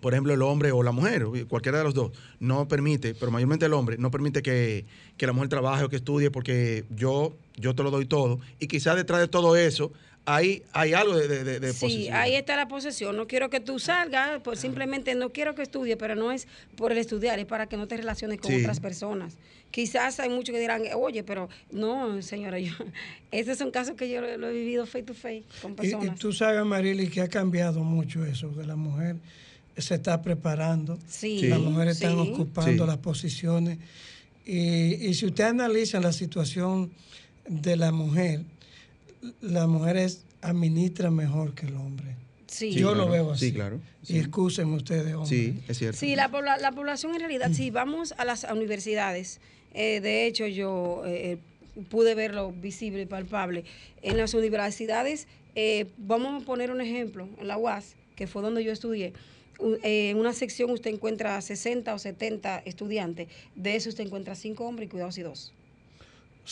por 0.00 0.12
ejemplo, 0.12 0.34
el 0.34 0.42
hombre 0.42 0.72
o 0.72 0.82
la 0.82 0.92
mujer, 0.92 1.26
cualquiera 1.48 1.78
de 1.78 1.84
los 1.84 1.94
dos, 1.94 2.12
no 2.40 2.68
permite, 2.68 3.14
pero 3.14 3.30
mayormente 3.32 3.66
el 3.66 3.72
hombre, 3.72 3.96
no 3.98 4.10
permite 4.10 4.42
que, 4.42 4.84
que 5.16 5.26
la 5.26 5.32
mujer 5.32 5.48
trabaje 5.48 5.84
o 5.84 5.88
que 5.88 5.96
estudie 5.96 6.30
porque 6.30 6.84
yo, 6.90 7.34
yo 7.56 7.74
te 7.74 7.82
lo 7.82 7.90
doy 7.90 8.06
todo. 8.06 8.38
Y 8.60 8.66
quizás 8.66 8.96
detrás 8.96 9.20
de 9.20 9.28
todo 9.28 9.56
eso 9.56 9.92
ahí 10.28 10.62
hay 10.72 10.92
algo 10.92 11.16
de, 11.16 11.58
de, 11.58 11.72
Sí, 11.72 12.08
ahí 12.10 12.34
está 12.34 12.56
la 12.56 12.68
posesión. 12.68 13.16
No 13.16 13.26
quiero 13.26 13.48
que 13.48 13.60
tú 13.60 13.78
salgas, 13.78 14.40
pues 14.42 14.60
simplemente 14.60 15.14
no 15.14 15.32
quiero 15.32 15.54
que 15.54 15.62
estudie, 15.62 15.96
pero 15.96 16.14
no 16.14 16.30
es 16.32 16.46
por 16.76 16.92
el 16.92 16.98
estudiar, 16.98 17.38
es 17.38 17.46
para 17.46 17.66
que 17.66 17.76
no 17.76 17.88
te 17.88 17.96
relaciones 17.96 18.40
con 18.40 18.54
otras 18.54 18.80
personas. 18.80 19.36
Quizás 19.70 20.20
hay 20.20 20.28
muchos 20.28 20.54
que 20.54 20.60
dirán, 20.60 20.82
oye, 20.94 21.22
pero 21.22 21.48
no, 21.70 22.20
señora, 22.22 22.58
yo, 22.58 22.72
esos 23.30 23.58
son 23.58 23.70
casos 23.70 23.96
que 23.96 24.10
yo 24.10 24.20
lo, 24.20 24.48
he 24.48 24.52
vivido 24.52 24.86
face 24.86 25.04
to 25.04 25.14
face 25.14 25.44
con 25.62 25.74
personas. 25.74 26.16
Y, 26.16 26.18
tú 26.18 26.32
sabes, 26.32 26.64
Marily, 26.64 27.08
que 27.08 27.22
ha 27.22 27.28
cambiado 27.28 27.82
mucho 27.82 28.24
eso, 28.24 28.54
que 28.54 28.64
la 28.64 28.76
mujer 28.76 29.16
se 29.76 29.94
está 29.94 30.20
preparando, 30.20 30.98
sí, 31.06 31.46
las 31.48 31.60
mujeres 31.60 31.96
están 31.96 32.18
ocupando 32.18 32.86
las 32.86 32.98
posiciones. 32.98 33.78
Y, 34.44 35.06
y 35.06 35.14
si 35.14 35.26
usted 35.26 35.44
analiza 35.44 36.00
la 36.00 36.12
situación 36.12 36.90
de 37.46 37.76
la 37.76 37.92
mujer, 37.92 38.42
las 39.40 39.68
mujeres 39.68 40.24
administran 40.40 41.14
mejor 41.14 41.54
que 41.54 41.66
el 41.66 41.76
hombre. 41.76 42.16
Sí. 42.46 42.72
Yo 42.72 42.94
lo 42.94 43.08
veo 43.08 43.32
así. 43.32 43.46
Sí, 43.46 43.52
claro. 43.52 43.80
Y 44.06 44.18
excusen 44.18 44.72
ustedes, 44.72 45.14
hombre. 45.14 45.28
Sí, 45.28 45.60
es 45.68 45.78
cierto. 45.78 45.98
Sí, 45.98 46.16
la, 46.16 46.28
la 46.60 46.72
población 46.72 47.14
en 47.14 47.20
realidad, 47.20 47.52
si 47.52 47.70
vamos 47.70 48.14
a 48.16 48.24
las 48.24 48.44
universidades, 48.44 49.40
eh, 49.74 50.00
de 50.00 50.26
hecho 50.26 50.46
yo 50.46 51.02
eh, 51.06 51.38
eh, 51.76 51.82
pude 51.90 52.14
verlo 52.14 52.52
visible 52.52 53.02
y 53.02 53.06
palpable, 53.06 53.64
en 54.02 54.16
las 54.16 54.34
universidades, 54.34 55.26
vamos 55.98 56.42
a 56.42 56.46
poner 56.46 56.70
un 56.70 56.80
ejemplo, 56.80 57.28
en 57.38 57.48
la 57.48 57.58
UAS, 57.58 57.94
que 58.16 58.26
fue 58.26 58.42
donde 58.42 58.64
yo 58.64 58.72
estudié, 58.72 59.12
en 59.60 60.16
una 60.16 60.32
sección 60.32 60.70
usted 60.70 60.92
encuentra 60.92 61.40
60 61.40 61.92
o 61.92 61.98
70 61.98 62.58
estudiantes, 62.64 63.28
de 63.56 63.74
eso 63.76 63.88
usted 63.88 64.04
encuentra 64.04 64.34
5 64.34 64.64
hombres 64.64 64.86
y 64.86 64.90
cuidados 64.90 65.18
y 65.18 65.22
2. 65.22 65.52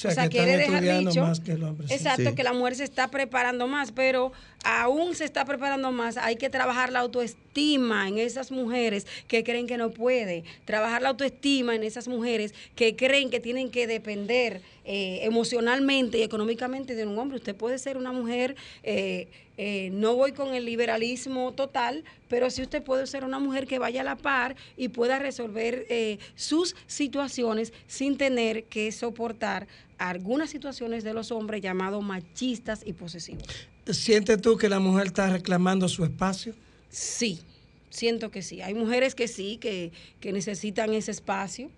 O 0.05 0.11
sea, 0.11 0.25
que 0.25 0.37
quiere 0.37 0.59
dejar 0.59 0.83
dicho, 0.83 1.23
más 1.23 1.41
que 1.41 1.53
el 1.53 1.65
hombre. 1.65 1.87
Exacto, 1.89 2.35
que 2.35 2.43
la 2.43 2.53
mujer 2.53 2.75
se 2.75 2.85
está 2.85 3.09
preparando 3.09 3.67
más, 3.67 3.93
pero 3.93 4.33
aún 4.65 5.15
se 5.15 5.25
está 5.25 5.45
preparando 5.45 5.91
más. 5.91 6.19
Hay 6.19 6.37
que 6.37 6.51
trabajar 6.51 6.93
la 6.93 7.01
autoestima 7.01 7.46
en 7.57 8.19
esas 8.19 8.51
mujeres 8.51 9.07
que 9.29 9.43
creen 9.43 9.67
que 9.67 9.79
no 9.79 9.91
puede. 9.91 10.45
Trabajar 10.65 11.03
la 11.03 11.11
autoestima 11.11 11.75
en 11.75 11.85
esas 11.85 12.07
mujeres 12.07 12.55
que 12.75 12.97
creen 12.97 13.31
que 13.31 13.41
tienen 13.41 13.71
que 13.71 13.87
depender 13.87 14.61
eh, 14.85 15.21
emocionalmente 15.23 16.19
y 16.19 16.23
económicamente 16.23 16.95
de 16.95 17.07
un 17.07 17.19
hombre. 17.19 17.39
Usted 17.39 17.57
puede 17.57 17.79
ser 17.79 17.97
una 17.97 18.13
mujer, 18.13 18.57
eh, 18.83 19.29
eh, 19.57 19.89
no 19.93 20.15
voy 20.15 20.33
con 20.33 20.55
el 20.55 20.67
liberalismo 20.67 21.53
total, 21.53 22.05
pero 22.29 22.51
sí 22.51 22.61
usted 22.61 22.83
puede 22.83 23.07
ser 23.07 23.25
una 23.25 23.39
mujer 23.39 23.67
que 23.67 23.79
vaya 23.79 24.03
a 24.03 24.05
la 24.05 24.17
par 24.17 24.55
y 24.77 24.89
pueda 24.89 25.19
resolver 25.19 25.87
sus 26.35 26.77
situaciones 26.87 27.73
sin 27.87 28.19
tener 28.19 28.65
que 28.65 28.93
soportar 28.93 29.67
algunas 29.97 30.51
situaciones 30.51 31.05
de 31.05 31.15
los 31.15 31.33
hombres 31.33 31.63
llamados 31.63 32.05
machistas 32.05 32.83
y 32.85 32.93
posesivos. 32.93 33.47
¿Sientes 33.87 34.43
tú 34.43 34.59
que 34.59 34.69
la 34.69 34.79
mujer 34.79 35.07
está 35.07 35.31
reclamando 35.31 35.89
su 35.89 36.05
espacio? 36.05 36.55
Sí, 36.97 37.43
siento 37.91 38.31
que 38.31 38.41
sí. 38.41 38.63
Hay 38.63 38.73
mujeres 38.73 39.15
que 39.15 39.29
sí, 39.29 39.59
que, 39.59 39.93
necesitan 40.33 40.95
ese 40.95 41.11
espacio. 41.11 41.71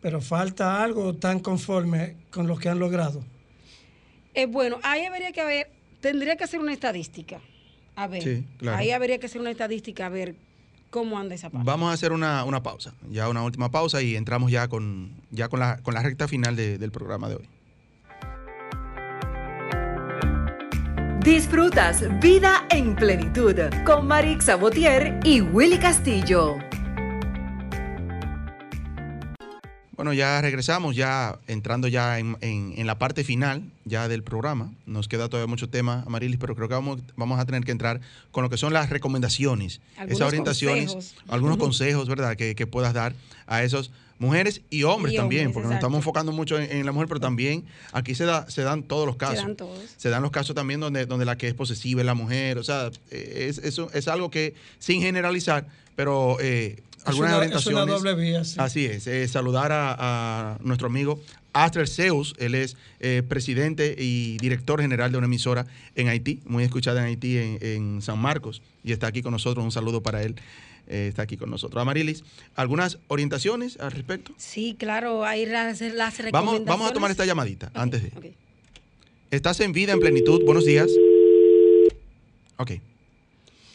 Pero 0.00 0.20
falta 0.20 0.80
algo 0.80 1.12
tan 1.14 1.40
conforme 1.40 2.14
con 2.30 2.46
lo 2.46 2.56
que 2.56 2.68
han 2.68 2.78
logrado. 2.78 3.24
Eh, 4.34 4.46
bueno, 4.46 4.78
ahí 4.84 5.04
habría 5.06 5.32
que 5.32 5.42
ver, 5.42 5.70
tendría 6.00 6.36
que 6.36 6.44
hacer 6.44 6.60
una 6.60 6.72
estadística. 6.72 7.40
A 7.96 8.06
ver, 8.06 8.44
ahí 8.68 8.92
habría 8.92 9.18
que 9.18 9.26
hacer 9.26 9.40
una 9.40 9.50
estadística 9.50 10.06
a 10.06 10.08
ver 10.08 10.36
cómo 10.90 11.18
anda 11.18 11.34
esa 11.34 11.50
parte. 11.50 11.66
Vamos 11.66 11.90
a 11.90 11.94
hacer 11.94 12.12
una, 12.12 12.62
pausa, 12.62 12.94
ya 13.10 13.28
una 13.28 13.42
última 13.42 13.72
pausa 13.72 14.02
y 14.02 14.14
entramos 14.14 14.52
ya 14.52 14.68
con, 14.68 15.10
ya 15.32 15.48
con, 15.48 15.58
la, 15.58 15.78
con 15.82 15.94
la 15.94 16.02
recta 16.04 16.28
final 16.28 16.54
del 16.54 16.92
programa 16.92 17.28
de 17.28 17.34
hoy. 17.34 17.48
Disfrutas 21.28 22.02
Vida 22.20 22.66
en 22.70 22.96
Plenitud 22.96 23.54
con 23.84 24.06
Marix 24.06 24.46
Sabotier 24.46 25.20
y 25.24 25.42
Willy 25.42 25.76
Castillo. 25.76 26.56
Bueno, 29.92 30.14
ya 30.14 30.40
regresamos, 30.40 30.96
ya 30.96 31.38
entrando 31.46 31.86
ya 31.86 32.18
en, 32.18 32.86
la 32.86 32.98
parte 32.98 33.24
final 33.24 33.62
ya 33.84 34.08
del 34.08 34.22
programa. 34.22 34.72
Nos 34.86 35.06
queda 35.06 35.28
todavía 35.28 35.50
mucho 35.50 35.68
tema, 35.68 36.02
Amarilis, 36.06 36.38
pero 36.38 36.56
creo 36.56 36.66
que 36.66 36.74
vamos, 36.74 37.00
vamos 37.14 37.38
a 37.38 37.44
tener 37.44 37.62
que 37.62 37.72
entrar 37.72 38.00
con 38.30 38.42
lo 38.42 38.48
que 38.48 38.56
son 38.56 38.72
las 38.72 38.88
recomendaciones, 38.88 39.82
esas 40.06 40.28
orientaciones, 40.28 41.14
algunos 41.28 41.58
consejos, 41.58 42.08
¿verdad?, 42.08 42.36
que, 42.36 42.66
puedas 42.66 42.94
dar 42.94 43.12
a 43.46 43.62
esos 43.62 43.90
mujeres 44.18 44.62
y 44.70 44.82
hombres 44.82 45.14
también, 45.14 45.52
porque 45.52 45.68
nos 45.68 45.76
estamos 45.76 45.98
enfocando 45.98 46.32
mucho 46.32 46.58
en, 46.58 46.84
la 46.84 46.92
mujer, 46.92 47.08
pero 47.08 47.20
también 47.20 47.64
aquí 47.92 48.14
se, 48.14 48.24
da, 48.24 48.48
se 48.50 48.62
dan 48.62 48.82
todos 48.82 49.06
los 49.06 49.16
casos. 49.16 49.38
Se 49.38 49.42
dan 49.42 49.56
todos. 49.56 49.80
Se 49.96 50.08
dan 50.10 50.22
los 50.22 50.30
casos 50.30 50.54
también 50.54 50.80
donde, 50.80 51.06
donde 51.06 51.24
la 51.24 51.36
que 51.36 51.48
es 51.48 51.54
posesiva 51.54 52.00
es 52.00 52.06
la 52.06 52.14
mujer, 52.14 52.58
o 52.58 52.64
sea, 52.64 52.90
es, 53.10 53.58
eso 53.58 53.90
es 53.92 54.08
algo 54.08 54.30
que, 54.30 54.54
sin 54.78 55.02
generalizar, 55.02 55.66
pero... 55.96 56.36
Eh, 56.40 56.82
algunas 57.04 57.34
orientaciones. 57.34 57.80
Es 57.80 57.84
una 57.84 57.92
doble 57.92 58.14
vía, 58.14 58.42
Así 58.58 58.86
es. 58.86 59.06
Eh, 59.06 59.26
saludar 59.28 59.70
a, 59.72 60.58
nuestro 60.62 60.88
amigo 60.88 61.20
Aster 61.52 61.88
Zeus. 61.88 62.34
Él 62.38 62.54
es 62.54 62.76
eh, 63.00 63.22
presidente 63.26 63.94
y 63.98 64.36
director 64.38 64.80
general 64.80 65.12
de 65.12 65.18
una 65.18 65.26
emisora 65.26 65.66
en 65.94 66.08
Haití, 66.08 66.40
muy 66.46 66.64
escuchada 66.64 67.00
en 67.00 67.06
Haití, 67.06 67.38
en, 67.38 68.02
San 68.02 68.18
Marcos, 68.18 68.62
y 68.84 68.92
está 68.92 69.06
aquí 69.06 69.22
con 69.22 69.32
nosotros. 69.32 69.64
Un 69.64 69.72
saludo 69.72 70.02
para 70.02 70.22
él. 70.22 70.36
Eh, 70.88 71.08
está 71.08 71.22
aquí 71.22 71.36
con 71.36 71.50
nosotros. 71.50 71.80
Amarilis, 71.80 72.24
¿algunas 72.54 72.98
orientaciones 73.08 73.78
al 73.78 73.92
respecto? 73.92 74.32
Sí, 74.36 74.74
claro, 74.78 75.24
hay 75.24 75.46
las, 75.46 75.80
las 75.80 76.18
recomendaciones. 76.18 76.32
Vamos, 76.32 76.64
vamos 76.64 76.90
a 76.90 76.92
tomar 76.92 77.10
esta 77.10 77.24
llamadita 77.24 77.70
antes 77.74 78.02
de. 78.02 78.34
Estás 79.30 79.60
en 79.60 79.72
vida, 79.72 79.92
en 79.92 80.00
plenitud. 80.00 80.42
Buenos 80.44 80.64
días. 80.64 80.90
Ok. 82.56 82.72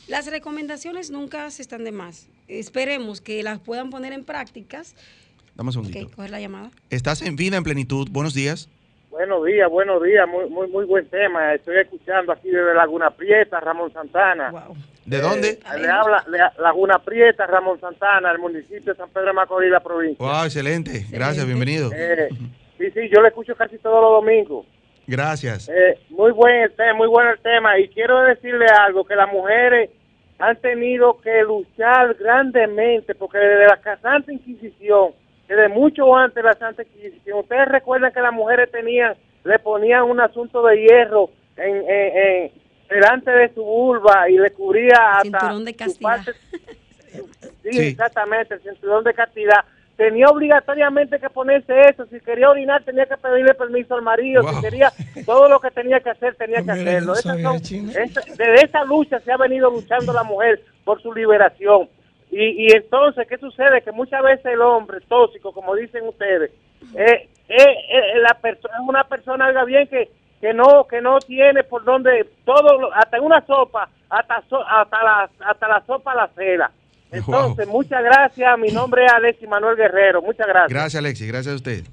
Las 0.07 0.25
recomendaciones 0.27 1.11
nunca 1.11 1.49
se 1.51 1.61
están 1.61 1.83
de 1.83 1.91
más 1.91 2.27
esperemos 2.47 3.21
que 3.21 3.43
las 3.43 3.59
puedan 3.59 3.89
poner 3.89 4.13
en 4.13 4.23
prácticas. 4.23 4.95
Dame 5.55 5.69
un 5.69 5.73
segundito. 5.73 6.07
Ok, 6.07 6.15
coger 6.15 6.31
la 6.31 6.39
llamada. 6.39 6.71
Estás 6.89 7.21
en 7.21 7.35
vida 7.35 7.57
en 7.57 7.63
plenitud. 7.63 8.09
Buenos 8.09 8.33
días. 8.33 8.69
Buenos 9.13 9.45
días, 9.45 9.69
buenos 9.69 10.01
días, 10.01 10.27
muy, 10.27 10.49
muy, 10.49 10.67
muy 10.69 10.85
buen 10.85 11.05
tema. 11.05 11.53
Estoy 11.53 11.77
escuchando 11.77 12.31
aquí 12.31 12.49
desde 12.49 12.73
Laguna 12.73 13.11
Prieta, 13.11 13.59
Ramón 13.59 13.93
Santana. 13.93 14.51
¿De 15.05 15.21
dónde? 15.21 15.49
Eh, 15.49 15.79
le 15.79 15.87
habla 15.87 16.25
Laguna 16.57 16.97
Prieta, 16.97 17.45
Ramón 17.45 17.79
Santana, 17.79 18.31
el 18.31 18.39
municipio 18.39 18.91
de 18.91 18.95
San 18.95 19.09
Pedro 19.11 19.27
de 19.27 19.33
Macorís, 19.33 19.69
la 19.69 19.81
provincia. 19.81 20.17
Wow, 20.25 20.45
excelente. 20.45 21.05
Gracias, 21.11 21.45
bienvenido. 21.45 21.91
Eh, 21.93 22.27
sí, 22.79 22.89
sí, 22.89 23.01
yo 23.13 23.21
le 23.21 23.27
escucho 23.27 23.55
casi 23.55 23.77
todos 23.77 24.01
los 24.01 24.23
domingos. 24.23 24.65
Gracias. 25.05 25.69
Eh, 25.69 25.99
muy 26.09 26.31
buen 26.31 26.63
el 26.63 26.71
tema, 26.71 26.95
muy 26.95 27.07
bueno 27.07 27.33
el 27.33 27.39
tema. 27.39 27.77
Y 27.77 27.89
quiero 27.89 28.19
decirle 28.23 28.65
algo, 28.65 29.05
que 29.05 29.15
las 29.15 29.31
mujeres 29.31 29.91
han 30.39 30.55
tenido 30.55 31.21
que 31.21 31.43
luchar 31.43 32.15
grandemente, 32.15 33.13
porque 33.13 33.37
desde 33.37 33.67
la 33.67 33.99
Santa 34.01 34.33
Inquisición 34.33 35.11
desde 35.55 35.69
mucho 35.69 36.15
antes 36.15 36.35
de 36.35 36.43
la 36.43 36.53
Santa 36.53 36.83
Inquisición. 36.83 37.39
Ustedes 37.39 37.67
recuerdan 37.67 38.11
que 38.11 38.21
las 38.21 38.33
mujeres 38.33 38.71
tenían, 38.71 39.15
le 39.43 39.59
ponían 39.59 40.03
un 40.03 40.19
asunto 40.19 40.63
de 40.63 40.81
hierro 40.81 41.29
en, 41.57 42.51
delante 42.89 43.31
de 43.31 43.53
su 43.53 43.63
vulva 43.63 44.29
y 44.29 44.37
le 44.37 44.51
cubría 44.51 45.17
hasta 45.17 45.39
cinturón 45.39 45.65
de 45.65 45.75
castidad. 45.75 46.21
sí, 47.63 47.79
exactamente, 47.79 48.55
el 48.55 48.61
cinturón 48.61 49.03
de 49.03 49.13
castidad. 49.13 49.65
Tenía 49.95 50.25
obligatoriamente 50.27 51.19
que 51.19 51.29
ponerse 51.29 51.71
eso. 51.81 52.07
Si 52.07 52.19
quería 52.19 52.49
orinar, 52.49 52.83
tenía 52.83 53.05
que 53.05 53.15
pedirle 53.15 53.53
permiso 53.53 53.93
al 53.93 54.01
marido. 54.01 54.41
Si 54.41 54.59
quería, 54.59 54.91
todo 55.23 55.47
lo 55.47 55.59
que 55.59 55.69
tenía 55.69 55.99
que 55.99 56.09
hacer, 56.09 56.33
tenía 56.35 56.63
que 56.63 56.71
hacerlo. 56.71 57.13
desde 57.13 58.55
esa 58.55 58.83
lucha 58.85 59.19
se 59.19 59.31
ha 59.31 59.37
venido 59.37 59.69
luchando 59.69 60.11
la 60.11 60.23
mujer 60.23 60.63
por 60.83 60.99
su 60.99 61.13
liberación. 61.13 61.87
Y, 62.33 62.65
y 62.65 62.75
entonces, 62.75 63.27
¿qué 63.27 63.37
sucede? 63.37 63.81
Que 63.83 63.91
muchas 63.91 64.23
veces 64.23 64.45
el 64.45 64.61
hombre 64.61 64.99
tóxico, 65.07 65.51
como 65.51 65.75
dicen 65.75 66.07
ustedes, 66.07 66.51
eh, 66.95 67.29
eh, 67.47 67.57
eh 67.57 68.19
la 68.19 68.39
persona 68.41 68.75
es 68.75 68.87
una 68.87 69.03
persona, 69.03 69.47
oiga 69.47 69.63
bien, 69.65 69.87
que, 69.87 70.09
que 70.41 70.53
no 70.53 70.87
que 70.89 70.99
no 70.99 71.19
tiene 71.19 71.63
por 71.63 71.83
donde 71.83 72.27
todo, 72.43 72.91
hasta 72.93 73.21
una 73.21 73.45
sopa, 73.45 73.87
hasta, 74.09 74.35
hasta, 74.35 75.03
la, 75.03 75.29
hasta 75.45 75.67
la 75.67 75.85
sopa 75.85 76.15
la 76.15 76.27
cera. 76.35 76.71
Entonces, 77.11 77.67
muchas 77.67 78.03
gracias. 78.03 78.57
Mi 78.57 78.69
nombre 78.69 79.05
es 79.05 79.13
Alexis 79.13 79.47
Manuel 79.47 79.77
Guerrero. 79.77 80.21
Muchas 80.23 80.47
gracias. 80.47 80.69
Gracias, 80.69 80.95
Alexis. 80.95 81.27
Gracias 81.27 81.53
a 81.53 81.55
usted. 81.57 81.83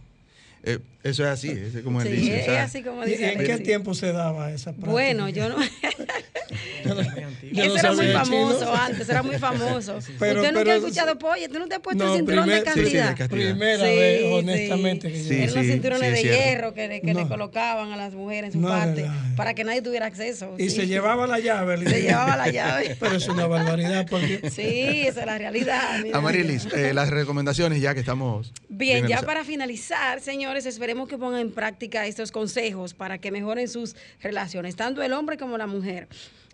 Eh, 0.62 0.78
eso 1.03 1.24
es 1.24 1.30
así, 1.30 1.48
es 1.48 1.82
como 1.82 2.03
él 2.03 2.16
dice. 2.16 2.40
Es 2.40 2.48
así 2.48 2.82
como 2.82 3.05
dice. 3.05 3.32
¿En 3.32 3.38
qué 3.44 3.59
tiempo 3.59 3.94
se 3.94 4.12
daba 4.12 4.53
esa 4.53 4.72
práctica? 4.72 4.90
Bueno, 4.90 5.28
yo 5.28 5.48
no. 5.48 5.57
Eso 7.53 7.76
era 7.78 7.92
muy 7.92 8.07
famoso 8.09 8.74
antes, 8.74 9.09
era 9.09 9.22
muy 9.22 9.38
famoso. 9.38 9.98
Pero, 10.18 10.40
¿Usted 10.40 10.55
nunca 10.55 10.72
ha 10.72 10.76
escuchado 10.76 11.18
pollo? 11.18 11.48
¿Tú 11.48 11.59
no 11.59 11.68
te 11.68 11.74
has 11.76 11.80
puesto 11.80 12.05
el 12.05 12.18
cinturón 12.18 12.48
de 12.48 12.62
castidad? 12.62 13.16
Sí, 13.16 13.28
primera 13.28 13.82
vez, 13.82 14.24
honestamente. 14.32 15.22
Sí, 15.22 15.28
que 15.28 15.44
Eran 15.44 15.55
los 15.55 15.66
cinturones 15.66 16.12
de 16.12 16.22
hierro 16.22 16.74
que, 16.74 16.88
le, 16.88 17.01
que 17.01 17.14
le 17.14 17.26
colocaban 17.26 17.92
a 17.92 17.96
las 17.96 18.14
mujeres 18.14 18.55
en 18.55 18.61
su 18.61 18.66
parte 18.66 19.07
para 19.36 19.55
que 19.55 19.64
nadie 19.64 19.82
tuviera 19.82 20.07
acceso. 20.07 20.55
Y 20.59 20.70
se 20.70 20.86
llevaba 20.86 21.26
la 21.26 21.38
llave. 21.38 21.78
Se 21.88 22.03
llevaba 22.03 22.36
la 22.36 22.51
llave. 22.51 22.96
Pero 22.98 23.16
es 23.16 23.28
una 23.28 23.46
barbaridad. 23.46 24.07
Porque... 24.09 24.51
Sí, 24.51 25.03
esa 25.07 25.20
es 25.20 25.26
la 25.26 25.38
realidad. 25.38 26.05
Amarilis, 26.12 26.66
eh, 26.74 26.92
las 26.94 27.11
recomendaciones 27.11 27.80
ya 27.80 27.94
que 27.94 28.01
estamos. 28.01 28.53
Bien, 28.68 29.07
ya 29.07 29.22
para 29.22 29.44
finalizar, 29.44 30.20
señores, 30.20 30.66
esperemos 30.91 31.09
que 31.09 31.18
pongan 31.18 31.41
en 31.41 31.53
práctica 31.53 32.05
estos 32.09 32.32
consejos 32.32 32.95
para 32.95 33.18
que 33.18 33.30
mejoren 33.30 33.68
sus 33.68 33.95
relaciones, 34.20 34.74
tanto 34.74 35.05
el 35.05 35.12
hombre 35.12 35.36
como 35.36 35.57
la 35.57 35.68
mujer. 35.68 36.09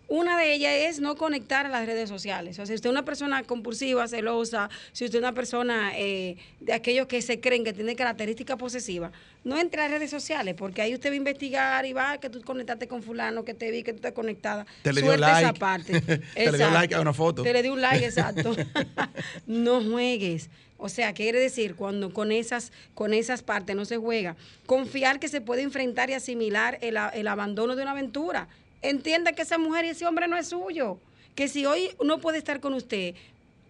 Una 0.09 0.37
de 0.39 0.53
ellas 0.53 0.73
es 0.73 0.99
no 0.99 1.15
conectar 1.15 1.65
a 1.65 1.69
las 1.69 1.87
redes 1.87 2.07
sociales. 2.07 2.53
O 2.53 2.55
sea, 2.57 2.65
si 2.67 2.75
usted 2.75 2.89
es 2.89 2.91
una 2.91 3.03
persona 3.03 3.41
compulsiva, 3.43 4.07
celosa, 4.07 4.69
si 4.91 5.05
usted 5.05 5.17
es 5.17 5.23
una 5.23 5.33
persona 5.33 5.91
eh, 5.97 6.37
de 6.59 6.73
aquellos 6.73 7.07
que 7.07 7.23
se 7.23 7.39
creen 7.39 7.63
que 7.63 7.73
tiene 7.73 7.95
características 7.95 8.57
posesivas, 8.57 9.11
no 9.43 9.59
entre 9.59 9.81
a 9.81 9.85
las 9.85 9.93
redes 9.93 10.11
sociales, 10.11 10.53
porque 10.55 10.83
ahí 10.83 10.93
usted 10.93 11.09
va 11.09 11.13
a 11.13 11.17
investigar 11.17 11.85
y 11.87 11.93
va 11.93 12.19
que 12.19 12.29
tú 12.29 12.39
conectaste 12.43 12.87
con 12.87 13.01
fulano, 13.01 13.43
que 13.43 13.55
te 13.55 13.71
vi, 13.71 13.81
que 13.81 13.93
tú 13.93 13.97
estás 13.97 14.11
conectada. 14.11 14.67
Te 14.83 14.93
le 14.93 15.01
dio 15.01 15.17
like. 15.17 15.39
esa 15.41 15.53
parte. 15.53 15.99
te 16.35 16.51
le 16.51 16.57
dio 16.59 16.69
like 16.69 16.93
a 16.93 17.01
una 17.01 17.13
foto. 17.13 17.41
Te 17.41 17.53
le 17.53 17.63
dio 17.63 17.73
un 17.73 17.81
like, 17.81 18.05
exacto. 18.05 18.55
no 19.47 19.83
juegues. 19.83 20.47
O 20.77 20.89
sea, 20.89 21.13
quiere 21.13 21.39
decir, 21.39 21.75
cuando 21.75 22.13
con 22.13 22.31
esas, 22.31 22.71
con 22.93 23.13
esas 23.13 23.41
partes 23.41 23.75
no 23.75 23.85
se 23.85 23.97
juega, 23.97 24.35
confiar 24.65 25.19
que 25.19 25.27
se 25.27 25.41
puede 25.41 25.63
enfrentar 25.63 26.09
y 26.09 26.13
asimilar 26.13 26.77
el, 26.81 26.97
el 27.13 27.27
abandono 27.27 27.75
de 27.75 27.81
una 27.81 27.91
aventura. 27.91 28.47
Entienda 28.81 29.33
que 29.33 29.41
esa 29.41 29.57
mujer 29.57 29.85
y 29.85 29.89
ese 29.89 30.05
hombre 30.05 30.27
no 30.27 30.37
es 30.37 30.47
suyo. 30.47 30.99
Que 31.35 31.47
si 31.47 31.65
hoy 31.65 31.89
no 32.03 32.19
puede 32.19 32.37
estar 32.37 32.59
con 32.59 32.73
usted, 32.73 33.15